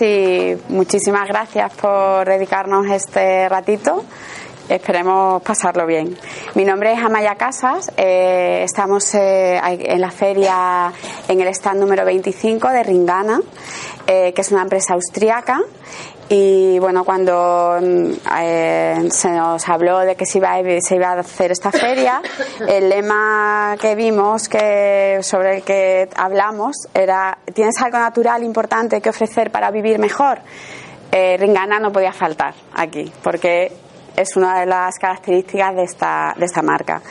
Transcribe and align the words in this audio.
y 0.00 0.56
muchísimas 0.68 1.28
gracias 1.28 1.72
por 1.74 2.26
dedicarnos 2.26 2.86
este 2.90 3.48
ratito. 3.48 4.04
Esperemos 4.68 5.42
pasarlo 5.42 5.86
bien. 5.86 6.16
Mi 6.54 6.64
nombre 6.64 6.92
es 6.92 6.98
Amaya 6.98 7.36
Casas, 7.36 7.92
eh, 7.96 8.62
estamos 8.64 9.14
eh, 9.14 9.60
en 9.62 10.00
la 10.00 10.10
feria 10.10 10.92
en 11.28 11.40
el 11.40 11.48
stand 11.48 11.80
número 11.80 12.04
25 12.04 12.68
de 12.70 12.82
Ringana, 12.82 13.40
eh, 14.06 14.32
que 14.34 14.40
es 14.40 14.50
una 14.50 14.62
empresa 14.62 14.94
austriaca 14.94 15.60
y 16.28 16.78
bueno, 16.80 17.04
cuando 17.04 17.78
eh, 17.80 19.08
se 19.10 19.30
nos 19.30 19.68
habló 19.68 20.00
de 20.00 20.16
que 20.16 20.26
se 20.26 20.38
iba, 20.38 20.54
a, 20.54 20.80
se 20.80 20.96
iba 20.96 21.10
a 21.12 21.20
hacer 21.20 21.52
esta 21.52 21.70
feria, 21.70 22.20
el 22.68 22.88
lema 22.88 23.76
que 23.80 23.94
vimos 23.94 24.48
que 24.48 25.20
sobre 25.22 25.58
el 25.58 25.62
que 25.62 26.08
hablamos 26.16 26.88
era 26.92 27.38
¿tienes 27.54 27.80
algo 27.80 27.98
natural 27.98 28.42
importante 28.42 29.00
que 29.00 29.10
ofrecer 29.10 29.52
para 29.52 29.70
vivir 29.70 30.00
mejor? 30.00 30.38
Eh, 31.12 31.36
Ringana 31.38 31.78
no 31.78 31.92
podía 31.92 32.12
faltar 32.12 32.54
aquí, 32.74 33.12
porque 33.22 33.72
es 34.16 34.36
una 34.36 34.58
de 34.58 34.66
las 34.66 34.98
características 34.98 35.76
de 35.76 35.84
esta, 35.84 36.34
de 36.36 36.44
esta 36.44 36.62
marca. 36.62 37.02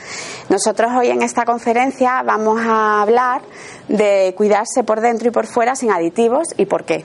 Nosotros 0.50 0.92
hoy 0.94 1.08
en 1.08 1.22
esta 1.22 1.46
conferencia 1.46 2.22
vamos 2.22 2.60
a 2.60 3.00
hablar 3.00 3.40
de 3.88 4.34
cuidarse 4.36 4.84
por 4.84 5.00
dentro 5.00 5.28
y 5.28 5.30
por 5.30 5.46
fuera 5.46 5.74
sin 5.74 5.90
aditivos 5.90 6.48
y 6.58 6.66
por 6.66 6.84
qué. 6.84 7.04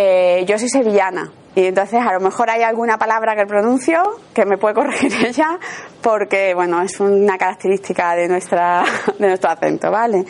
Eh, 0.00 0.44
yo 0.46 0.56
soy 0.60 0.68
sevillana 0.68 1.28
y 1.56 1.66
entonces 1.66 1.98
a 2.00 2.12
lo 2.12 2.20
mejor 2.20 2.48
hay 2.50 2.62
alguna 2.62 2.98
palabra 2.98 3.34
que 3.34 3.46
pronuncio 3.46 4.00
que 4.32 4.44
me 4.46 4.56
puede 4.56 4.76
corregir 4.76 5.12
ella 5.26 5.58
porque 6.00 6.54
bueno 6.54 6.80
es 6.82 7.00
una 7.00 7.36
característica 7.36 8.14
de 8.14 8.28
nuestra 8.28 8.84
de 9.18 9.26
nuestro 9.26 9.50
acento 9.50 9.90
vale 9.90 10.24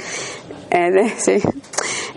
eh, 0.70 1.12
sí. 1.18 1.38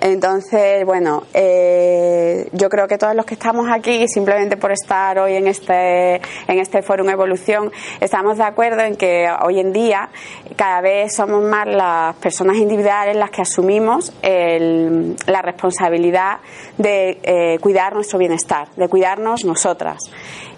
Entonces, 0.02 0.83
bueno, 0.83 1.25
eh, 1.31 2.49
yo 2.53 2.69
creo 2.69 2.88
que 2.88 2.97
todos 2.97 3.16
los 3.16 3.23
que 3.23 3.35
estamos 3.35 3.67
aquí, 3.71 4.07
simplemente 4.07 4.57
por 4.57 4.71
estar 4.71 5.19
hoy 5.19 5.35
en 5.35 5.45
este, 5.45 6.16
en 6.16 6.59
este 6.59 6.81
Fórum 6.81 7.07
Evolución, 7.09 7.71
estamos 7.99 8.39
de 8.39 8.44
acuerdo 8.44 8.81
en 8.81 8.95
que 8.95 9.27
hoy 9.44 9.59
en 9.59 9.72
día 9.72 10.09
cada 10.55 10.81
vez 10.81 11.16
somos 11.16 11.44
más 11.44 11.67
las 11.67 12.16
personas 12.16 12.57
individuales 12.57 13.16
las 13.16 13.29
que 13.29 13.44
asumimos 13.44 14.11
la 14.23 15.41
responsabilidad 15.44 16.39
de 16.79 17.19
eh, 17.22 17.59
cuidar 17.59 17.94
nuestro 17.94 18.17
bienestar, 18.17 18.69
de 18.75 18.89
cuidarnos 18.89 19.45
nosotras 19.45 19.99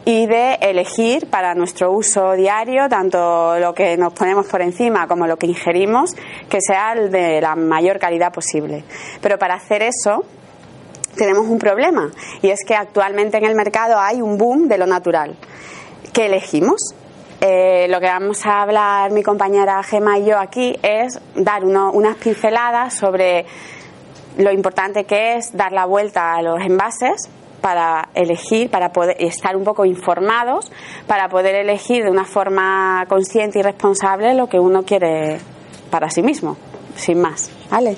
y 0.05 0.25
de 0.27 0.55
elegir 0.55 1.29
para 1.29 1.55
nuestro 1.55 1.91
uso 1.91 2.33
diario 2.33 2.89
tanto 2.89 3.57
lo 3.59 3.73
que 3.73 3.95
nos 3.97 4.13
ponemos 4.13 4.47
por 4.47 4.61
encima 4.61 5.07
como 5.07 5.27
lo 5.27 5.37
que 5.37 5.47
ingerimos 5.47 6.15
que 6.49 6.59
sea 6.61 6.95
de 6.95 7.39
la 7.41 7.55
mayor 7.55 7.99
calidad 7.99 8.33
posible. 8.33 8.83
Pero 9.21 9.37
para 9.37 9.55
hacer 9.55 9.81
eso 9.81 10.25
tenemos 11.15 11.47
un 11.47 11.57
problema 11.57 12.11
y 12.41 12.49
es 12.49 12.59
que 12.65 12.75
actualmente 12.75 13.37
en 13.37 13.45
el 13.45 13.55
mercado 13.55 13.97
hay 13.99 14.21
un 14.21 14.37
boom 14.37 14.67
de 14.67 14.77
lo 14.77 14.85
natural. 14.85 15.35
¿Qué 16.11 16.25
elegimos? 16.25 16.95
Eh, 17.39 17.87
lo 17.89 17.99
que 17.99 18.05
vamos 18.05 18.45
a 18.45 18.61
hablar 18.61 19.11
mi 19.11 19.21
compañera 19.21 19.83
Gema 19.83 20.17
y 20.17 20.25
yo 20.25 20.39
aquí 20.39 20.77
es 20.81 21.19
dar 21.35 21.63
unas 21.65 22.15
pinceladas 22.17 22.93
sobre 22.93 23.45
lo 24.37 24.51
importante 24.51 25.05
que 25.05 25.35
es 25.35 25.55
dar 25.55 25.71
la 25.71 25.85
vuelta 25.85 26.35
a 26.35 26.41
los 26.41 26.61
envases 26.61 27.29
para 27.63 28.09
elegir, 28.13 28.69
para 28.69 28.89
poder 28.89 29.15
estar 29.19 29.55
un 29.55 29.63
poco 29.63 29.85
informados, 29.85 30.69
para 31.07 31.29
poder 31.29 31.55
elegir 31.55 32.03
de 32.03 32.11
una 32.11 32.25
forma 32.25 33.05
consciente 33.07 33.59
y 33.59 33.61
responsable 33.61 34.33
lo 34.33 34.47
que 34.47 34.59
uno 34.59 34.83
quiere 34.83 35.37
para 35.89 36.09
sí 36.09 36.21
mismo, 36.21 36.57
sin 36.97 37.21
más. 37.21 37.49
¿Vale? 37.71 37.95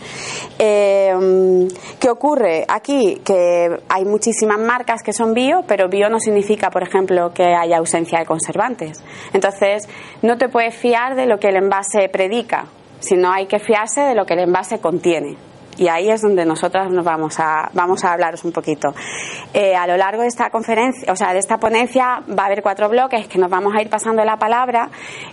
Eh, 0.60 1.68
¿Qué 2.00 2.10
ocurre? 2.12 2.64
Aquí 2.68 3.20
que 3.26 3.76
hay 3.90 4.06
muchísimas 4.06 4.60
marcas 4.60 5.02
que 5.02 5.14
son 5.14 5.34
bio, 5.34 5.64
pero 5.68 5.90
bio 5.90 6.10
no 6.10 6.20
significa, 6.20 6.70
por 6.70 6.84
ejemplo, 6.84 7.34
que 7.34 7.56
haya 7.56 7.78
ausencia 7.78 8.20
de 8.20 8.26
conservantes. 8.28 9.04
Entonces, 9.34 9.90
no 10.22 10.38
te 10.38 10.48
puedes 10.48 10.76
fiar 10.76 11.16
de 11.16 11.26
lo 11.26 11.40
que 11.40 11.50
el 11.50 11.56
envase 11.56 12.08
predica, 12.08 12.68
sino 13.00 13.32
hay 13.32 13.48
que 13.48 13.58
fiarse 13.58 14.02
de 14.02 14.14
lo 14.14 14.28
que 14.28 14.36
el 14.36 14.42
envase 14.42 14.80
contiene 14.80 15.38
y 15.78 15.88
ahí 15.88 16.10
es 16.10 16.22
donde 16.22 16.46
nosotros 16.46 16.90
nos 16.92 17.04
vamos 17.04 17.40
a, 17.40 17.70
vamos 17.74 18.04
a 18.04 18.14
hablaros 18.14 18.44
un 18.44 18.52
poquito. 18.52 18.94
Eh, 19.54 19.76
a 19.76 19.88
lo 19.88 19.98
largo 19.98 20.22
de 20.22 20.28
esta 20.28 20.50
conferencia, 20.50 21.12
o 21.12 21.16
sea, 21.16 21.34
de 21.34 21.40
esta 21.40 21.58
ponencia 21.58 22.22
va 22.28 22.44
a 22.44 22.46
haber 22.48 22.62
cuatro 22.62 22.90
bloques 22.90 23.28
que 23.28 23.38
nos 23.38 23.50
vamos 23.50 23.74
a 23.76 23.82
ir 23.82 23.90
pasando 23.90 24.24
la 24.24 24.38
palabra 24.38 24.90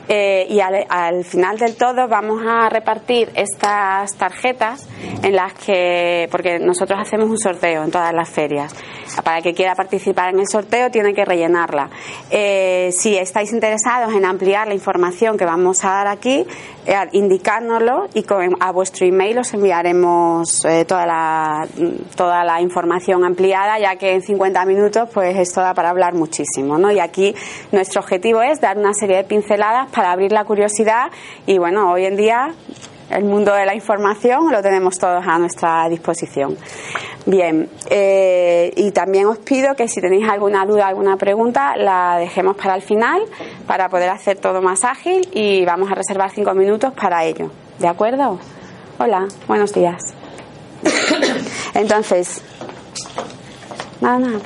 eh, 0.09 0.47
y 0.49 0.61
al, 0.61 0.87
al, 0.89 1.25
final 1.25 1.59
del 1.59 1.77
todo 1.77 2.09
vamos 2.09 2.43
a 2.47 2.69
repartir 2.69 3.31
estas 3.35 4.17
tarjetas 4.17 4.89
en 5.23 5.37
las 5.37 5.55
que, 5.55 6.29
porque 6.31 6.59
nosotros 6.59 6.99
hacemos 7.01 7.29
un 7.29 7.39
sorteo 7.39 7.85
en 7.85 7.91
todas 7.91 8.13
las 8.13 8.29
ferias. 8.29 8.75
Para 9.25 9.39
el 9.39 9.43
que 9.43 9.55
quiera 9.55 9.75
participar 9.75 10.33
en 10.33 10.41
el 10.41 10.47
sorteo 10.49 10.91
tiene 10.91 11.13
que 11.13 11.25
rellenarla. 11.25 11.91
Eh, 12.31 12.91
si 12.93 13.17
estáis 13.17 13.53
interesados 13.53 14.15
en 14.15 14.25
ampliar 14.25 14.69
la 14.69 14.75
información 14.75 15.37
que 15.37 15.45
vamos 15.45 15.85
a 15.85 15.91
dar 15.91 16.07
aquí, 16.09 16.47
indicárnoslo 17.13 18.09
y 18.15 18.23
con, 18.25 18.57
a 18.59 18.73
vuestro 18.73 19.07
email 19.07 19.39
os 19.39 19.53
enviaremos 19.55 20.31
eh, 20.65 20.84
toda, 20.84 21.06
la, 21.06 21.66
toda 22.16 22.44
la 22.44 22.60
información 22.60 23.25
ampliada, 23.25 23.78
ya 23.78 23.97
que 23.97 24.15
en 24.15 24.22
50 24.22 24.65
minutos 24.65 25.09
pues 25.12 25.37
es 25.37 25.53
toda 25.53 25.75
para 25.75 25.91
hablar 25.91 26.15
muchísimo. 26.15 26.78
¿no? 26.78 26.91
Y 26.91 27.00
aquí 27.00 27.34
nuestro 27.70 28.00
objetivo 28.00 28.43
es 28.43 28.60
dar 28.60 28.78
una 28.78 28.94
serie 28.94 29.19
de 29.19 29.25
pinceladas 29.25 29.91
para 29.91 30.12
abrir 30.12 30.32
la 30.32 30.44
curiosidad 30.44 31.10
y 31.47 31.59
bueno, 31.59 31.93
hoy 31.93 32.06
en 32.06 32.16
día 32.16 32.54
el 33.10 33.25
mundo 33.25 33.53
de 33.54 33.66
la 33.66 33.75
información 33.75 34.50
lo 34.50 34.62
tenemos 34.62 34.98
todos 34.98 35.25
a 35.26 35.38
nuestra 35.38 35.88
disposición. 35.88 36.56
Bien, 37.25 37.69
eh, 37.88 38.72
y 38.76 38.91
también 38.91 39.26
os 39.26 39.38
pido 39.38 39.75
que 39.76 39.87
si 39.87 40.00
tenéis 40.00 40.28
alguna 40.28 40.66
duda, 40.66 40.88
alguna 40.88 41.16
pregunta, 41.16 41.76
la 41.76 42.16
dejemos 42.19 42.56
para 42.56 42.75
el 42.75 42.82
final 42.82 43.22
para 43.66 43.88
poder 43.88 44.10
hacer 44.10 44.38
todo 44.38 44.60
más 44.60 44.84
ágil 44.84 45.28
y 45.32 45.64
vamos 45.64 45.91
a 45.91 45.94
reservar 45.94 46.31
cinco 46.31 46.54
minutos 46.54 46.93
para 46.94 47.25
ello. 47.25 47.50
¿De 47.78 47.87
acuerdo? 47.87 48.38
Hola, 48.99 49.28
buenos 49.47 49.72
días. 49.72 50.22
Entonces, 51.75 52.43
nada, 54.00 54.19
nada. 54.19 54.38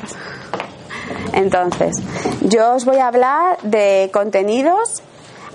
Entonces, 1.33 1.97
yo 2.43 2.75
os 2.75 2.85
voy 2.85 2.97
a 2.97 3.09
hablar 3.09 3.59
de 3.63 4.11
contenidos 4.13 5.03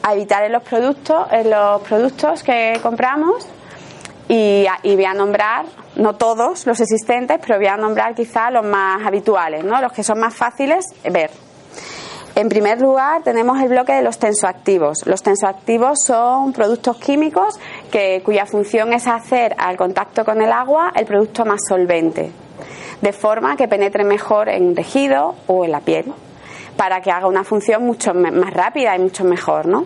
a 0.04 0.14
evitar 0.14 0.44
en 0.44 0.52
los 0.52 0.64
productos, 0.64 1.28
en 1.32 1.50
los 1.50 1.82
productos 1.84 2.44
que 2.44 2.80
compramos 2.82 3.46
y, 4.28 4.66
y, 4.84 4.96
voy 4.96 5.06
a 5.06 5.14
nombrar, 5.14 5.66
no 5.96 6.16
todos 6.16 6.66
los 6.66 6.80
existentes, 6.80 7.40
pero 7.46 7.58
voy 7.58 7.68
a 7.68 7.78
nombrar 7.78 8.16
quizá 8.16 8.50
los 8.50 8.66
más 8.66 9.06
habituales, 9.06 9.64
¿no? 9.64 9.82
los 9.82 9.92
que 9.92 10.04
son 10.04 10.20
más 10.20 10.36
fáciles 10.36 10.86
ver. 11.04 11.32
En 12.34 12.48
primer 12.48 12.80
lugar, 12.80 13.24
tenemos 13.24 13.60
el 13.62 13.68
bloque 13.68 13.92
de 13.92 14.02
los 14.02 14.18
tensoactivos. 14.18 15.06
Los 15.06 15.22
tensoactivos 15.22 16.00
son 16.06 16.54
productos 16.54 16.98
químicos 16.98 17.60
que, 17.92 18.22
cuya 18.24 18.46
función 18.46 18.94
es 18.94 19.08
hacer 19.08 19.56
al 19.58 19.78
contacto 19.78 20.26
con 20.26 20.42
el 20.42 20.52
agua 20.52 20.92
el 20.96 21.06
producto 21.06 21.46
más 21.46 21.62
solvente, 21.68 22.32
de 23.02 23.14
forma 23.14 23.56
que 23.56 23.68
penetre 23.68 24.04
mejor 24.04 24.50
en 24.50 24.68
un 24.68 24.76
tejido 24.76 25.36
o 25.48 25.66
en 25.66 25.72
la 25.72 25.82
piel, 25.82 26.12
para 26.78 27.02
que 27.02 27.12
haga 27.12 27.28
una 27.28 27.44
función 27.44 27.84
mucho 27.86 28.14
más 28.14 28.54
rápida 28.54 28.96
y 28.96 29.00
mucho 29.00 29.24
mejor. 29.24 29.68
¿no? 29.68 29.86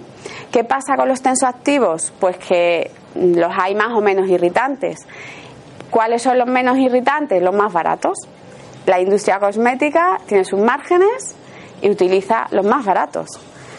¿Qué 0.52 0.64
pasa 0.64 0.96
con 0.96 1.10
los 1.10 1.22
tensoactivos? 1.22 2.14
Pues 2.20 2.38
que 2.38 2.92
los 3.16 3.52
hay 3.58 3.76
más 3.76 3.92
o 3.94 4.02
menos 4.02 4.30
irritantes. 4.30 5.00
¿Cuáles 5.90 6.22
son 6.22 6.38
los 6.38 6.48
menos 6.48 6.78
irritantes? 6.78 7.42
Los 7.42 7.56
más 7.56 7.74
baratos. 7.74 8.18
La 8.86 9.00
industria 9.00 9.40
cosmética 9.40 10.20
tiene 10.28 10.46
sus 10.46 10.60
márgenes 10.60 11.36
y 11.82 11.90
utiliza 11.90 12.48
los 12.52 12.66
más 12.66 12.86
baratos 12.86 13.28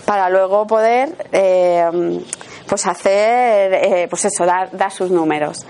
para 0.07 0.31
luego 0.31 0.67
poder 0.67 1.15
eh, 1.33 2.21
pues 2.69 2.87
hacer 2.87 3.75
eh, 3.75 4.07
pues 4.09 4.25
eso 4.25 4.45
dar, 4.45 4.77
dar 4.77 4.91
sus 4.91 5.11
números 5.11 5.65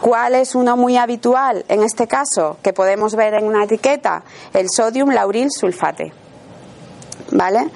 ¿Cuál 0.00 0.34
es 0.34 0.54
uno 0.54 0.76
muy 0.76 0.98
habitual 0.98 1.64
en 1.68 1.82
este 1.82 2.06
caso 2.06 2.58
que 2.62 2.74
podemos 2.74 3.14
ver 3.16 3.34
en 3.34 3.46
una 3.46 3.64
etiqueta? 3.64 4.22
El 4.52 4.66
sodium 4.68 5.10
lauril 5.10 5.48
sulfate. 5.50 6.12
¿Vale? 7.32 7.70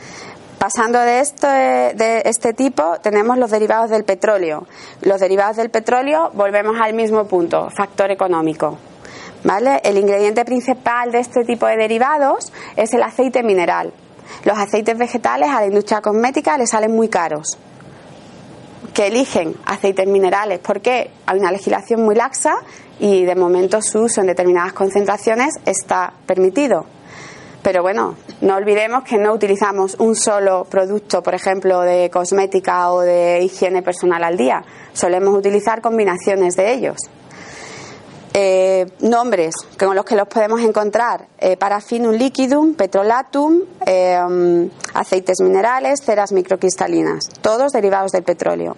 Pasando 0.58 1.00
de, 1.00 1.20
esto, 1.20 1.48
de 1.48 2.22
este 2.26 2.52
tipo, 2.52 2.98
tenemos 3.02 3.38
los 3.38 3.50
derivados 3.50 3.88
del 3.88 4.04
petróleo. 4.04 4.66
Los 5.00 5.20
derivados 5.20 5.56
del 5.56 5.70
petróleo, 5.70 6.30
volvemos 6.34 6.76
al 6.78 6.92
mismo 6.92 7.24
punto, 7.24 7.70
factor 7.70 8.10
económico. 8.10 8.76
¿Vale? 9.42 9.80
El 9.82 9.96
ingrediente 9.96 10.44
principal 10.44 11.10
de 11.12 11.20
este 11.20 11.44
tipo 11.44 11.66
de 11.66 11.78
derivados 11.78 12.52
es 12.76 12.92
el 12.92 13.02
aceite 13.02 13.42
mineral. 13.42 13.94
Los 14.44 14.58
aceites 14.58 14.98
vegetales 14.98 15.48
a 15.48 15.60
la 15.60 15.66
industria 15.66 16.02
cosmética 16.02 16.58
les 16.58 16.68
salen 16.68 16.94
muy 16.94 17.08
caros. 17.08 17.56
Que 18.94 19.06
eligen 19.06 19.54
aceites 19.64 20.06
minerales 20.06 20.58
porque 20.58 21.10
hay 21.26 21.38
una 21.38 21.52
legislación 21.52 22.02
muy 22.02 22.14
laxa 22.14 22.56
y 22.98 23.25
de 23.25 23.34
momento 23.34 23.81
su 23.81 24.00
uso 24.00 24.20
en 24.20 24.26
determinadas 24.26 24.72
concentraciones 24.72 25.54
está 25.64 26.12
permitido. 26.26 26.87
Pero 27.62 27.82
bueno, 27.82 28.16
no 28.40 28.56
olvidemos 28.56 29.04
que 29.04 29.19
no 29.19 29.34
utilizamos 29.34 29.94
un 29.98 30.16
solo 30.16 30.64
producto, 30.64 31.22
por 31.22 31.34
ejemplo, 31.34 31.81
de 31.82 32.08
cosmética 32.10 32.90
o 32.90 33.00
de 33.00 33.42
higiene 33.42 33.82
personal 33.82 34.25
al 34.25 34.37
día. 34.37 34.64
Solemos 34.94 35.37
utilizar 35.37 35.82
combinaciones 35.82 36.56
de 36.56 36.72
ellos. 36.72 36.96
Eh, 38.32 38.86
nombres 39.00 39.54
con 39.76 39.96
los 39.96 40.04
que 40.04 40.14
los 40.14 40.28
podemos 40.28 40.60
encontrar: 40.60 41.26
eh, 41.38 41.56
parafinum 41.56 42.12
liquidum, 42.12 42.74
petrolatum, 42.74 43.62
eh, 43.84 44.70
aceites 44.94 45.40
minerales, 45.40 46.00
ceras 46.04 46.30
microcristalinas, 46.30 47.24
todos 47.40 47.72
derivados 47.72 48.12
del 48.12 48.22
petróleo. 48.22 48.76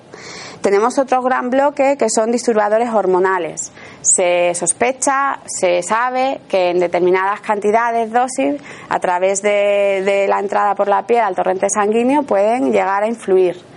Tenemos 0.63 0.97
otro 0.99 1.21
gran 1.23 1.51
bloque 1.51 1.97
que 1.99 2.09
son 2.09 2.31
disturbadores 2.31 2.89
hormonales. 2.95 3.73
Se 4.01 4.55
sospecha, 4.55 5.41
se 5.45 5.83
sabe 5.83 6.41
que 6.49 6.71
en 6.71 6.79
determinadas 6.79 7.41
cantidades, 7.41 8.11
dosis, 8.11 8.61
a 8.89 9.01
través 9.01 9.43
de, 9.43 10.03
de 10.05 10.29
la 10.29 10.39
entrada 10.39 10.75
por 10.75 10.89
la 10.89 11.07
piel 11.07 11.21
al 11.21 11.35
torrente 11.35 11.69
sanguíneo, 11.69 12.23
pueden 12.23 12.73
llegar 12.73 13.03
a 13.03 13.09
influir 13.09 13.72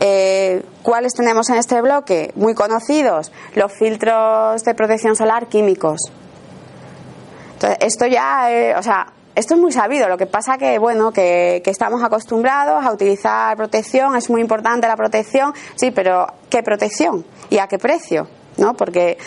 eh, 0.00 0.62
¿Cuáles 0.82 1.12
tenemos 1.12 1.50
en 1.50 1.56
este 1.56 1.80
bloque? 1.82 2.32
Muy 2.34 2.54
conocidos, 2.54 3.30
los 3.54 3.70
filtros 3.70 4.64
de 4.64 4.74
protección 4.74 5.14
solar 5.14 5.48
químicos. 5.48 6.00
Entonces, 7.52 7.78
esto 7.82 8.06
ya, 8.06 8.50
eh, 8.50 8.74
o 8.74 8.82
sea, 8.82 9.12
esto 9.34 9.54
es 9.54 9.60
muy 9.60 9.72
sabido. 9.72 10.08
Lo 10.08 10.16
que 10.16 10.24
pasa 10.26 10.56
que, 10.56 10.78
bueno, 10.78 11.12
que, 11.12 11.62
estamos 11.66 12.02
acostumbrados 12.02 12.84
a 12.84 12.92
utilizar 12.92 13.54
protección, 13.58 14.16
es 14.16 14.30
muy 14.30 14.40
importante 14.40 14.88
la 14.88 14.96
protección, 14.96 15.52
sí, 15.76 15.90
pero 15.90 16.26
¿qué 16.48 16.62
protección? 16.62 17.26
¿Y 17.50 17.58
a 17.58 17.68
qué 17.68 17.78
precio? 17.78 18.26
¿No? 18.56 18.74
Porque 18.74 19.18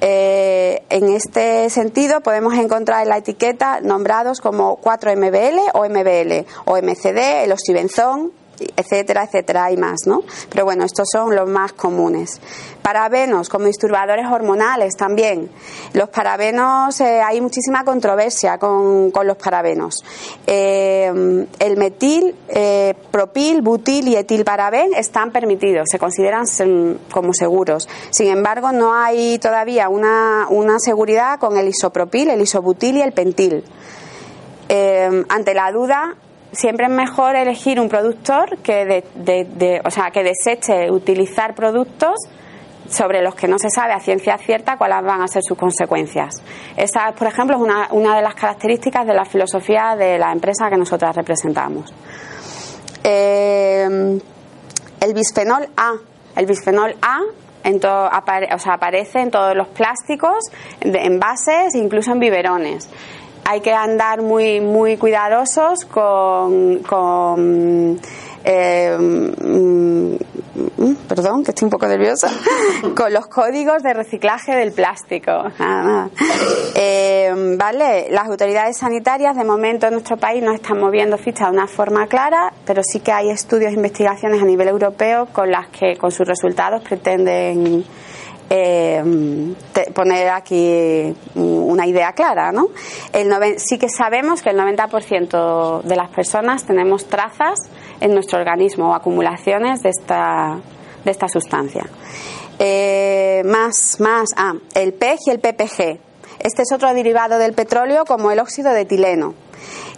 eh, 0.00 0.82
en 0.90 1.08
este 1.08 1.70
sentido 1.70 2.20
podemos 2.20 2.54
encontrar 2.54 3.04
en 3.04 3.10
la 3.10 3.18
etiqueta 3.18 3.80
nombrados 3.80 4.40
como 4.40 4.78
4-MBL 4.80 5.70
o 5.72 5.88
MBL 5.88 6.46
o 6.64 6.76
MCD, 6.76 7.44
el 7.44 7.52
oxibenzón, 7.52 8.32
etcétera, 8.76 9.24
etcétera, 9.24 9.64
hay 9.64 9.76
más, 9.76 10.06
¿no? 10.06 10.22
Pero 10.50 10.64
bueno, 10.64 10.84
estos 10.84 11.08
son 11.10 11.34
los 11.34 11.48
más 11.48 11.72
comunes. 11.72 12.40
Parabenos 12.82 13.48
como 13.48 13.66
disturbadores 13.66 14.26
hormonales 14.26 14.96
también. 14.96 15.50
Los 15.92 16.08
parabenos, 16.08 17.00
eh, 17.00 17.20
hay 17.20 17.40
muchísima 17.40 17.84
controversia 17.84 18.58
con, 18.58 19.12
los 19.24 19.36
parabenos. 19.36 20.04
Eh, 20.46 21.46
el 21.58 21.76
metil, 21.76 22.34
eh, 22.48 22.94
propil, 23.10 23.62
butil 23.62 24.08
y 24.08 24.16
etilparaben 24.16 24.94
están 24.94 25.32
permitidos, 25.32 25.88
se 25.90 25.98
consideran 25.98 26.44
como 27.10 27.32
seguros. 27.32 27.88
Sin 28.10 28.28
embargo, 28.28 28.72
no 28.72 28.94
hay 28.94 29.38
todavía 29.38 29.88
una, 29.88 30.46
una 30.50 30.78
seguridad 30.78 31.38
con 31.38 31.56
el 31.56 31.68
isopropil, 31.68 32.30
el 32.30 32.40
isobutil 32.40 32.98
y 32.98 33.02
el 33.02 33.12
pentil. 33.12 33.64
ante 35.28 35.54
la 35.54 35.70
duda, 35.72 36.16
siempre 36.56 36.86
es 36.86 36.92
mejor 36.92 37.36
elegir 37.36 37.78
un 37.78 37.88
productor 37.88 38.58
que, 38.58 39.04
de, 39.14 39.80
o 39.84 39.90
sea, 39.90 40.10
que 40.10 40.22
deseche 40.22 40.90
utilizar 40.90 41.54
productos 41.54 42.14
sobre 42.88 43.20
los 43.20 43.34
que 43.34 43.46
no 43.46 43.58
se 43.58 43.68
sabe 43.68 43.92
a 43.92 44.00
ciencia 44.00 44.38
cierta 44.38 44.76
cuáles 44.76 45.02
van 45.02 45.20
a 45.20 45.28
ser 45.28 45.42
sus 45.42 45.58
consecuencias. 45.58 46.42
Esa, 46.76 47.12
por 47.12 47.26
ejemplo, 47.26 47.56
es 47.56 47.62
una, 47.62 47.88
una 47.90 48.16
de 48.16 48.22
las 48.22 48.34
características 48.34 49.06
de 49.06 49.12
la 49.12 49.24
filosofía 49.24 49.96
de 49.96 50.18
la 50.18 50.32
empresa 50.32 50.70
que 50.70 50.76
nosotras 50.76 51.14
representamos. 51.14 51.92
Eh, 53.04 54.18
el 55.00 55.14
bisfenol 55.14 55.68
A. 55.76 55.92
El 56.36 56.46
bisfenol 56.46 56.96
A 57.02 57.20
en 57.64 57.76
o 57.76 58.58
sea, 58.58 58.74
aparece 58.74 59.20
en 59.20 59.30
todos 59.32 59.56
los 59.56 59.66
plásticos, 59.68 60.38
en 60.80 60.94
envases, 60.94 61.74
incluso 61.74 62.12
en 62.12 62.20
biberones 62.20 62.88
hay 63.48 63.60
que 63.60 63.72
andar 63.72 64.22
muy, 64.22 64.60
muy 64.60 64.96
cuidadosos 64.96 65.84
con, 65.84 66.80
con 66.80 68.00
eh, 68.44 68.96
mm, 68.98 70.16
perdón, 71.08 71.44
que 71.44 71.52
estoy 71.52 71.66
un 71.66 71.70
poco 71.70 71.86
nerviosa, 71.86 72.28
con 72.96 73.12
los 73.12 73.26
códigos 73.28 73.82
de 73.82 73.94
reciclaje 73.94 74.54
del 74.54 74.72
plástico. 74.72 75.32
Eh, 76.74 77.56
vale, 77.56 78.08
las 78.10 78.26
autoridades 78.26 78.76
sanitarias 78.78 79.36
de 79.36 79.44
momento 79.44 79.86
en 79.86 79.92
nuestro 79.92 80.16
país 80.16 80.42
no 80.42 80.52
están 80.52 80.78
moviendo 80.78 81.16
fichas 81.16 81.50
de 81.50 81.56
una 81.56 81.68
forma 81.68 82.06
clara, 82.06 82.52
pero 82.64 82.82
sí 82.82 83.00
que 83.00 83.12
hay 83.12 83.30
estudios 83.30 83.70
e 83.72 83.74
investigaciones 83.74 84.42
a 84.42 84.44
nivel 84.44 84.68
europeo 84.68 85.26
con 85.32 85.50
las 85.50 85.68
que, 85.68 85.96
con 85.96 86.10
sus 86.10 86.26
resultados, 86.26 86.82
pretenden 86.82 87.84
eh, 88.48 89.02
poner 89.94 90.28
aquí 90.28 91.14
una 91.34 91.86
idea 91.86 92.12
clara, 92.12 92.52
¿no? 92.52 92.68
El 93.12 93.58
sí 93.58 93.78
que 93.78 93.88
sabemos 93.88 94.42
que 94.42 94.50
el 94.50 94.58
90% 94.58 95.82
de 95.82 95.96
las 95.96 96.10
personas 96.10 96.64
tenemos 96.64 97.06
trazas 97.06 97.58
en 98.00 98.14
nuestro 98.14 98.38
organismo 98.38 98.90
o 98.90 98.94
acumulaciones 98.94 99.82
de 99.82 99.90
esta, 99.90 100.60
de 101.04 101.10
esta 101.10 101.28
sustancia. 101.28 101.86
Eh, 102.58 103.42
más, 103.44 104.00
más, 104.00 104.30
ah, 104.36 104.54
el 104.74 104.94
PEG 104.94 105.18
y 105.26 105.30
el 105.30 105.40
PPG. 105.40 106.00
Este 106.38 106.62
es 106.62 106.72
otro 106.72 106.92
derivado 106.94 107.38
del 107.38 107.52
petróleo 107.52 108.04
como 108.04 108.30
el 108.30 108.38
óxido 108.38 108.72
de 108.72 108.82
etileno. 108.82 109.34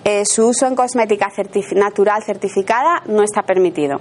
Eh, 0.05 0.25
su 0.25 0.49
uso 0.49 0.67
en 0.67 0.75
cosmética 0.75 1.29
natural 1.75 2.23
certificada 2.25 3.03
no 3.07 3.23
está 3.23 3.43
permitido, 3.43 4.01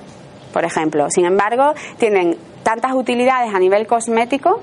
por 0.53 0.63
ejemplo. 0.63 1.09
Sin 1.09 1.25
embargo, 1.25 1.73
tienen 1.97 2.37
tantas 2.67 2.91
utilidades 2.95 3.55
a 3.55 3.59
nivel 3.59 3.87
cosmético 3.87 4.59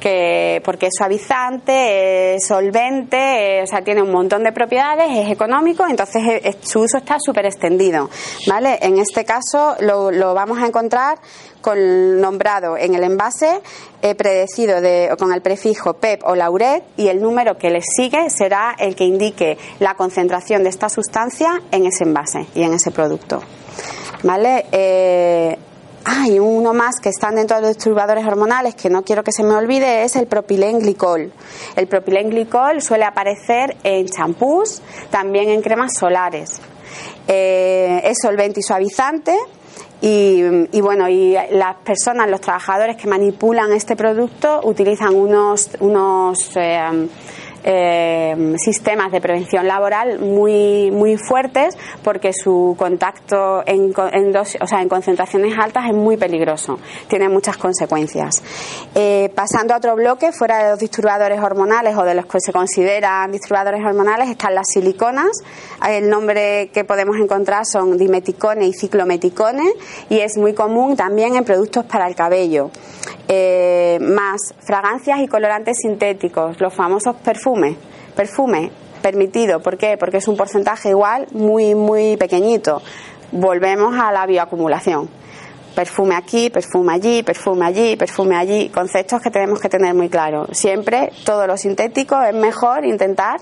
que 0.00 0.62
porque 0.64 0.86
es 0.86 0.94
suavizante, 0.96 2.36
es 2.36 2.46
solvente, 2.46 3.60
o 3.62 3.66
sea, 3.66 3.82
tiene 3.82 4.00
un 4.00 4.10
montón 4.10 4.42
de 4.44 4.50
propiedades, 4.50 5.06
es 5.10 5.30
económico, 5.30 5.84
entonces 5.86 6.22
eh, 6.26 6.56
su 6.62 6.80
uso 6.80 6.96
está 6.96 7.18
súper 7.20 7.44
extendido, 7.44 8.08
¿vale? 8.46 8.78
En 8.80 8.96
este 8.96 9.26
caso 9.26 9.76
lo, 9.80 10.32
vamos 10.32 10.58
a 10.58 10.66
encontrar 10.66 11.18
con 11.60 12.18
nombrado 12.18 12.78
en 12.78 12.94
el 12.94 13.04
envase 13.04 13.60
eh, 14.00 14.14
predecido 14.14 14.80
de, 14.80 15.14
con 15.18 15.34
el 15.34 15.42
prefijo 15.42 15.98
PEP 15.98 16.22
o 16.24 16.34
lauret 16.34 16.82
y 16.96 17.08
el 17.08 17.20
número 17.20 17.58
que 17.58 17.68
le 17.68 17.82
sigue 17.82 18.30
será 18.30 18.74
el 18.78 18.96
que 18.96 19.04
indique 19.04 19.58
la 19.80 19.96
concentración 19.96 20.62
de 20.62 20.70
esta 20.70 20.88
sustancia 20.88 21.60
en 21.72 21.84
ese 21.84 22.04
envase 22.04 22.46
y 22.54 22.62
en 22.62 22.72
ese 22.72 22.90
producto. 22.90 23.42
¿Vale? 24.22 24.64
Eh, 24.72 25.58
Ah, 26.08 26.28
y 26.28 26.38
uno 26.38 26.72
más 26.72 27.00
que 27.00 27.08
están 27.08 27.34
dentro 27.34 27.56
de 27.56 27.62
los 27.62 27.74
disturbadores 27.74 28.24
hormonales 28.24 28.76
que 28.76 28.88
no 28.88 29.02
quiero 29.02 29.24
que 29.24 29.32
se 29.32 29.42
me 29.42 29.56
olvide 29.56 30.04
es 30.04 30.14
el 30.14 30.28
propilenglicol. 30.28 31.32
El 31.74 31.88
propilenglicol 31.88 32.80
suele 32.80 33.04
aparecer 33.04 33.76
en 33.82 34.06
champús, 34.06 34.82
también 35.10 35.48
en 35.48 35.62
cremas 35.62 35.94
solares. 35.98 36.60
Eh, 37.26 38.02
es 38.04 38.18
solvente 38.22 38.60
y 38.60 38.62
suavizante. 38.62 39.36
Y, 40.00 40.80
bueno, 40.80 41.08
y 41.08 41.36
las 41.50 41.76
personas, 41.78 42.30
los 42.30 42.40
trabajadores 42.40 42.96
que 42.96 43.08
manipulan 43.08 43.72
este 43.72 43.96
producto 43.96 44.60
utilizan 44.62 45.12
unos, 45.12 45.70
unos 45.80 46.52
eh, 46.54 47.08
eh, 47.66 48.54
sistemas 48.58 49.10
de 49.10 49.20
prevención 49.20 49.66
laboral 49.66 50.20
muy, 50.20 50.90
muy 50.92 51.16
fuertes 51.18 51.76
porque 52.02 52.32
su 52.32 52.76
contacto 52.78 53.62
en, 53.66 53.92
en, 54.12 54.36
o 54.36 54.66
sea, 54.66 54.80
en 54.80 54.88
concentraciones 54.88 55.58
altas 55.58 55.86
es 55.88 55.94
muy 55.94 56.16
peligroso, 56.16 56.78
tiene 57.08 57.28
muchas 57.28 57.56
consecuencias. 57.56 58.42
Eh, 58.94 59.30
pasando 59.34 59.74
a 59.74 59.78
otro 59.78 59.96
bloque, 59.96 60.30
fuera 60.32 60.62
de 60.62 60.70
los 60.70 60.78
disturbadores 60.78 61.40
hormonales 61.40 61.96
o 61.96 62.04
de 62.04 62.14
los 62.14 62.26
que 62.26 62.38
se 62.40 62.52
consideran 62.52 63.32
disturbadores 63.32 63.84
hormonales, 63.84 64.30
están 64.30 64.54
las 64.54 64.68
siliconas. 64.68 65.30
El 65.86 66.08
nombre 66.08 66.70
que 66.72 66.84
podemos 66.84 67.16
encontrar 67.16 67.66
son 67.66 67.98
dimeticone 67.98 68.66
y 68.66 68.72
ciclometicone 68.72 69.72
y 70.08 70.20
es 70.20 70.36
muy 70.36 70.54
común 70.54 70.96
también 70.96 71.34
en 71.34 71.44
productos 71.44 71.84
para 71.84 72.06
el 72.06 72.14
cabello. 72.14 72.70
Eh, 73.28 73.98
más 74.00 74.54
fragancias 74.64 75.18
y 75.20 75.26
colorantes 75.26 75.78
sintéticos, 75.82 76.60
los 76.60 76.72
famosos 76.72 77.16
perfumes. 77.16 77.55
Perfume 78.14 78.70
permitido, 79.02 79.60
¿por 79.60 79.76
qué? 79.76 79.96
Porque 79.96 80.16
es 80.16 80.28
un 80.28 80.36
porcentaje 80.36 80.90
igual 80.90 81.26
muy, 81.32 81.74
muy 81.74 82.16
pequeñito. 82.16 82.82
Volvemos 83.32 83.94
a 83.98 84.10
la 84.12 84.26
bioacumulación. 84.26 85.08
Perfume 85.74 86.16
aquí, 86.16 86.50
perfume 86.50 86.94
allí, 86.94 87.22
perfume 87.22 87.66
allí, 87.66 87.96
perfume 87.96 88.36
allí. 88.36 88.68
Conceptos 88.70 89.20
que 89.20 89.30
tenemos 89.30 89.60
que 89.60 89.68
tener 89.68 89.94
muy 89.94 90.08
claros. 90.08 90.48
Siempre 90.52 91.12
todo 91.24 91.46
lo 91.46 91.56
sintético 91.56 92.20
es 92.22 92.34
mejor 92.34 92.84
intentar 92.84 93.40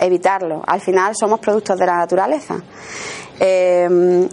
evitarlo. 0.00 0.62
Al 0.66 0.80
final 0.80 1.14
somos 1.16 1.40
productos 1.40 1.78
de 1.78 1.86
la 1.86 1.96
naturaleza. 1.96 2.62
Eh, 3.40 4.28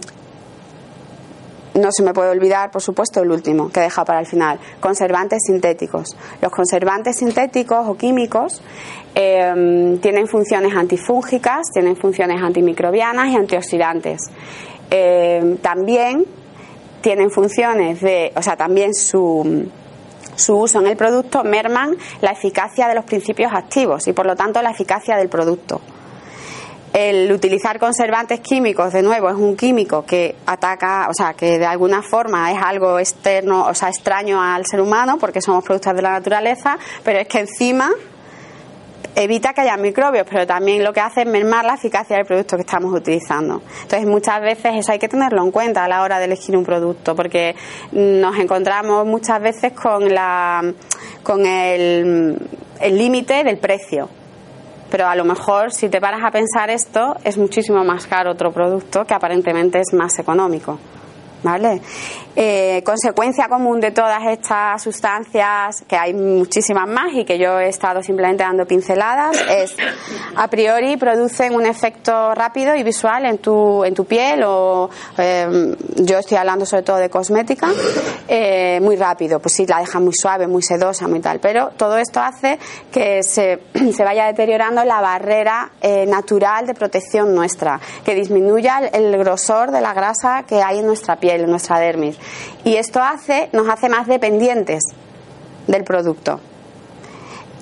no 1.74 1.88
se 1.90 2.02
me 2.02 2.12
puede 2.12 2.30
olvidar, 2.30 2.70
por 2.70 2.82
supuesto, 2.82 3.22
el 3.22 3.30
último 3.30 3.70
que 3.70 3.80
deja 3.80 4.04
para 4.04 4.20
el 4.20 4.26
final, 4.26 4.58
conservantes 4.80 5.40
sintéticos. 5.46 6.16
Los 6.40 6.52
conservantes 6.52 7.16
sintéticos 7.16 7.88
o 7.88 7.96
químicos 7.96 8.62
em, 9.14 9.98
tienen 9.98 10.26
funciones 10.26 10.74
antifúngicas, 10.74 11.68
tienen 11.72 11.96
funciones 11.96 12.42
antimicrobianas 12.42 13.28
y 13.28 13.36
antioxidantes. 13.36 14.30
Em, 14.90 15.56
también 15.58 16.26
tienen 17.00 17.30
funciones 17.30 18.00
de, 18.00 18.32
o 18.36 18.42
sea, 18.42 18.56
también 18.56 18.94
su, 18.94 19.68
su 20.36 20.56
uso 20.56 20.80
en 20.80 20.86
el 20.86 20.96
producto 20.96 21.42
merman 21.44 21.96
la 22.20 22.30
eficacia 22.30 22.88
de 22.88 22.94
los 22.94 23.04
principios 23.04 23.52
activos 23.52 24.06
y 24.08 24.12
por 24.12 24.26
lo 24.26 24.36
tanto 24.36 24.62
la 24.62 24.70
eficacia 24.70 25.16
del 25.16 25.28
producto. 25.28 25.80
El 26.92 27.32
utilizar 27.32 27.78
conservantes 27.78 28.40
químicos, 28.40 28.92
de 28.92 29.02
nuevo, 29.02 29.30
es 29.30 29.36
un 29.36 29.56
químico 29.56 30.04
que 30.04 30.36
ataca, 30.44 31.08
o 31.08 31.14
sea, 31.14 31.32
que 31.34 31.58
de 31.58 31.66
alguna 31.66 32.02
forma 32.02 32.52
es 32.52 32.58
algo 32.62 32.98
externo, 32.98 33.66
o 33.66 33.74
sea, 33.74 33.88
extraño 33.88 34.42
al 34.42 34.66
ser 34.66 34.80
humano, 34.80 35.16
porque 35.18 35.40
somos 35.40 35.64
productos 35.64 35.94
de 35.94 36.02
la 36.02 36.12
naturaleza, 36.12 36.78
pero 37.02 37.18
es 37.18 37.28
que 37.28 37.40
encima 37.40 37.90
evita 39.14 39.52
que 39.52 39.62
haya 39.62 39.76
microbios, 39.76 40.26
pero 40.28 40.46
también 40.46 40.84
lo 40.84 40.92
que 40.92 41.00
hace 41.00 41.22
es 41.22 41.26
mermar 41.26 41.64
la 41.64 41.74
eficacia 41.74 42.16
del 42.16 42.26
producto 42.26 42.56
que 42.56 42.62
estamos 42.62 42.92
utilizando. 42.94 43.62
Entonces, 43.82 44.06
muchas 44.06 44.40
veces 44.40 44.72
eso 44.74 44.92
hay 44.92 44.98
que 44.98 45.08
tenerlo 45.08 45.42
en 45.42 45.50
cuenta 45.50 45.84
a 45.84 45.88
la 45.88 46.02
hora 46.02 46.18
de 46.18 46.26
elegir 46.26 46.56
un 46.56 46.64
producto, 46.64 47.16
porque 47.16 47.54
nos 47.92 48.38
encontramos 48.38 49.06
muchas 49.06 49.40
veces 49.40 49.72
con 49.72 50.12
la 50.12 50.62
con 51.22 51.46
el 51.46 52.38
límite 52.80 53.44
del 53.44 53.58
precio. 53.58 54.08
Pero 54.92 55.08
a 55.08 55.16
lo 55.16 55.24
mejor 55.24 55.72
si 55.72 55.88
te 55.88 56.02
paras 56.02 56.20
a 56.22 56.30
pensar 56.30 56.68
esto, 56.68 57.16
es 57.24 57.38
muchísimo 57.38 57.82
más 57.82 58.06
caro 58.06 58.30
otro 58.30 58.52
producto 58.52 59.06
que 59.06 59.14
aparentemente 59.14 59.80
es 59.80 59.94
más 59.94 60.18
económico. 60.18 60.78
¿Vale? 61.42 61.80
Eh, 62.34 62.82
consecuencia 62.82 63.46
común 63.46 63.78
de 63.78 63.90
todas 63.90 64.22
estas 64.26 64.82
sustancias, 64.82 65.84
que 65.86 65.96
hay 65.96 66.14
muchísimas 66.14 66.88
más 66.88 67.12
y 67.12 67.26
que 67.26 67.38
yo 67.38 67.60
he 67.60 67.68
estado 67.68 68.02
simplemente 68.02 68.42
dando 68.42 68.64
pinceladas, 68.64 69.36
es 69.50 69.76
a 70.34 70.48
priori 70.48 70.96
producen 70.96 71.54
un 71.54 71.66
efecto 71.66 72.34
rápido 72.34 72.74
y 72.74 72.82
visual 72.82 73.26
en 73.26 73.36
tu, 73.36 73.84
en 73.84 73.92
tu 73.92 74.06
piel 74.06 74.44
o 74.46 74.88
eh, 75.18 75.76
yo 75.96 76.18
estoy 76.18 76.38
hablando 76.38 76.64
sobre 76.64 76.84
todo 76.84 76.96
de 76.96 77.10
cosmética, 77.10 77.68
eh, 78.26 78.80
muy 78.80 78.96
rápido, 78.96 79.38
pues 79.38 79.52
sí, 79.54 79.66
la 79.66 79.80
deja 79.80 80.00
muy 80.00 80.14
suave, 80.14 80.46
muy 80.46 80.62
sedosa, 80.62 81.06
muy 81.08 81.20
tal, 81.20 81.38
pero 81.38 81.72
todo 81.76 81.98
esto 81.98 82.20
hace 82.20 82.58
que 82.90 83.22
se, 83.22 83.60
se 83.92 84.04
vaya 84.04 84.24
deteriorando 84.24 84.84
la 84.84 85.02
barrera 85.02 85.70
natural 86.06 86.66
de 86.66 86.72
protección 86.72 87.34
nuestra, 87.34 87.78
que 88.04 88.14
disminuya 88.14 88.78
el 88.78 89.18
grosor 89.18 89.70
de 89.70 89.82
la 89.82 89.92
grasa 89.92 90.44
que 90.44 90.62
hay 90.62 90.78
en 90.78 90.86
nuestra 90.86 91.16
piel, 91.16 91.42
en 91.42 91.50
nuestra 91.50 91.78
dermis 91.78 92.21
y 92.64 92.76
esto 92.76 93.00
hace, 93.02 93.48
nos 93.52 93.68
hace 93.68 93.88
más 93.88 94.06
dependientes 94.06 94.82
del 95.66 95.84
producto. 95.84 96.40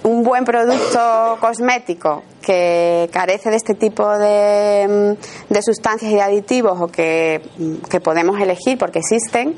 Un 0.02 0.22
buen 0.22 0.44
producto 0.44 1.36
cosmético 1.40 2.22
que 2.40 3.10
carece 3.12 3.50
de 3.50 3.56
este 3.56 3.74
tipo 3.74 4.08
de, 4.16 5.16
mm, 5.50 5.54
sustancias 5.62 6.10
y 6.10 6.14
de 6.14 6.22
aditivos 6.22 6.80
o 6.80 6.86
que, 6.88 7.42
mm, 7.58 7.98
podemos 8.02 8.40
elegir 8.40 8.78
porque 8.78 9.00
existen, 9.00 9.56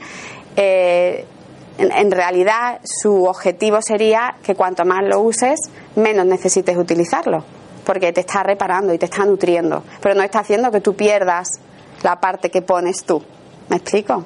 eh, 0.57 1.25
en, 1.79 2.11
realidad 2.11 2.81
su 2.85 3.25
objetivo 3.25 3.81
sería 3.81 4.37
que 4.43 4.55
cuanto 4.55 4.85
más 4.85 5.03
lo 5.05 5.21
uses, 5.21 5.59
menos 5.97 6.27
necesites 6.27 6.77
utilizarlo, 6.77 7.45
porque 7.85 8.13
te 8.13 8.21
está 8.21 8.43
reparando 8.43 8.93
y 8.93 8.99
te 8.99 9.07
está 9.07 9.25
nutriendo, 9.25 9.83
pero 10.01 10.15
no 10.15 10.23
está 10.23 10.41
haciendo 10.41 10.71
que 10.71 10.81
tú 10.81 10.95
pierdas 10.95 11.49
la 12.03 12.21
parte 12.21 12.51
que 12.51 12.63
pones 12.63 13.05
tú. 13.05 13.23
¿Me 13.69 13.77
explico? 13.77 14.25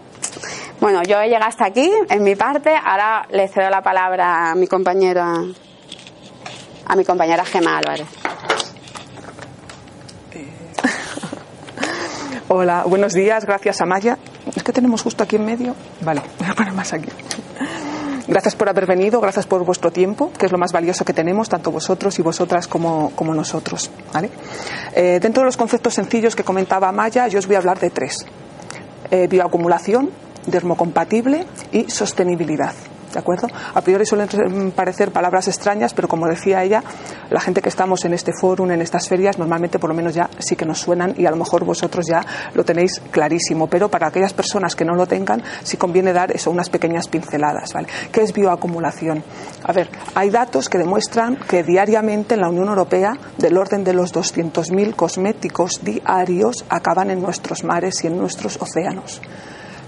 Bueno, 0.80 1.02
yo 1.02 1.20
he 1.20 1.26
llegado 1.28 1.46
hasta 1.46 1.66
aquí 1.66 1.90
en 2.08 2.22
mi 2.22 2.36
parte. 2.36 2.74
Ahora 2.76 3.26
le 3.30 3.48
cedo 3.48 3.68
la 3.70 3.82
palabra 3.82 4.50
a 4.50 4.54
mi 4.54 4.66
compañera, 4.66 5.42
a 6.86 6.96
mi 6.96 7.04
compañera 7.04 7.44
Gemma 7.44 7.78
Álvarez. 7.78 8.06
Hola, 12.48 12.84
buenos 12.86 13.14
días, 13.14 13.46
gracias 13.46 13.80
Amaya. 13.80 14.18
Es 14.54 14.62
que 14.62 14.72
tenemos 14.72 15.02
justo 15.02 15.24
aquí 15.24 15.36
en 15.36 15.46
medio. 15.46 15.74
Vale, 16.02 16.20
voy 16.38 16.48
a 16.48 16.54
poner 16.54 16.72
más 16.74 16.92
aquí. 16.92 17.08
Gracias 18.28 18.56
por 18.56 18.68
haber 18.68 18.86
venido, 18.86 19.20
gracias 19.20 19.46
por 19.46 19.64
vuestro 19.64 19.92
tiempo, 19.92 20.32
que 20.36 20.46
es 20.46 20.52
lo 20.52 20.58
más 20.58 20.72
valioso 20.72 21.04
que 21.04 21.12
tenemos, 21.12 21.48
tanto 21.48 21.70
vosotros 21.70 22.18
y 22.18 22.22
vosotras 22.22 22.66
como, 22.66 23.12
como 23.14 23.32
nosotros. 23.32 23.88
¿vale? 24.12 24.30
Eh, 24.94 25.20
dentro 25.22 25.42
de 25.42 25.46
los 25.46 25.56
conceptos 25.56 25.94
sencillos 25.94 26.34
que 26.34 26.42
comentaba 26.42 26.88
Amaya, 26.88 27.28
yo 27.28 27.38
os 27.38 27.46
voy 27.46 27.54
a 27.54 27.60
hablar 27.60 27.78
de 27.78 27.90
tres. 27.90 28.26
Eh, 29.12 29.28
bioacumulación, 29.28 30.10
dermocompatible 30.46 31.46
y 31.72 31.90
sostenibilidad. 31.90 32.74
¿De 33.16 33.20
acuerdo? 33.20 33.48
A 33.72 33.80
priori 33.80 34.04
suelen 34.04 34.72
parecer 34.72 35.10
palabras 35.10 35.48
extrañas, 35.48 35.94
pero 35.94 36.06
como 36.06 36.26
decía 36.26 36.62
ella, 36.62 36.82
la 37.30 37.40
gente 37.40 37.62
que 37.62 37.70
estamos 37.70 38.04
en 38.04 38.12
este 38.12 38.32
foro, 38.38 38.70
en 38.70 38.82
estas 38.82 39.08
ferias, 39.08 39.38
normalmente 39.38 39.78
por 39.78 39.88
lo 39.88 39.96
menos 39.96 40.14
ya 40.14 40.28
sí 40.38 40.54
que 40.54 40.66
nos 40.66 40.80
suenan 40.80 41.14
y 41.16 41.24
a 41.24 41.30
lo 41.30 41.36
mejor 41.36 41.64
vosotros 41.64 42.06
ya 42.06 42.20
lo 42.52 42.62
tenéis 42.62 43.00
clarísimo. 43.10 43.68
Pero 43.68 43.88
para 43.88 44.08
aquellas 44.08 44.34
personas 44.34 44.76
que 44.76 44.84
no 44.84 44.94
lo 44.94 45.06
tengan, 45.06 45.42
sí 45.62 45.78
conviene 45.78 46.12
dar 46.12 46.30
eso, 46.30 46.50
unas 46.50 46.68
pequeñas 46.68 47.08
pinceladas. 47.08 47.70
¿Qué 48.12 48.20
es 48.20 48.34
bioacumulación? 48.34 49.24
A 49.64 49.72
ver, 49.72 49.88
hay 50.14 50.28
datos 50.28 50.68
que 50.68 50.76
demuestran 50.76 51.36
que 51.36 51.62
diariamente 51.62 52.34
en 52.34 52.42
la 52.42 52.50
Unión 52.50 52.68
Europea, 52.68 53.14
del 53.38 53.56
orden 53.56 53.82
de 53.82 53.94
los 53.94 54.12
200.000 54.12 54.94
cosméticos 54.94 55.80
diarios, 55.82 56.66
acaban 56.68 57.10
en 57.10 57.22
nuestros 57.22 57.64
mares 57.64 58.04
y 58.04 58.08
en 58.08 58.18
nuestros 58.18 58.60
océanos. 58.60 59.22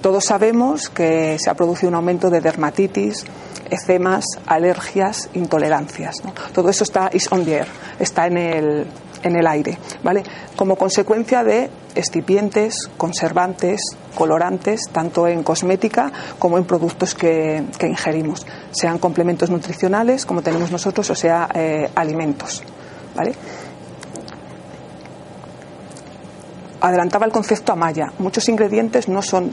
Todos 0.01 0.25
sabemos 0.25 0.89
que 0.89 1.39
se 1.39 1.51
ha 1.51 1.55
producido 1.55 1.89
un 1.89 1.97
aumento 1.97 2.31
de 2.31 2.41
dermatitis, 2.41 3.25
ecemas, 3.71 4.25
alergias, 4.47 5.29
intolerancias. 5.35 6.17
Todo 6.53 6.71
eso 6.71 6.85
está 6.85 7.11
on 7.31 7.45
the 7.45 7.57
air, 7.57 7.67
está 7.99 8.27
en 8.27 8.39
el, 8.39 8.87
en 9.23 9.37
el 9.37 9.47
aire, 9.47 9.79
¿vale? 10.03 10.23
Como 10.57 10.77
consecuencia 10.77 11.43
de 11.43 11.71
excipientes, 11.95 12.89
conservantes, 12.97 13.81
colorantes, 14.15 14.83
tanto 14.93 15.27
en 15.27 15.43
cosmética 15.43 16.13
como 16.39 16.59
en 16.59 16.65
productos 16.65 17.15
que, 17.15 17.65
ingerimos, 17.83 18.47
sean 18.71 18.99
complementos 18.99 19.51
nutricionales 19.51 20.25
como 20.25 20.43
tenemos 20.43 20.71
nosotros 20.71 21.11
o 21.11 21.15
sea 21.15 21.49
eh, 21.55 21.91
alimentos, 21.95 22.63
¿vale? 23.17 23.35
Adelantaba 26.81 27.27
el 27.27 27.33
concepto 27.33 27.73
Amaya. 27.73 28.13
Muchos 28.21 28.49
ingredientes 28.49 29.09
no 29.09 29.21
son 29.21 29.51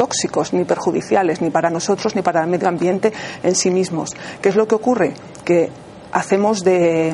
tóxicos 0.00 0.54
ni 0.54 0.64
perjudiciales 0.64 1.42
ni 1.42 1.50
para 1.50 1.68
nosotros 1.68 2.16
ni 2.16 2.22
para 2.22 2.40
el 2.42 2.48
medio 2.48 2.68
ambiente 2.68 3.12
en 3.42 3.54
sí 3.54 3.70
mismos. 3.70 4.16
¿Qué 4.40 4.48
es 4.48 4.56
lo 4.56 4.66
que 4.66 4.74
ocurre? 4.74 5.12
Que 5.44 5.68
hacemos 6.10 6.64
de, 6.64 7.12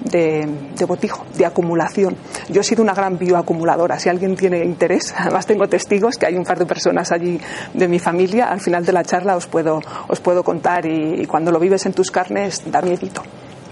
de, 0.00 0.84
botijo, 0.84 1.24
de 1.36 1.46
acumulación. 1.46 2.16
Yo 2.48 2.62
he 2.62 2.64
sido 2.64 2.82
una 2.82 2.92
gran 2.92 3.18
bioacumuladora. 3.18 4.00
Si 4.00 4.08
alguien 4.08 4.34
tiene 4.34 4.64
interés, 4.64 5.14
además 5.16 5.46
tengo 5.46 5.68
testigos, 5.68 6.16
que 6.16 6.26
hay 6.26 6.34
un 6.34 6.42
par 6.42 6.58
de 6.58 6.66
personas 6.66 7.12
allí 7.12 7.40
de 7.72 7.86
mi 7.86 8.00
familia, 8.00 8.46
al 8.46 8.60
final 8.60 8.84
de 8.84 8.92
la 8.92 9.04
charla 9.04 9.36
os 9.36 9.46
puedo, 9.46 9.80
os 10.08 10.18
puedo 10.18 10.42
contar 10.42 10.86
y, 10.86 11.24
cuando 11.26 11.52
lo 11.52 11.60
vives 11.60 11.86
en 11.86 11.92
tus 11.92 12.10
carnes 12.10 12.68
da 12.68 12.82
miedito, 12.82 13.22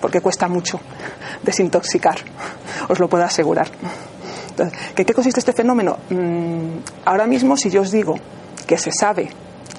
porque 0.00 0.20
cuesta 0.20 0.46
mucho 0.46 0.78
desintoxicar, 1.42 2.18
os 2.88 3.00
lo 3.00 3.08
puedo 3.08 3.24
asegurar. 3.24 3.66
¿Qué, 4.94 5.04
¿Qué 5.04 5.14
consiste 5.14 5.40
este 5.40 5.52
fenómeno? 5.52 5.98
Mm, 6.10 6.78
ahora 7.04 7.26
mismo, 7.26 7.56
si 7.56 7.70
yo 7.70 7.82
os 7.82 7.90
digo 7.90 8.14
que 8.66 8.78
se 8.78 8.90
sabe 8.92 9.28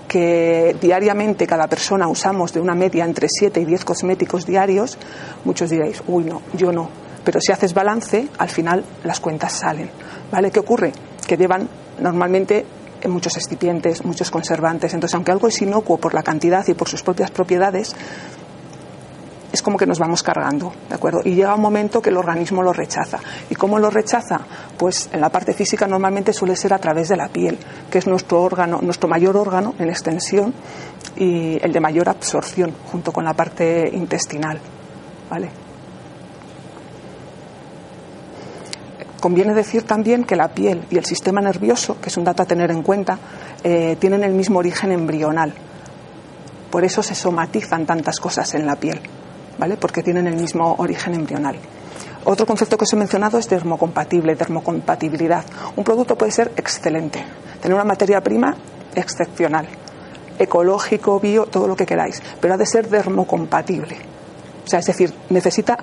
que 0.07 0.75
diariamente 0.79 1.45
cada 1.45 1.67
persona 1.67 2.07
usamos 2.07 2.53
de 2.53 2.61
una 2.61 2.75
media 2.75 3.03
entre 3.03 3.27
7 3.29 3.59
y 3.59 3.65
10 3.65 3.83
cosméticos 3.83 4.45
diarios, 4.45 4.97
muchos 5.43 5.69
diréis, 5.69 6.01
uy, 6.07 6.23
no, 6.23 6.41
yo 6.53 6.71
no. 6.71 6.89
Pero 7.23 7.41
si 7.41 7.51
haces 7.51 7.73
balance, 7.73 8.29
al 8.37 8.49
final 8.49 8.85
las 9.03 9.19
cuentas 9.19 9.51
salen. 9.51 9.89
¿Vale? 10.31 10.49
¿Qué 10.49 10.59
ocurre? 10.59 10.93
Que 11.27 11.35
llevan 11.35 11.67
normalmente 11.99 12.65
muchos 13.05 13.35
excipientes, 13.37 14.03
muchos 14.05 14.31
conservantes. 14.31 14.93
Entonces, 14.93 15.13
aunque 15.15 15.31
algo 15.31 15.47
es 15.47 15.61
inocuo 15.61 15.97
por 15.97 16.13
la 16.13 16.23
cantidad 16.23 16.65
y 16.67 16.73
por 16.73 16.87
sus 16.87 17.03
propias 17.03 17.29
propiedades, 17.29 17.95
es 19.57 19.63
como 19.63 19.75
que 19.75 19.87
nos 19.87 19.97
vamos 19.97 20.21
cargando, 20.21 20.71
¿de 20.87 20.93
acuerdo? 20.93 21.21
Y 21.25 21.33
llega 21.33 21.55
un 21.55 21.61
momento 21.61 21.99
que 21.99 22.11
el 22.11 22.17
organismo 22.17 22.61
lo 22.61 22.73
rechaza. 22.73 23.17
¿Y 23.49 23.55
cómo 23.55 23.79
lo 23.79 23.89
rechaza? 23.89 24.39
Pues 24.77 25.09
en 25.11 25.19
la 25.19 25.29
parte 25.29 25.51
física 25.53 25.87
normalmente 25.87 26.31
suele 26.31 26.55
ser 26.55 26.75
a 26.75 26.77
través 26.77 27.09
de 27.09 27.17
la 27.17 27.27
piel, 27.27 27.57
que 27.89 27.97
es 27.97 28.05
nuestro 28.05 28.43
órgano, 28.43 28.79
nuestro 28.83 29.09
mayor 29.09 29.35
órgano 29.35 29.73
en 29.79 29.89
extensión 29.89 30.53
y 31.15 31.57
el 31.63 31.73
de 31.73 31.79
mayor 31.79 32.07
absorción, 32.07 32.71
junto 32.91 33.11
con 33.11 33.25
la 33.25 33.33
parte 33.33 33.89
intestinal, 33.91 34.59
¿vale? 35.27 35.49
Conviene 39.19 39.55
decir 39.55 39.83
también 39.83 40.23
que 40.23 40.35
la 40.35 40.49
piel 40.49 40.85
y 40.91 40.97
el 40.97 41.05
sistema 41.05 41.41
nervioso, 41.41 41.99
que 41.99 42.09
es 42.09 42.17
un 42.17 42.23
dato 42.23 42.43
a 42.43 42.45
tener 42.45 42.69
en 42.69 42.83
cuenta, 42.83 43.17
eh, 43.63 43.97
tienen 43.99 44.23
el 44.23 44.33
mismo 44.35 44.59
origen 44.59 44.91
embrional. 44.91 45.51
Por 46.69 46.85
eso 46.85 47.01
se 47.01 47.15
somatizan 47.15 47.87
tantas 47.87 48.19
cosas 48.19 48.53
en 48.53 48.67
la 48.67 48.75
piel. 48.75 49.01
¿Vale? 49.57 49.77
porque 49.77 50.03
tienen 50.03 50.27
el 50.27 50.35
mismo 50.35 50.75
origen 50.77 51.13
embrional. 51.13 51.57
Otro 52.25 52.45
concepto 52.45 52.77
que 52.77 52.83
os 52.83 52.93
he 52.93 52.97
mencionado 52.97 53.37
es 53.37 53.47
dermocompatible, 53.47 54.35
dermocompatibilidad. 54.35 55.45
Un 55.75 55.83
producto 55.83 56.17
puede 56.17 56.31
ser 56.31 56.51
excelente, 56.57 57.23
tener 57.61 57.73
una 57.73 57.85
materia 57.85 58.19
prima 58.21 58.55
excepcional, 58.95 59.67
ecológico, 60.37 61.19
bio, 61.19 61.45
todo 61.45 61.67
lo 61.67 61.75
que 61.75 61.85
queráis, 61.85 62.21
pero 62.41 62.55
ha 62.55 62.57
de 62.57 62.65
ser 62.65 62.89
dermocompatible. 62.89 63.95
O 64.65 64.67
sea, 64.67 64.79
es 64.79 64.85
decir, 64.85 65.13
necesita 65.29 65.77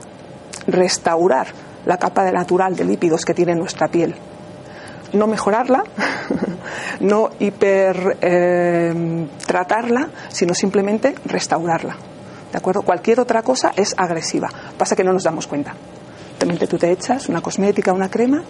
restaurar 0.66 1.46
la 1.86 1.96
capa 1.96 2.30
natural 2.30 2.76
de 2.76 2.84
lípidos 2.84 3.24
que 3.24 3.34
tiene 3.34 3.54
nuestra 3.54 3.88
piel. 3.88 4.14
No 5.14 5.26
mejorarla, 5.26 5.84
no 7.00 7.30
hiper 7.38 8.18
eh, 8.20 9.26
sino 10.28 10.54
simplemente 10.54 11.14
restaurarla. 11.24 11.96
¿De 12.54 12.58
acuerdo? 12.58 12.82
Cualquier 12.82 13.18
otra 13.18 13.42
cosa 13.42 13.72
es 13.74 13.96
agresiva. 13.98 14.48
Pasa 14.78 14.94
que 14.94 15.02
no 15.02 15.12
nos 15.12 15.24
damos 15.24 15.48
cuenta. 15.48 15.74
evidentemente 16.36 16.68
tú 16.68 16.78
te 16.78 16.92
echas 16.92 17.28
una 17.28 17.40
cosmética, 17.40 17.92
una 17.92 18.08
crema, 18.08 18.44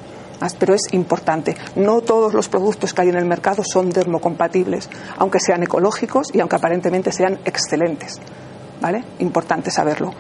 pero 0.59 0.75
es 0.75 0.93
importante. 0.93 1.57
No 1.77 2.03
todos 2.03 2.35
los 2.35 2.51
productos 2.51 2.93
que 2.93 3.01
hay 3.01 3.09
en 3.09 3.17
el 3.17 3.25
mercado 3.25 3.63
son 3.65 3.89
dermocompatibles, 3.89 4.91
aunque 5.17 5.41
sean 5.41 5.63
ecológicos 5.63 6.27
y 6.35 6.41
aunque 6.41 6.57
aparentemente 6.57 7.13
sean 7.13 7.39
excelentes. 7.47 8.21
¿Vale? 8.79 9.03
Importante 9.21 9.71
saberlo. 9.71 10.13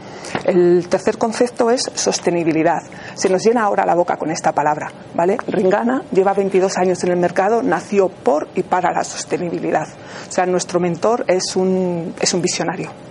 El 0.46 0.88
tercer 0.88 1.18
concepto 1.18 1.70
es 1.70 1.82
sostenibilidad. 1.94 2.80
Se 3.12 3.28
nos 3.28 3.44
llena 3.44 3.64
ahora 3.64 3.84
la 3.84 3.94
boca 3.94 4.16
con 4.16 4.30
esta 4.30 4.52
palabra, 4.52 4.90
¿vale? 5.14 5.36
Ringana 5.46 6.04
lleva 6.10 6.32
22 6.32 6.78
años 6.78 7.04
en 7.04 7.10
el 7.10 7.18
mercado, 7.18 7.62
nació 7.62 8.08
por 8.08 8.48
y 8.54 8.62
para 8.62 8.94
la 8.94 9.04
sostenibilidad. 9.04 9.86
O 10.26 10.32
sea, 10.32 10.46
nuestro 10.46 10.80
mentor 10.80 11.26
es 11.28 11.54
un, 11.54 12.14
es 12.18 12.32
un 12.32 12.40
visionario. 12.40 13.03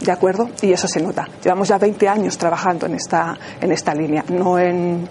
¿De 0.00 0.12
acuerdo? 0.12 0.48
Y 0.62 0.72
eso 0.72 0.86
se 0.86 1.00
nota. 1.00 1.26
Llevamos 1.42 1.68
ya 1.68 1.78
20 1.78 2.08
años 2.08 2.38
trabajando 2.38 2.86
en 2.86 2.94
esta, 2.94 3.36
en 3.60 3.72
esta 3.72 3.94
línea, 3.94 4.24
no 4.28 4.58
en 4.58 5.08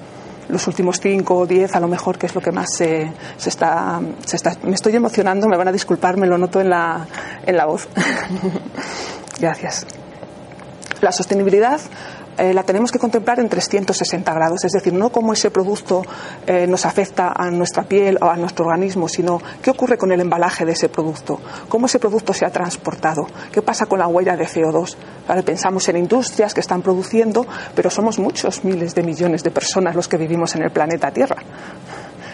los 0.49 0.65
últimos 0.67 0.99
5 0.99 1.35
o 1.35 1.45
10 1.45 1.75
a 1.75 1.79
lo 1.79 1.87
mejor, 1.87 2.17
que 2.17 2.25
es 2.25 2.35
lo 2.35 2.41
que 2.41 2.51
más 2.51 2.67
se, 2.73 3.11
se, 3.37 3.49
está, 3.49 3.99
se 4.25 4.37
está... 4.37 4.55
Me 4.63 4.75
estoy 4.75 4.95
emocionando, 4.95 5.47
me 5.47 5.57
van 5.57 5.67
a 5.67 5.71
disculpar, 5.71 6.17
me 6.17 6.25
lo 6.25 6.37
noto 6.37 6.61
en 6.61 6.69
la, 6.69 7.05
en 7.45 7.57
la 7.57 7.65
voz. 7.65 7.87
Gracias. 9.39 9.85
La 11.01 11.11
sostenibilidad 11.11 11.79
eh, 12.37 12.53
la 12.53 12.63
tenemos 12.63 12.91
que 12.91 12.99
contemplar 12.99 13.39
en 13.39 13.49
360 13.49 14.33
grados, 14.33 14.63
es 14.63 14.71
decir, 14.71 14.93
no 14.93 15.09
cómo 15.09 15.33
ese 15.33 15.51
producto 15.51 16.03
eh, 16.45 16.67
nos 16.67 16.85
afecta 16.85 17.33
a 17.35 17.49
nuestra 17.49 17.83
piel 17.83 18.17
o 18.21 18.25
a 18.25 18.35
nuestro 18.35 18.65
organismo, 18.65 19.07
sino 19.07 19.41
qué 19.61 19.71
ocurre 19.71 19.97
con 19.97 20.11
el 20.11 20.21
embalaje 20.21 20.65
de 20.65 20.73
ese 20.73 20.89
producto, 20.89 21.39
cómo 21.67 21.87
ese 21.87 21.99
producto 21.99 22.33
se 22.33 22.45
ha 22.45 22.49
transportado, 22.49 23.27
qué 23.51 23.61
pasa 23.61 23.85
con 23.85 23.99
la 23.99 24.07
huella 24.07 24.35
de 24.35 24.45
CO2. 24.45 24.95
Pensamos 25.43 25.87
en 25.89 25.97
industrias 25.97 26.53
que 26.53 26.61
están 26.61 26.81
produciendo, 26.81 27.45
pero 27.75 27.89
somos 27.89 28.19
muchos 28.19 28.63
miles 28.63 28.93
de 28.95 29.03
millones 29.03 29.43
de 29.43 29.51
personas 29.51 29.95
los 29.95 30.07
que 30.07 30.17
vivimos 30.17 30.55
en 30.55 30.63
el 30.63 30.71
planeta 30.71 31.11
Tierra. 31.11 31.37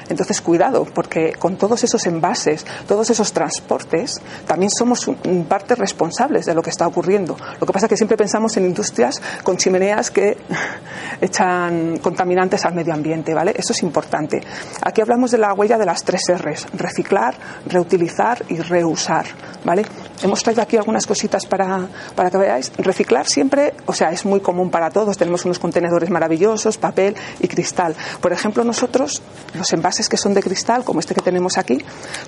Entonces, 0.09 0.41
cuidado, 0.41 0.85
porque 0.85 1.33
con 1.33 1.57
todos 1.57 1.83
esos 1.83 2.05
envases, 2.05 2.65
todos 2.87 3.09
esos 3.09 3.33
transportes, 3.33 4.21
también 4.47 4.69
somos 4.69 5.09
parte 5.47 5.75
responsables 5.75 6.45
de 6.45 6.53
lo 6.53 6.61
que 6.61 6.69
está 6.69 6.87
ocurriendo. 6.87 7.37
Lo 7.59 7.67
que 7.67 7.73
pasa 7.73 7.85
es 7.85 7.89
que 7.91 7.97
siempre 7.97 8.17
pensamos 8.17 8.55
en 8.57 8.65
industrias 8.65 9.21
con 9.43 9.57
chimeneas 9.57 10.11
que 10.11 10.37
echan 11.21 11.97
contaminantes 11.97 12.65
al 12.65 12.73
medio 12.73 12.93
ambiente, 12.93 13.33
¿vale? 13.33 13.53
Eso 13.55 13.73
es 13.73 13.83
importante. 13.83 14.41
Aquí 14.81 15.01
hablamos 15.01 15.31
de 15.31 15.37
la 15.37 15.53
huella 15.53 15.77
de 15.77 15.85
las 15.85 16.03
tres 16.03 16.21
R's, 16.27 16.67
reciclar, 16.73 17.35
reutilizar 17.65 18.43
y 18.49 18.57
reusar, 18.57 19.25
¿vale? 19.63 19.85
Hemos 20.21 20.41
traído 20.41 20.61
aquí 20.61 20.77
algunas 20.77 21.05
cositas 21.05 21.45
para, 21.45 21.87
para 22.15 22.29
que 22.29 22.37
veáis. 22.37 22.71
Reciclar 22.77 23.27
siempre, 23.27 23.73
o 23.85 23.93
sea, 23.93 24.11
es 24.11 24.25
muy 24.25 24.39
común 24.39 24.69
para 24.69 24.89
todos. 24.89 25.17
Tenemos 25.17 25.45
unos 25.45 25.59
contenedores 25.59 26.09
maravillosos, 26.09 26.77
papel 26.77 27.15
y 27.39 27.47
cristal. 27.47 27.95
Por 28.21 28.31
ejemplo, 28.31 28.63
nosotros, 28.63 29.21
los 29.53 29.71
envases 29.73 29.92
que 30.09 30.17
son 30.17 30.33
de 30.33 30.41
cristal, 30.41 30.83
como 30.83 30.99
este 30.99 31.13
que 31.13 31.21
tenemos 31.21 31.57
aquí, 31.57 31.77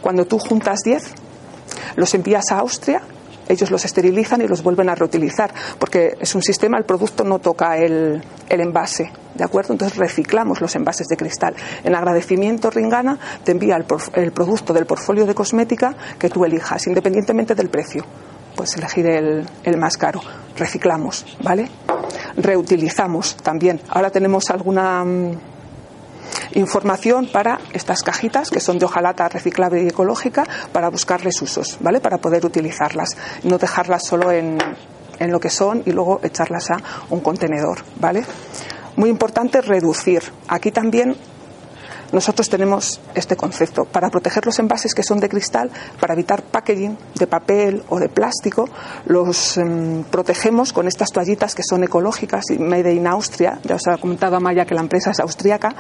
cuando 0.01 0.25
tú 0.25 0.39
juntas 0.39 0.79
10, 0.83 1.03
los 1.96 2.13
envías 2.13 2.51
a 2.51 2.59
Austria, 2.59 3.01
ellos 3.48 3.70
los 3.72 3.85
esterilizan 3.85 4.42
y 4.42 4.48
los 4.48 4.63
vuelven 4.63 4.89
a 4.89 4.96
reutilizar, 4.96 5.53
porque 5.77 6.18
es 6.20 6.33
un 6.35 6.42
sistema, 6.42 6.77
el 6.77 6.85
producto 6.85 7.24
no 7.24 7.39
toca 7.39 7.77
el, 7.77 8.24
el 8.50 8.61
envase, 8.61 9.11
¿de 9.35 9.44
acuerdo? 9.44 9.74
Entonces 9.74 9.98
reciclamos 9.98 10.61
los 10.61 10.75
envases 10.75 11.07
de 11.07 11.18
cristal. 11.18 11.55
En 11.83 11.96
agradecimiento, 11.96 12.70
Ringana 12.70 13.20
te 13.44 13.51
envía 13.51 13.75
el, 13.75 13.85
el 14.13 14.31
producto 14.31 14.74
del 14.74 14.85
portfolio 14.85 15.25
de 15.25 15.35
cosmética 15.35 15.96
que 16.18 16.29
tú 16.29 16.44
elijas, 16.46 16.87
independientemente 16.87 17.55
del 17.55 17.70
precio. 17.70 18.03
Puedes 18.55 18.75
elegir 18.77 19.05
el, 19.07 19.46
el 19.63 19.77
más 19.77 19.98
caro. 19.98 20.22
Reciclamos, 20.57 21.25
¿vale? 21.44 21.70
Reutilizamos 22.37 23.35
también. 23.37 23.81
Ahora 23.89 24.09
tenemos 24.09 24.50
alguna 24.50 25.03
mm, 25.03 25.31
información 26.55 27.27
para 27.31 27.59
estas 27.74 28.01
cajitas 28.01 28.50
que 28.50 28.59
son 28.59 28.79
de 28.79 28.85
hojalata 28.85 29.29
reciclable 29.29 29.83
y 29.83 29.87
ecológica 29.87 30.44
para 30.72 30.89
buscarles 30.89 31.41
usos, 31.41 31.77
¿vale? 31.79 32.00
Para 32.00 32.18
poder 32.18 32.46
utilizarlas, 32.46 33.09
no 33.44 33.57
dejarlas 33.57 34.05
solo 34.05 34.31
en, 34.31 34.57
en 35.20 35.31
lo 35.31 35.39
que 35.39 35.50
son 35.50 35.83
y 35.85 35.91
luego 35.91 36.20
echarlas 36.24 36.72
a 36.72 36.77
un 37.09 37.20
contenedor, 37.20 37.79
¿vale? 38.00 38.24
Muy 38.96 39.09
importante 39.09 39.61
reducir. 39.61 40.24
Aquí 40.48 40.72
también 40.72 41.15
nosotros 42.11 42.50
tenemos 42.50 43.00
este 43.13 43.35
concepto. 43.35 43.85
Para 43.85 44.09
proteger 44.09 44.46
los 44.46 44.59
envases 44.59 44.94
que 44.94 45.03
son 45.03 45.20
de 45.20 45.29
cristal, 45.29 45.72
para 46.00 46.13
evitar 46.13 46.44
packaging 46.44 46.98
de 47.15 47.27
papel 47.27 47.83
o 47.89 48.00
de 48.00 48.09
plástico, 48.09 48.70
los 49.05 49.57
em, 49.57 50.03
protegemos 50.03 50.74
con 50.74 50.87
estas 50.87 51.09
toallitas 51.11 51.55
que 51.55 51.63
son 51.63 51.83
ecológicas 51.83 52.46
y 52.51 52.59
made 52.59 52.94
in 52.94 53.07
Austria. 53.07 53.59
Ya 53.63 53.75
os 53.75 53.87
ha 53.87 53.98
comentado 53.98 54.35
Amaya 54.35 54.65
que 54.65 54.75
la 54.75 54.81
empresa 54.81 55.11
es 55.11 55.20
austríaca, 55.20 55.75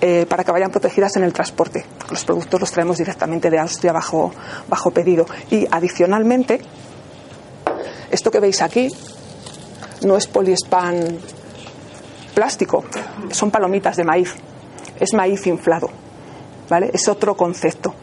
eh, 0.00 0.26
para 0.28 0.44
que 0.44 0.52
vayan 0.52 0.70
protegidas 0.70 1.16
en 1.16 1.24
el 1.24 1.32
transporte. 1.32 1.84
Los 2.10 2.24
productos 2.24 2.60
los 2.60 2.70
traemos 2.70 2.98
directamente 2.98 3.50
de 3.50 3.58
Austria 3.58 3.92
bajo, 3.92 4.32
bajo 4.68 4.90
pedido. 4.90 5.26
Y 5.50 5.66
adicionalmente, 5.70 6.60
esto 8.10 8.30
que 8.30 8.40
veis 8.40 8.62
aquí 8.62 8.88
no 10.02 10.16
es 10.16 10.26
poliespan 10.26 11.18
plástico, 12.34 12.84
son 13.30 13.50
palomitas 13.50 13.96
de 13.96 14.04
maíz 14.04 14.34
es 15.00 15.14
maíz 15.14 15.46
inflado. 15.46 15.90
¿Vale? 16.68 16.90
Es 16.92 17.08
otro 17.08 17.36
concepto. 17.36 17.94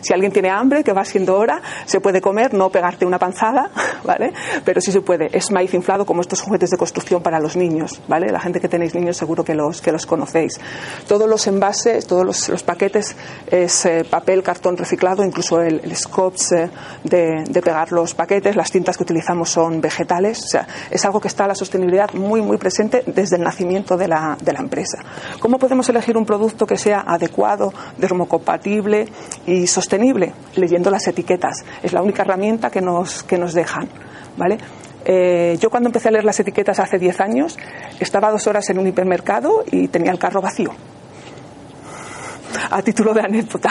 Si 0.00 0.12
alguien 0.12 0.32
tiene 0.32 0.50
hambre, 0.50 0.82
que 0.82 0.92
va 0.92 1.04
siendo 1.04 1.36
hora, 1.36 1.60
se 1.84 2.00
puede 2.00 2.20
comer, 2.20 2.54
no 2.54 2.70
pegarte 2.70 3.04
una 3.04 3.18
panzada, 3.18 3.70
¿vale? 4.04 4.32
Pero 4.64 4.80
sí 4.80 4.92
se 4.92 5.00
puede. 5.00 5.28
Es 5.36 5.50
maíz 5.50 5.74
inflado 5.74 6.04
como 6.06 6.20
estos 6.20 6.40
juguetes 6.40 6.70
de 6.70 6.76
construcción 6.76 7.22
para 7.22 7.40
los 7.40 7.56
niños, 7.56 8.00
¿vale? 8.08 8.30
La 8.30 8.40
gente 8.40 8.60
que 8.60 8.68
tenéis 8.68 8.94
niños 8.94 9.16
seguro 9.16 9.44
que 9.44 9.54
los, 9.54 9.80
que 9.80 9.92
los 9.92 10.06
conocéis. 10.06 10.60
Todos 11.06 11.28
los 11.28 11.46
envases, 11.46 12.06
todos 12.06 12.24
los, 12.24 12.62
paquetes 12.62 13.16
es 13.50 13.86
eh, 13.86 14.04
papel, 14.08 14.42
cartón 14.42 14.76
reciclado, 14.76 15.24
incluso 15.24 15.60
el, 15.60 15.80
el 15.82 15.96
scotch 15.96 16.52
eh, 16.52 16.70
de, 17.04 17.62
pegar 17.62 17.92
los 17.92 18.14
paquetes. 18.14 18.56
Las 18.56 18.70
tintas 18.70 18.96
que 18.96 19.02
utilizamos 19.02 19.50
son 19.50 19.80
vegetales. 19.80 20.42
O 20.44 20.48
sea, 20.48 20.66
es 20.90 21.04
algo 21.04 21.20
que 21.20 21.28
está 21.28 21.46
la 21.46 21.54
sostenibilidad 21.54 22.12
muy, 22.14 22.42
muy 22.42 22.56
presente 22.56 23.02
desde 23.06 23.36
el 23.36 23.42
nacimiento 23.42 23.96
de 23.96 24.08
la, 24.08 24.36
de 24.40 24.52
la 24.52 24.60
empresa. 24.60 24.98
¿Cómo 25.40 25.58
podemos 25.58 25.88
elegir 25.88 26.16
un 26.16 26.26
producto 26.26 26.66
que 26.66 26.76
sea 26.76 27.04
adecuado, 27.06 27.72
dermocompatible 27.98 29.06
y 29.46 29.66
sostenible, 29.66 30.32
leyendo 30.56 30.90
las 30.90 31.06
etiquetas. 31.06 31.64
Es 31.82 31.92
la 31.92 32.02
única 32.02 32.22
herramienta 32.22 32.70
que 32.70 32.80
nos, 32.80 33.22
que 33.22 33.38
nos 33.38 33.52
dejan. 33.54 33.88
¿Vale? 34.36 34.58
Eh, 35.04 35.56
yo 35.60 35.70
cuando 35.70 35.88
empecé 35.88 36.08
a 36.08 36.12
leer 36.12 36.24
las 36.24 36.38
etiquetas 36.40 36.78
hace 36.78 36.98
10 36.98 37.20
años, 37.20 37.58
estaba 37.98 38.30
dos 38.30 38.46
horas 38.46 38.68
en 38.70 38.78
un 38.78 38.86
hipermercado 38.86 39.64
y 39.70 39.88
tenía 39.88 40.12
el 40.12 40.18
carro 40.18 40.40
vacío. 40.40 40.72
A 42.70 42.82
título 42.82 43.14
de 43.14 43.22
anécdota. 43.22 43.70